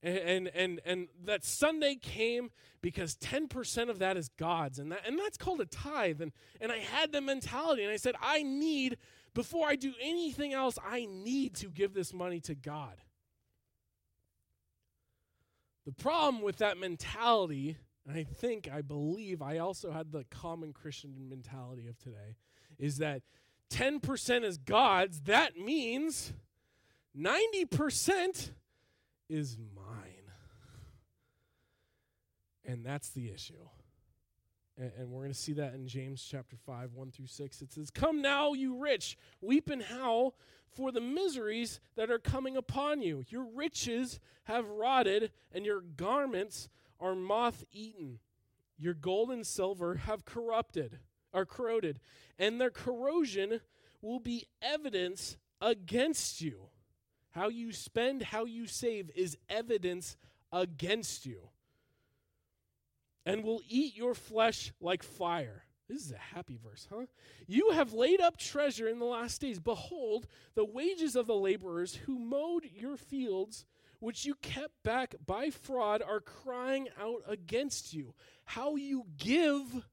And, 0.00 0.18
and 0.18 0.48
and 0.48 0.80
and 0.84 1.08
that 1.24 1.46
Sunday 1.46 1.94
came 1.94 2.50
because 2.82 3.16
10% 3.16 3.88
of 3.88 4.00
that 4.00 4.18
is 4.18 4.28
God's 4.28 4.78
and 4.78 4.92
that 4.92 5.00
and 5.06 5.18
that's 5.18 5.38
called 5.38 5.62
a 5.62 5.64
tithe 5.64 6.20
and 6.20 6.30
and 6.60 6.70
I 6.70 6.76
had 6.76 7.10
the 7.10 7.22
mentality 7.22 7.84
and 7.84 7.90
I 7.90 7.96
said 7.96 8.14
I 8.20 8.42
need 8.42 8.98
before 9.34 9.66
I 9.66 9.76
do 9.76 9.92
anything 10.00 10.52
else, 10.52 10.78
I 10.84 11.06
need 11.10 11.54
to 11.56 11.66
give 11.66 11.92
this 11.92 12.12
money 12.14 12.40
to 12.42 12.54
God. 12.54 12.96
The 15.84 15.92
problem 15.92 16.42
with 16.42 16.58
that 16.58 16.78
mentality, 16.78 17.76
and 18.06 18.16
I 18.16 18.24
think, 18.24 18.68
I 18.72 18.80
believe, 18.80 19.42
I 19.42 19.58
also 19.58 19.90
had 19.90 20.12
the 20.12 20.24
common 20.30 20.72
Christian 20.72 21.28
mentality 21.28 21.88
of 21.88 21.98
today, 21.98 22.36
is 22.78 22.98
that 22.98 23.22
10% 23.70 24.44
is 24.44 24.56
God's. 24.56 25.22
That 25.22 25.58
means 25.58 26.32
90% 27.16 28.50
is 29.28 29.58
mine. 29.74 30.12
And 32.64 32.84
that's 32.84 33.10
the 33.10 33.30
issue. 33.30 33.68
And, 34.76 34.90
and 34.98 35.10
we're 35.10 35.22
going 35.22 35.32
to 35.32 35.38
see 35.38 35.52
that 35.54 35.74
in 35.74 35.86
James 35.86 36.26
chapter 36.28 36.56
5, 36.56 36.94
1 36.94 37.10
through 37.10 37.26
6. 37.26 37.62
It 37.62 37.72
says, 37.72 37.90
Come 37.90 38.22
now, 38.22 38.52
you 38.52 38.76
rich, 38.76 39.16
weep 39.40 39.70
and 39.70 39.82
howl 39.82 40.34
for 40.72 40.90
the 40.90 41.00
miseries 41.00 41.80
that 41.96 42.10
are 42.10 42.18
coming 42.18 42.56
upon 42.56 43.00
you. 43.00 43.24
Your 43.28 43.46
riches 43.54 44.18
have 44.44 44.68
rotted, 44.68 45.30
and 45.52 45.64
your 45.64 45.80
garments 45.80 46.68
are 47.00 47.14
moth 47.14 47.64
eaten. 47.72 48.18
Your 48.76 48.94
gold 48.94 49.30
and 49.30 49.46
silver 49.46 49.94
have 49.96 50.24
corrupted, 50.24 50.98
are 51.32 51.46
corroded, 51.46 52.00
and 52.38 52.60
their 52.60 52.70
corrosion 52.70 53.60
will 54.02 54.18
be 54.18 54.48
evidence 54.60 55.36
against 55.60 56.40
you. 56.40 56.68
How 57.30 57.48
you 57.48 57.72
spend, 57.72 58.22
how 58.22 58.44
you 58.44 58.66
save 58.66 59.10
is 59.14 59.36
evidence 59.48 60.16
against 60.52 61.24
you 61.24 61.48
and 63.26 63.42
will 63.42 63.60
eat 63.68 63.96
your 63.96 64.14
flesh 64.14 64.72
like 64.80 65.02
fire. 65.02 65.64
This 65.88 66.06
is 66.06 66.12
a 66.12 66.34
happy 66.34 66.58
verse, 66.62 66.88
huh? 66.90 67.06
You 67.46 67.70
have 67.72 67.92
laid 67.92 68.20
up 68.20 68.38
treasure 68.38 68.88
in 68.88 68.98
the 68.98 69.04
last 69.04 69.40
days. 69.40 69.60
Behold, 69.60 70.26
the 70.54 70.64
wages 70.64 71.14
of 71.14 71.26
the 71.26 71.34
laborers 71.34 71.94
who 71.94 72.18
mowed 72.18 72.64
your 72.74 72.96
fields, 72.96 73.66
which 74.00 74.24
you 74.24 74.34
kept 74.36 74.82
back 74.82 75.14
by 75.26 75.50
fraud, 75.50 76.00
are 76.00 76.20
crying 76.20 76.88
out 76.98 77.22
against 77.26 77.92
you. 77.92 78.14
How 78.44 78.76
you 78.76 79.04
give 79.18 79.86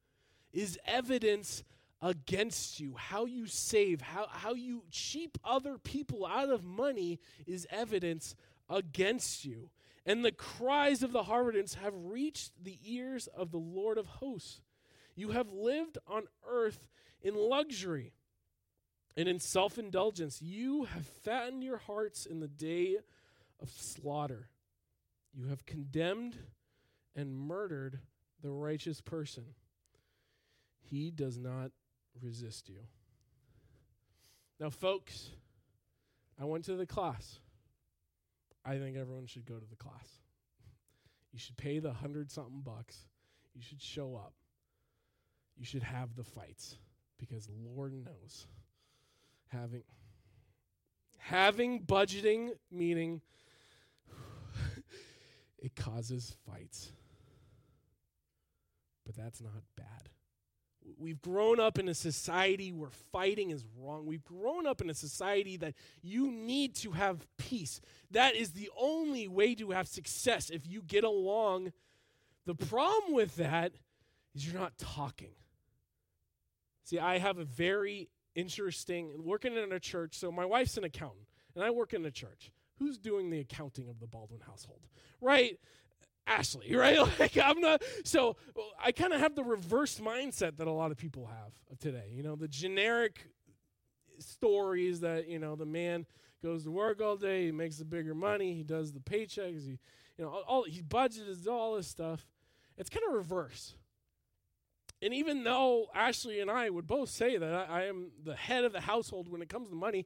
is 0.53 0.79
evidence 0.85 1.63
against 2.01 2.79
you. 2.79 2.95
How 2.95 3.25
you 3.25 3.45
save, 3.45 3.99
how, 4.01 4.27
how 4.29 4.53
you 4.53 4.83
cheap 4.91 5.37
other 5.43 5.77
people 5.77 6.25
out 6.25 6.49
of 6.49 6.63
money 6.63 7.19
is 7.45 7.67
evidence 7.69 8.33
against 8.69 9.43
you 9.43 9.69
and 10.05 10.25
the 10.25 10.31
cries 10.31 11.03
of 11.03 11.11
the 11.11 11.23
harvesters 11.23 11.75
have 11.75 11.93
reached 11.95 12.51
the 12.63 12.79
ears 12.83 13.27
of 13.27 13.51
the 13.51 13.57
Lord 13.57 13.97
of 13.97 14.07
hosts. 14.07 14.61
You 15.15 15.31
have 15.31 15.51
lived 15.51 15.97
on 16.07 16.23
earth 16.47 16.87
in 17.21 17.35
luxury 17.35 18.13
and 19.15 19.27
in 19.27 19.39
self 19.39 19.77
indulgence. 19.77 20.41
You 20.41 20.85
have 20.85 21.05
fattened 21.23 21.63
your 21.63 21.77
hearts 21.77 22.25
in 22.25 22.39
the 22.39 22.47
day 22.47 22.97
of 23.61 23.69
slaughter. 23.69 24.47
You 25.33 25.47
have 25.47 25.65
condemned 25.65 26.37
and 27.15 27.35
murdered 27.35 27.99
the 28.41 28.51
righteous 28.51 29.01
person. 29.01 29.45
He 30.79 31.11
does 31.11 31.37
not 31.37 31.71
resist 32.21 32.69
you. 32.69 32.79
Now, 34.59 34.69
folks, 34.69 35.29
I 36.39 36.45
went 36.45 36.65
to 36.65 36.75
the 36.75 36.85
class. 36.85 37.39
I 38.65 38.77
think 38.77 38.95
everyone 38.97 39.25
should 39.25 39.45
go 39.45 39.55
to 39.55 39.65
the 39.69 39.75
class. 39.75 40.19
You 41.31 41.39
should 41.39 41.57
pay 41.57 41.79
the 41.79 41.93
hundred 41.93 42.31
something 42.31 42.61
bucks. 42.63 42.97
You 43.53 43.61
should 43.61 43.81
show 43.81 44.15
up. 44.15 44.33
You 45.57 45.65
should 45.65 45.83
have 45.83 46.15
the 46.15 46.23
fights 46.23 46.77
because 47.17 47.49
Lord 47.49 47.93
knows 47.93 48.47
having 49.47 49.83
having 51.17 51.81
budgeting 51.81 52.49
meaning 52.71 53.21
it 55.59 55.75
causes 55.75 56.35
fights. 56.45 56.91
But 59.05 59.15
that's 59.15 59.41
not 59.41 59.63
bad. 59.75 60.09
We've 60.97 61.21
grown 61.21 61.59
up 61.59 61.79
in 61.79 61.87
a 61.87 61.93
society 61.93 62.71
where 62.71 62.89
fighting 63.11 63.51
is 63.51 63.65
wrong. 63.77 64.05
We've 64.05 64.23
grown 64.23 64.65
up 64.65 64.81
in 64.81 64.89
a 64.89 64.93
society 64.93 65.57
that 65.57 65.73
you 66.01 66.31
need 66.31 66.75
to 66.77 66.91
have 66.91 67.27
peace. 67.37 67.81
That 68.11 68.35
is 68.35 68.51
the 68.51 68.69
only 68.79 69.27
way 69.27 69.55
to 69.55 69.71
have 69.71 69.87
success 69.87 70.49
if 70.49 70.67
you 70.67 70.81
get 70.81 71.03
along. 71.03 71.73
The 72.45 72.55
problem 72.55 73.13
with 73.13 73.35
that 73.35 73.73
is 74.35 74.45
you're 74.45 74.59
not 74.59 74.77
talking. 74.77 75.33
See, 76.83 76.99
I 76.99 77.19
have 77.19 77.37
a 77.37 77.45
very 77.45 78.09
interesting 78.35 79.23
working 79.23 79.55
in 79.55 79.71
a 79.71 79.79
church. 79.79 80.15
So 80.17 80.31
my 80.31 80.45
wife's 80.45 80.77
an 80.77 80.83
accountant, 80.83 81.27
and 81.55 81.63
I 81.63 81.69
work 81.69 81.93
in 81.93 82.05
a 82.05 82.11
church. 82.11 82.51
Who's 82.79 82.97
doing 82.97 83.29
the 83.29 83.39
accounting 83.39 83.89
of 83.89 83.99
the 83.99 84.07
Baldwin 84.07 84.41
household? 84.41 84.81
Right? 85.21 85.59
Ashley, 86.37 86.75
right? 86.75 86.97
Like 87.19 87.37
I'm 87.37 87.59
not 87.59 87.83
so 88.03 88.37
I 88.83 88.91
kind 88.91 89.13
of 89.13 89.19
have 89.19 89.35
the 89.35 89.43
reverse 89.43 89.99
mindset 89.99 90.57
that 90.57 90.67
a 90.67 90.71
lot 90.71 90.91
of 90.91 90.97
people 90.97 91.27
have 91.27 91.53
of 91.71 91.79
today. 91.79 92.11
You 92.11 92.23
know, 92.23 92.35
the 92.35 92.47
generic 92.47 93.27
stories 94.19 95.01
that, 95.01 95.27
you 95.27 95.39
know, 95.39 95.55
the 95.55 95.65
man 95.65 96.05
goes 96.43 96.63
to 96.63 96.71
work 96.71 97.01
all 97.01 97.17
day, 97.17 97.45
he 97.45 97.51
makes 97.51 97.77
the 97.77 97.85
bigger 97.85 98.15
money, 98.15 98.53
he 98.53 98.63
does 98.63 98.91
the 98.91 98.99
paychecks, 98.99 99.65
he 99.65 99.79
you 100.17 100.25
know, 100.25 100.29
all 100.47 100.63
he 100.63 100.81
budgets 100.81 101.47
all 101.47 101.75
this 101.75 101.87
stuff. 101.87 102.25
It's 102.77 102.89
kind 102.89 103.05
of 103.07 103.13
reverse. 103.13 103.75
And 105.01 105.13
even 105.13 105.43
though 105.43 105.87
Ashley 105.95 106.39
and 106.39 106.51
I 106.51 106.69
would 106.69 106.85
both 106.85 107.09
say 107.09 107.37
that 107.37 107.53
I, 107.53 107.81
I 107.81 107.85
am 107.85 108.11
the 108.23 108.35
head 108.35 108.63
of 108.63 108.71
the 108.71 108.81
household 108.81 109.29
when 109.29 109.41
it 109.41 109.49
comes 109.49 109.69
to 109.69 109.75
money, 109.75 110.05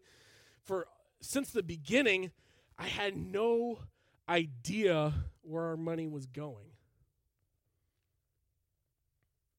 for 0.63 0.87
since 1.21 1.51
the 1.51 1.63
beginning, 1.63 2.31
I 2.77 2.87
had 2.87 3.15
no 3.17 3.79
idea 4.27 5.13
where 5.45 5.63
our 5.63 5.77
money 5.77 6.07
was 6.07 6.25
going. 6.25 6.71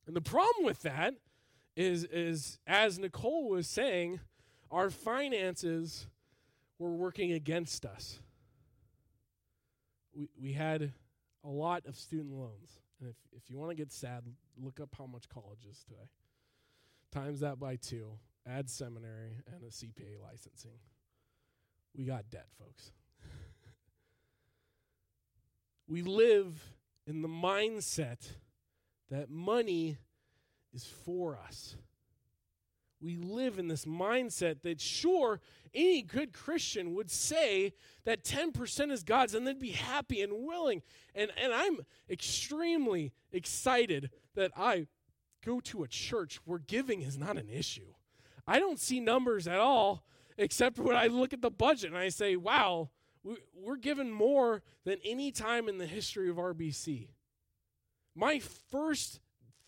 And 0.06 0.14
the 0.14 0.20
problem 0.20 0.64
with 0.64 0.82
that 0.82 1.14
is, 1.74 2.04
is 2.04 2.58
as 2.66 2.98
Nicole 2.98 3.48
was 3.48 3.66
saying, 3.68 4.20
our 4.70 4.90
finances 4.90 6.06
were 6.78 6.92
working 6.92 7.32
against 7.32 7.84
us. 7.84 8.20
We, 10.14 10.28
we 10.40 10.52
had 10.52 10.92
a 11.44 11.48
lot 11.48 11.86
of 11.86 11.96
student 11.96 12.34
loans. 12.34 12.80
And 13.00 13.10
if, 13.10 13.16
if 13.32 13.50
you 13.50 13.58
want 13.58 13.70
to 13.70 13.76
get 13.76 13.92
sad, 13.92 14.22
look 14.56 14.80
up 14.80 14.90
how 14.96 15.06
much 15.06 15.28
college 15.28 15.66
is 15.68 15.84
today. 15.84 16.08
Times 17.12 17.40
that 17.40 17.58
by 17.58 17.76
two, 17.76 18.12
add 18.46 18.70
seminary 18.70 19.36
and 19.52 19.62
a 19.62 19.68
CPA 19.68 20.20
licensing. 20.22 20.78
We 21.94 22.04
got 22.04 22.30
debt, 22.30 22.46
folks. 22.58 22.92
We 25.88 26.02
live 26.02 26.62
in 27.06 27.22
the 27.22 27.28
mindset 27.28 28.18
that 29.10 29.30
money 29.30 29.98
is 30.72 30.84
for 30.84 31.38
us. 31.38 31.76
We 33.00 33.16
live 33.16 33.58
in 33.58 33.68
this 33.68 33.84
mindset 33.84 34.62
that, 34.62 34.80
sure, 34.80 35.40
any 35.74 36.02
good 36.02 36.32
Christian 36.32 36.94
would 36.94 37.10
say 37.10 37.74
that 38.04 38.24
10% 38.24 38.90
is 38.90 39.04
God's 39.04 39.34
and 39.34 39.46
they'd 39.46 39.58
be 39.58 39.72
happy 39.72 40.22
and 40.22 40.46
willing. 40.46 40.82
And, 41.14 41.30
and 41.40 41.52
I'm 41.52 41.80
extremely 42.08 43.12
excited 43.32 44.10
that 44.34 44.50
I 44.56 44.86
go 45.44 45.60
to 45.60 45.82
a 45.82 45.88
church 45.88 46.40
where 46.44 46.58
giving 46.58 47.02
is 47.02 47.18
not 47.18 47.36
an 47.36 47.48
issue. 47.48 47.92
I 48.46 48.58
don't 48.58 48.80
see 48.80 48.98
numbers 48.98 49.46
at 49.46 49.60
all, 49.60 50.04
except 50.38 50.78
when 50.78 50.96
I 50.96 51.06
look 51.08 51.32
at 51.32 51.42
the 51.42 51.50
budget 51.50 51.90
and 51.90 51.98
I 51.98 52.08
say, 52.08 52.36
wow, 52.36 52.90
we're 53.54 53.76
given 53.76 54.10
more 54.10 54.62
than 54.84 54.98
any 55.04 55.32
time 55.32 55.68
in 55.68 55.78
the 55.78 55.86
history 55.86 56.28
of 56.28 56.36
RBC. 56.36 57.08
My 58.14 58.38
first 58.38 59.20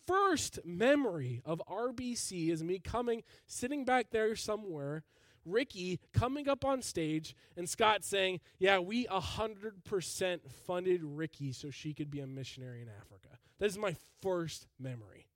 first 0.07 0.59
memory 0.65 1.43
of 1.45 1.61
RBC 1.69 2.51
is 2.51 2.65
me 2.65 2.79
coming, 2.79 3.23
sitting 3.47 3.85
back 3.85 4.07
there 4.11 4.35
somewhere, 4.35 5.05
Ricky 5.45 6.01
coming 6.13 6.49
up 6.49 6.65
on 6.65 6.81
stage, 6.81 7.37
and 7.57 7.69
Scott 7.69 8.05
saying, 8.05 8.41
Yeah, 8.59 8.79
we 8.79 9.07
100% 9.07 10.41
funded 10.67 11.03
Ricky 11.03 11.53
so 11.53 11.71
she 11.71 11.93
could 11.93 12.11
be 12.11 12.21
a 12.21 12.27
missionary 12.27 12.81
in 12.83 12.89
Africa. 12.89 13.39
That 13.59 13.67
is 13.67 13.79
my 13.79 13.97
first 14.23 14.67
memory. 14.79 15.27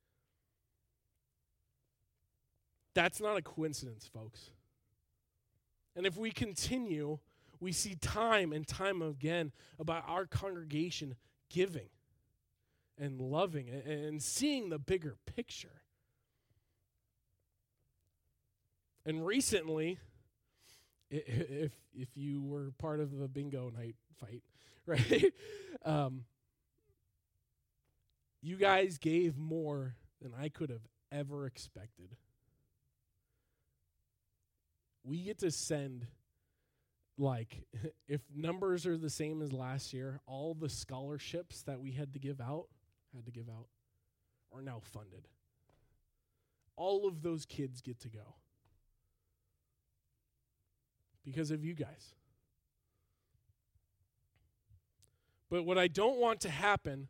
That's 2.95 3.21
not 3.21 3.37
a 3.37 3.43
coincidence, 3.43 4.09
folks. 4.13 4.51
And 5.97 6.07
if 6.07 6.17
we 6.17 6.31
continue 6.31 7.19
we 7.63 7.71
see 7.71 7.95
time 7.95 8.53
and 8.53 8.67
time 8.67 9.01
again 9.01 9.53
about 9.79 10.03
our 10.09 10.27
congregation 10.27 11.15
giving 11.49 11.89
and 12.99 13.21
loving 13.21 13.69
and 13.69 14.21
seeing 14.21 14.69
the 14.69 14.81
bigger 14.81 15.17
picture. 15.37 15.83
And 19.07 19.25
recently, 19.25 19.99
if 21.11 21.73
if 21.95 22.17
you 22.17 22.43
were 22.43 22.73
part 22.79 22.99
of 22.99 23.17
the 23.17 23.29
bingo 23.29 23.71
night 23.71 23.95
fight, 24.19 24.43
right? 24.87 25.33
um, 25.85 26.25
you 28.41 28.57
guys 28.57 28.99
gave 28.99 29.39
more 29.39 29.95
than 30.21 30.33
I 30.37 30.49
could 30.49 30.71
have 30.71 30.89
ever 31.13 31.47
expected. 31.47 32.17
We 35.05 35.23
get 35.23 35.39
to 35.39 35.53
send 35.53 36.07
like 37.23 37.63
if 38.09 38.21
numbers 38.35 38.87
are 38.87 38.99
the 38.99 39.11
same 39.11 39.41
as 39.41 39.53
last 39.53 39.93
year, 39.93 40.21
all 40.27 40.55
the 40.55 40.69
scholarships 40.69 41.63
that 41.63 41.81
we 41.81 41.93
had 41.93 42.13
to 42.13 42.19
give 42.19 42.41
out, 42.41 42.67
had 43.15 43.25
to 43.27 43.33
give 43.33 43.49
out, 43.49 43.67
are 44.53 44.61
now 44.61 44.81
funded. 44.83 45.29
All 46.77 47.07
of 47.07 47.23
those 47.23 47.47
kids 47.47 47.81
get 47.81 48.01
to 48.01 48.09
go. 48.09 48.35
Because 51.25 51.51
of 51.51 51.65
you 51.65 51.75
guys. 51.75 52.15
But 55.49 55.65
what 55.65 55.79
I 55.79 55.87
don't 55.87 56.19
want 56.19 56.41
to 56.41 56.51
happen 56.51 57.09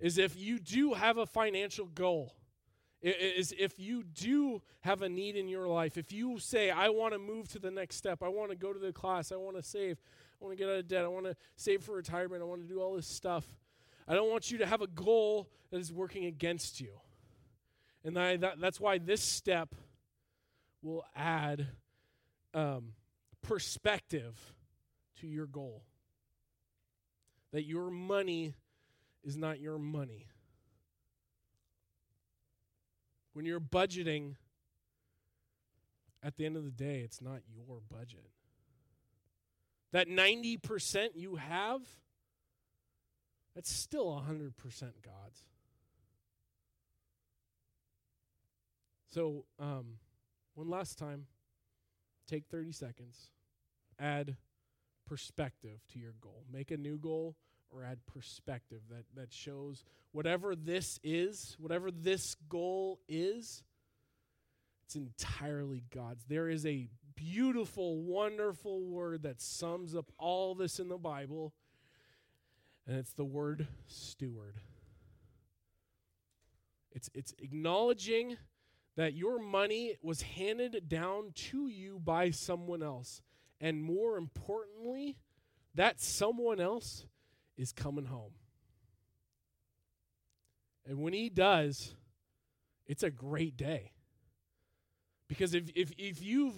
is 0.00 0.18
if 0.18 0.36
you 0.36 0.58
do 0.58 0.92
have 0.92 1.16
a 1.16 1.26
financial 1.26 1.86
goal, 1.86 2.34
is 3.04 3.54
if 3.58 3.78
you 3.78 4.02
do 4.02 4.62
have 4.80 5.02
a 5.02 5.08
need 5.08 5.36
in 5.36 5.46
your 5.46 5.68
life, 5.68 5.98
if 5.98 6.10
you 6.10 6.38
say, 6.38 6.70
I 6.70 6.88
want 6.88 7.12
to 7.12 7.18
move 7.18 7.48
to 7.48 7.58
the 7.58 7.70
next 7.70 7.96
step, 7.96 8.22
I 8.22 8.28
want 8.28 8.50
to 8.50 8.56
go 8.56 8.72
to 8.72 8.78
the 8.78 8.92
class, 8.92 9.30
I 9.30 9.36
want 9.36 9.56
to 9.56 9.62
save, 9.62 10.00
I 10.40 10.44
want 10.44 10.56
to 10.56 10.62
get 10.62 10.72
out 10.72 10.78
of 10.78 10.88
debt, 10.88 11.04
I 11.04 11.08
want 11.08 11.26
to 11.26 11.36
save 11.56 11.82
for 11.82 11.94
retirement, 11.94 12.40
I 12.40 12.46
want 12.46 12.62
to 12.62 12.68
do 12.68 12.80
all 12.80 12.94
this 12.94 13.06
stuff. 13.06 13.46
I 14.08 14.14
don't 14.14 14.30
want 14.30 14.50
you 14.50 14.58
to 14.58 14.66
have 14.66 14.80
a 14.80 14.86
goal 14.86 15.50
that 15.70 15.80
is 15.80 15.92
working 15.92 16.24
against 16.24 16.80
you. 16.80 16.92
And 18.04 18.18
I, 18.18 18.36
that, 18.38 18.60
that's 18.60 18.80
why 18.80 18.98
this 18.98 19.22
step 19.22 19.74
will 20.82 21.04
add 21.14 21.66
um, 22.52 22.92
perspective 23.42 24.38
to 25.20 25.26
your 25.26 25.46
goal. 25.46 25.84
That 27.52 27.64
your 27.64 27.90
money 27.90 28.54
is 29.22 29.36
not 29.36 29.60
your 29.60 29.78
money 29.78 30.26
when 33.34 33.44
you're 33.44 33.60
budgeting, 33.60 34.36
at 36.22 36.36
the 36.36 36.46
end 36.46 36.56
of 36.56 36.64
the 36.64 36.70
day, 36.70 37.02
it's 37.04 37.20
not 37.20 37.40
your 37.54 37.80
budget. 37.90 38.30
That 39.92 40.08
90% 40.08 41.10
you 41.14 41.36
have, 41.36 41.82
that's 43.54 43.70
still 43.70 44.06
100% 44.06 44.52
God's. 45.04 45.40
So, 49.10 49.44
um, 49.60 49.98
one 50.54 50.68
last 50.68 50.98
time, 50.98 51.26
take 52.26 52.46
30 52.46 52.72
seconds, 52.72 53.30
add 54.00 54.36
perspective 55.06 55.80
to 55.92 55.98
your 55.98 56.14
goal. 56.20 56.44
Make 56.52 56.70
a 56.70 56.76
new 56.76 56.98
goal 56.98 57.36
or 57.74 57.84
add 57.84 57.98
perspective 58.06 58.80
that, 58.90 59.04
that 59.16 59.32
shows 59.32 59.84
whatever 60.12 60.54
this 60.54 61.00
is, 61.02 61.56
whatever 61.58 61.90
this 61.90 62.36
goal 62.48 63.00
is, 63.08 63.62
it's 64.84 64.94
entirely 64.94 65.82
God's. 65.92 66.24
There 66.28 66.48
is 66.48 66.64
a 66.64 66.88
beautiful, 67.16 68.02
wonderful 68.02 68.84
word 68.84 69.22
that 69.22 69.40
sums 69.40 69.94
up 69.94 70.12
all 70.18 70.54
this 70.54 70.78
in 70.78 70.88
the 70.88 70.98
Bible, 70.98 71.52
and 72.86 72.96
it's 72.96 73.12
the 73.12 73.24
word 73.24 73.66
steward. 73.86 74.56
It's, 76.92 77.10
it's 77.14 77.34
acknowledging 77.38 78.36
that 78.96 79.14
your 79.14 79.40
money 79.40 79.96
was 80.00 80.22
handed 80.22 80.88
down 80.88 81.32
to 81.34 81.66
you 81.66 81.98
by 81.98 82.30
someone 82.30 82.82
else 82.82 83.20
And 83.60 83.82
more 83.82 84.16
importantly, 84.16 85.16
that 85.74 86.00
someone 86.00 86.60
else 86.60 87.06
is 87.56 87.72
coming 87.72 88.06
home. 88.06 88.32
And 90.86 90.98
when 90.98 91.12
he 91.12 91.28
does, 91.28 91.94
it's 92.86 93.02
a 93.02 93.10
great 93.10 93.56
day. 93.56 93.92
Because 95.28 95.54
if 95.54 95.70
if 95.74 95.92
if 95.96 96.22
you 96.22 96.52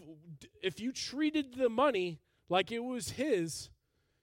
if 0.62 0.80
you 0.80 0.92
treated 0.92 1.54
the 1.54 1.68
money 1.68 2.20
like 2.48 2.72
it 2.72 2.80
was 2.80 3.10
his, 3.10 3.70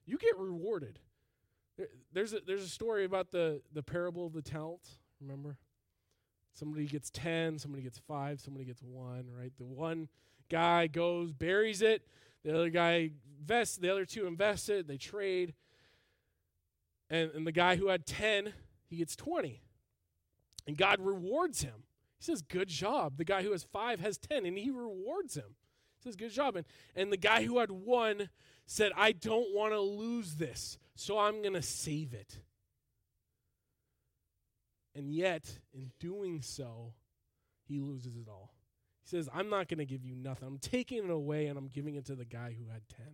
you 0.04 0.18
get 0.18 0.36
rewarded. 0.38 0.98
there's 2.12 2.34
a 2.34 2.40
there's 2.46 2.62
a 2.62 2.68
story 2.68 3.04
about 3.04 3.30
the 3.30 3.62
the 3.72 3.82
parable 3.82 4.26
of 4.26 4.34
the 4.34 4.42
talents. 4.42 4.98
Remember, 5.20 5.56
somebody 6.52 6.86
gets 6.86 7.10
ten, 7.10 7.58
somebody 7.58 7.82
gets 7.82 7.98
five, 7.98 8.40
somebody 8.40 8.66
gets 8.66 8.82
one. 8.82 9.26
Right, 9.36 9.52
the 9.56 9.64
one 9.64 10.08
guy 10.50 10.88
goes 10.88 11.32
buries 11.32 11.80
it. 11.80 12.02
The 12.44 12.54
other 12.54 12.70
guy 12.70 13.10
invests. 13.40 13.78
The 13.78 13.90
other 13.90 14.04
two 14.04 14.26
invest 14.26 14.68
it. 14.68 14.86
They 14.86 14.98
trade. 14.98 15.54
And 17.14 17.30
and 17.34 17.46
the 17.46 17.52
guy 17.52 17.76
who 17.76 17.88
had 17.88 18.06
ten, 18.06 18.52
he 18.88 18.96
gets 18.96 19.14
twenty, 19.14 19.62
and 20.66 20.76
God 20.76 21.00
rewards 21.00 21.62
him. 21.62 21.84
He 22.18 22.24
says, 22.24 22.42
Good 22.42 22.68
job. 22.68 23.16
The 23.16 23.24
guy 23.24 23.42
who 23.42 23.52
has 23.52 23.64
five 23.64 24.00
has 24.00 24.18
10, 24.18 24.46
and 24.46 24.56
he 24.56 24.70
rewards 24.70 25.34
him. 25.34 25.56
He 25.98 26.08
says, 26.08 26.16
Good 26.16 26.32
job. 26.32 26.56
And, 26.56 26.64
and 26.96 27.12
the 27.12 27.16
guy 27.16 27.44
who 27.44 27.58
had 27.58 27.70
one 27.70 28.30
said, 28.66 28.92
I 28.96 29.12
don't 29.12 29.54
want 29.54 29.72
to 29.72 29.80
lose 29.80 30.36
this, 30.36 30.78
so 30.94 31.18
I'm 31.18 31.42
going 31.42 31.54
to 31.54 31.62
save 31.62 32.14
it. 32.14 32.38
And 34.94 35.12
yet, 35.12 35.58
in 35.72 35.90
doing 35.98 36.40
so, 36.40 36.94
he 37.66 37.80
loses 37.80 38.16
it 38.16 38.28
all. 38.28 38.54
He 39.02 39.08
says, 39.08 39.28
I'm 39.34 39.50
not 39.50 39.68
going 39.68 39.78
to 39.78 39.84
give 39.84 40.04
you 40.04 40.14
nothing. 40.14 40.48
I'm 40.48 40.58
taking 40.58 41.04
it 41.04 41.10
away 41.10 41.46
and 41.46 41.58
I'm 41.58 41.66
giving 41.66 41.96
it 41.96 42.06
to 42.06 42.14
the 42.14 42.24
guy 42.24 42.56
who 42.58 42.70
had 42.72 42.88
10. 42.88 43.06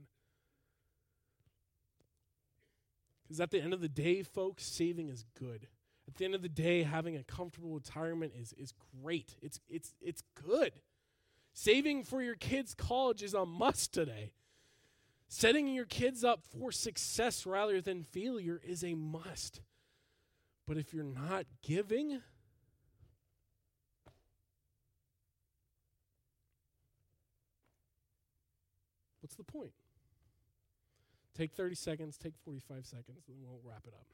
Because 3.30 3.40
at 3.40 3.52
the 3.52 3.60
end 3.60 3.72
of 3.72 3.80
the 3.80 3.88
day, 3.88 4.24
folks, 4.24 4.64
saving 4.64 5.08
is 5.08 5.24
good. 5.38 5.68
At 6.08 6.16
the 6.16 6.24
end 6.24 6.34
of 6.34 6.42
the 6.42 6.48
day, 6.48 6.82
having 6.82 7.16
a 7.16 7.22
comfortable 7.22 7.70
retirement 7.70 8.32
is, 8.36 8.52
is 8.54 8.74
great. 9.00 9.36
It's, 9.40 9.60
it's, 9.68 9.94
it's 10.00 10.24
good. 10.34 10.72
Saving 11.52 12.02
for 12.02 12.20
your 12.20 12.34
kids' 12.34 12.74
college 12.74 13.22
is 13.22 13.32
a 13.32 13.46
must 13.46 13.94
today. 13.94 14.32
Setting 15.28 15.68
your 15.68 15.84
kids 15.84 16.24
up 16.24 16.42
for 16.42 16.72
success 16.72 17.46
rather 17.46 17.80
than 17.80 18.02
failure 18.02 18.60
is 18.66 18.82
a 18.82 18.94
must. 18.94 19.60
But 20.66 20.76
if 20.76 20.92
you're 20.92 21.04
not 21.04 21.46
giving, 21.62 22.20
what's 29.20 29.36
the 29.36 29.44
point? 29.44 29.70
Take 31.40 31.52
30 31.52 31.74
seconds, 31.74 32.18
take 32.18 32.34
45 32.44 32.84
seconds, 32.84 33.24
and 33.26 33.38
then 33.40 33.48
we'll 33.48 33.62
wrap 33.64 33.84
it 33.86 33.94
up. 33.94 34.04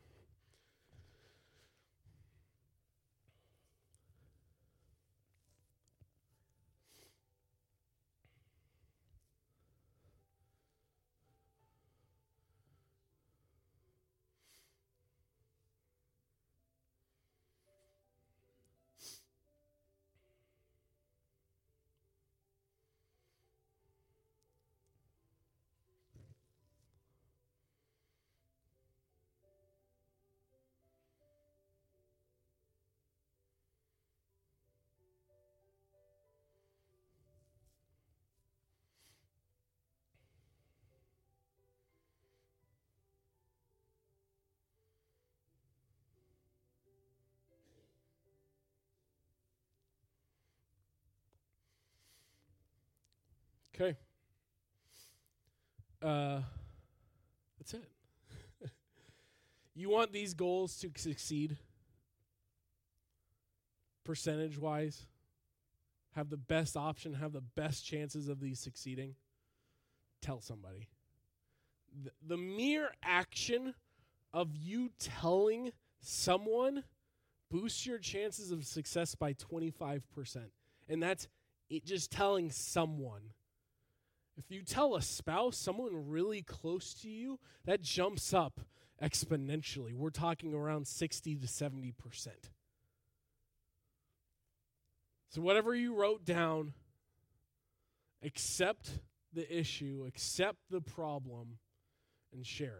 Okay. 53.79 53.97
Uh, 56.03 56.41
that's 57.59 57.75
it. 57.75 57.85
you 59.75 59.91
want 59.91 60.13
these 60.13 60.33
goals 60.33 60.79
to 60.79 60.91
succeed 60.97 61.59
percentage 64.07 64.57
wise, 64.57 65.05
have 66.15 66.31
the 66.31 66.37
best 66.39 66.77
option, 66.77 67.13
have 67.15 67.33
the 67.33 67.43
best 67.43 67.85
chances 67.85 68.29
of 68.29 68.41
these 68.41 68.61
succeeding? 68.61 69.15
Tell 70.23 70.41
somebody. 70.41 70.89
The, 72.03 72.13
the 72.27 72.37
mere 72.39 72.91
action 73.03 73.75
of 74.33 74.57
you 74.57 74.91
telling 74.99 75.73
someone 76.01 76.85
boosts 77.51 77.85
your 77.85 77.99
chances 77.99 78.51
of 78.51 78.65
success 78.65 79.15
by 79.15 79.35
25%. 79.35 80.03
And 80.89 81.03
that's 81.03 81.29
it 81.69 81.85
just 81.85 82.11
telling 82.13 82.51
someone. 82.51 83.33
If 84.37 84.51
you 84.51 84.63
tell 84.63 84.97
a 84.97 85.03
spouse, 85.03 85.57
someone 85.57 86.09
really 86.09 86.43
close 86.43 86.93
to 87.03 87.09
you, 87.09 87.39
that 87.65 87.81
jumps 87.81 88.35
up 88.35 88.61
exponentially. 89.03 89.95
We're 89.95 90.11
talking 90.11 90.55
around 90.55 90.87
60 90.87 91.37
to 91.37 91.47
70%. 91.47 91.95
So, 95.31 95.41
whatever 95.41 95.75
you 95.75 95.95
wrote 95.95 96.25
down, 96.25 96.75
accept 98.23 99.01
the 99.33 99.59
issue, 99.59 100.05
accept 100.07 100.59
the 100.71 100.81
problem, 100.81 101.59
and 102.33 102.47
share 102.47 102.79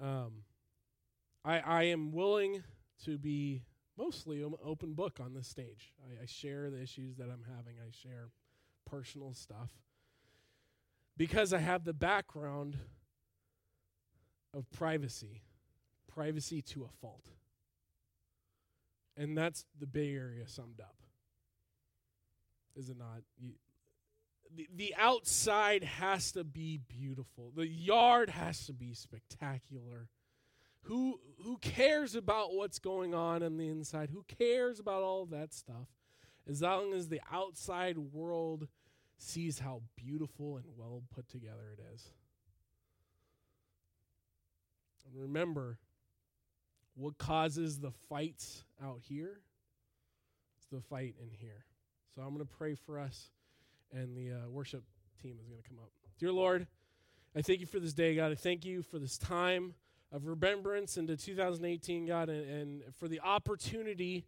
it. 0.00 0.04
Um, 0.04 0.44
I, 1.44 1.58
I 1.60 1.82
am 1.84 2.12
willing 2.12 2.62
to 3.04 3.18
be 3.18 3.62
mostly 4.00 4.42
an 4.42 4.54
open 4.64 4.94
book 4.94 5.18
on 5.20 5.34
this 5.34 5.46
stage. 5.46 5.92
I, 6.02 6.22
I 6.22 6.26
share 6.26 6.70
the 6.70 6.80
issues 6.80 7.16
that 7.16 7.24
I'm 7.24 7.44
having, 7.56 7.74
I 7.80 7.90
share 7.90 8.30
personal 8.88 9.34
stuff 9.34 9.70
because 11.16 11.52
I 11.52 11.58
have 11.58 11.84
the 11.84 11.92
background 11.92 12.78
of 14.54 14.70
privacy, 14.70 15.42
privacy 16.08 16.62
to 16.62 16.84
a 16.84 16.88
fault. 17.00 17.26
And 19.16 19.36
that's 19.36 19.66
the 19.78 19.86
Bay 19.86 20.14
Area 20.14 20.48
summed 20.48 20.80
up. 20.80 20.96
Is 22.74 22.88
it 22.88 22.96
not? 22.96 23.22
You, 23.38 23.52
the, 24.56 24.66
the 24.74 24.94
outside 24.96 25.84
has 25.84 26.32
to 26.32 26.42
be 26.42 26.78
beautiful. 26.78 27.52
The 27.54 27.68
yard 27.68 28.30
has 28.30 28.66
to 28.66 28.72
be 28.72 28.94
spectacular. 28.94 30.08
Who 30.82 31.20
who 31.42 31.58
cares 31.58 32.14
about 32.14 32.54
what's 32.54 32.78
going 32.78 33.14
on 33.14 33.42
on 33.42 33.56
the 33.56 33.68
inside? 33.68 34.10
Who 34.10 34.24
cares 34.38 34.78
about 34.78 35.02
all 35.02 35.26
that 35.26 35.54
stuff? 35.54 35.88
As 36.48 36.62
long 36.62 36.92
as 36.92 37.08
the 37.08 37.20
outside 37.32 37.98
world 37.98 38.68
sees 39.18 39.58
how 39.58 39.82
beautiful 39.96 40.56
and 40.56 40.64
well 40.76 41.02
put 41.14 41.28
together 41.28 41.76
it 41.76 41.82
is. 41.94 42.10
And 45.06 45.20
remember, 45.20 45.78
what 46.94 47.18
causes 47.18 47.78
the 47.78 47.90
fights 48.08 48.64
out 48.82 49.00
here 49.02 49.40
is 50.58 50.66
the 50.72 50.80
fight 50.80 51.14
in 51.22 51.30
here. 51.30 51.64
So 52.14 52.22
I'm 52.22 52.34
going 52.34 52.46
to 52.46 52.52
pray 52.52 52.74
for 52.74 52.98
us, 52.98 53.30
and 53.92 54.16
the 54.16 54.32
uh, 54.32 54.48
worship 54.48 54.82
team 55.22 55.36
is 55.40 55.48
going 55.48 55.62
to 55.62 55.68
come 55.68 55.78
up. 55.78 55.90
Dear 56.18 56.32
Lord, 56.32 56.66
I 57.36 57.42
thank 57.42 57.60
you 57.60 57.66
for 57.66 57.78
this 57.78 57.92
day, 57.92 58.16
God. 58.16 58.32
I 58.32 58.34
thank 58.34 58.64
you 58.64 58.82
for 58.82 58.98
this 58.98 59.18
time 59.18 59.74
of 60.12 60.26
remembrance 60.26 60.96
into 60.96 61.16
2018, 61.16 62.06
God, 62.06 62.28
and, 62.28 62.50
and 62.50 62.94
for 62.94 63.08
the 63.08 63.20
opportunity 63.20 64.26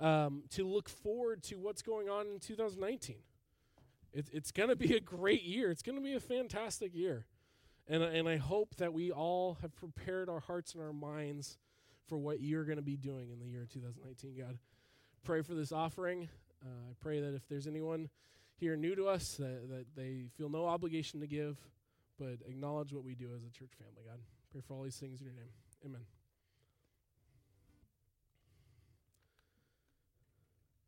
um, 0.00 0.44
to 0.50 0.66
look 0.66 0.88
forward 0.88 1.42
to 1.44 1.56
what's 1.56 1.82
going 1.82 2.08
on 2.08 2.26
in 2.26 2.38
2019. 2.38 3.16
It, 4.12 4.28
it's 4.32 4.50
going 4.50 4.68
to 4.68 4.76
be 4.76 4.96
a 4.96 5.00
great 5.00 5.42
year. 5.42 5.70
It's 5.70 5.82
going 5.82 5.96
to 5.96 6.02
be 6.02 6.14
a 6.14 6.20
fantastic 6.20 6.94
year. 6.94 7.26
And, 7.88 8.02
and 8.02 8.28
I 8.28 8.36
hope 8.36 8.76
that 8.76 8.92
we 8.92 9.10
all 9.10 9.58
have 9.62 9.74
prepared 9.76 10.28
our 10.28 10.40
hearts 10.40 10.74
and 10.74 10.82
our 10.82 10.92
minds 10.92 11.58
for 12.08 12.18
what 12.18 12.40
you're 12.40 12.64
going 12.64 12.76
to 12.76 12.82
be 12.82 12.96
doing 12.96 13.30
in 13.30 13.38
the 13.38 13.46
year 13.46 13.66
2019, 13.72 14.36
God. 14.38 14.58
Pray 15.24 15.42
for 15.42 15.54
this 15.54 15.72
offering. 15.72 16.28
Uh, 16.64 16.90
I 16.90 16.94
pray 17.00 17.20
that 17.20 17.34
if 17.34 17.48
there's 17.48 17.66
anyone 17.66 18.08
here 18.56 18.76
new 18.76 18.94
to 18.94 19.06
us, 19.06 19.34
that, 19.34 19.68
that 19.68 19.86
they 19.96 20.26
feel 20.36 20.48
no 20.48 20.66
obligation 20.66 21.20
to 21.20 21.26
give, 21.26 21.58
but 22.18 22.38
acknowledge 22.46 22.92
what 22.92 23.04
we 23.04 23.14
do 23.14 23.30
as 23.36 23.42
a 23.44 23.50
church 23.50 23.72
family, 23.78 24.02
God. 24.08 24.20
Pray 24.56 24.62
for 24.66 24.72
all 24.72 24.84
these 24.84 24.96
things 24.96 25.20
in 25.20 25.26
your 25.26 25.34
name. 25.34 25.50
Amen. 25.84 26.15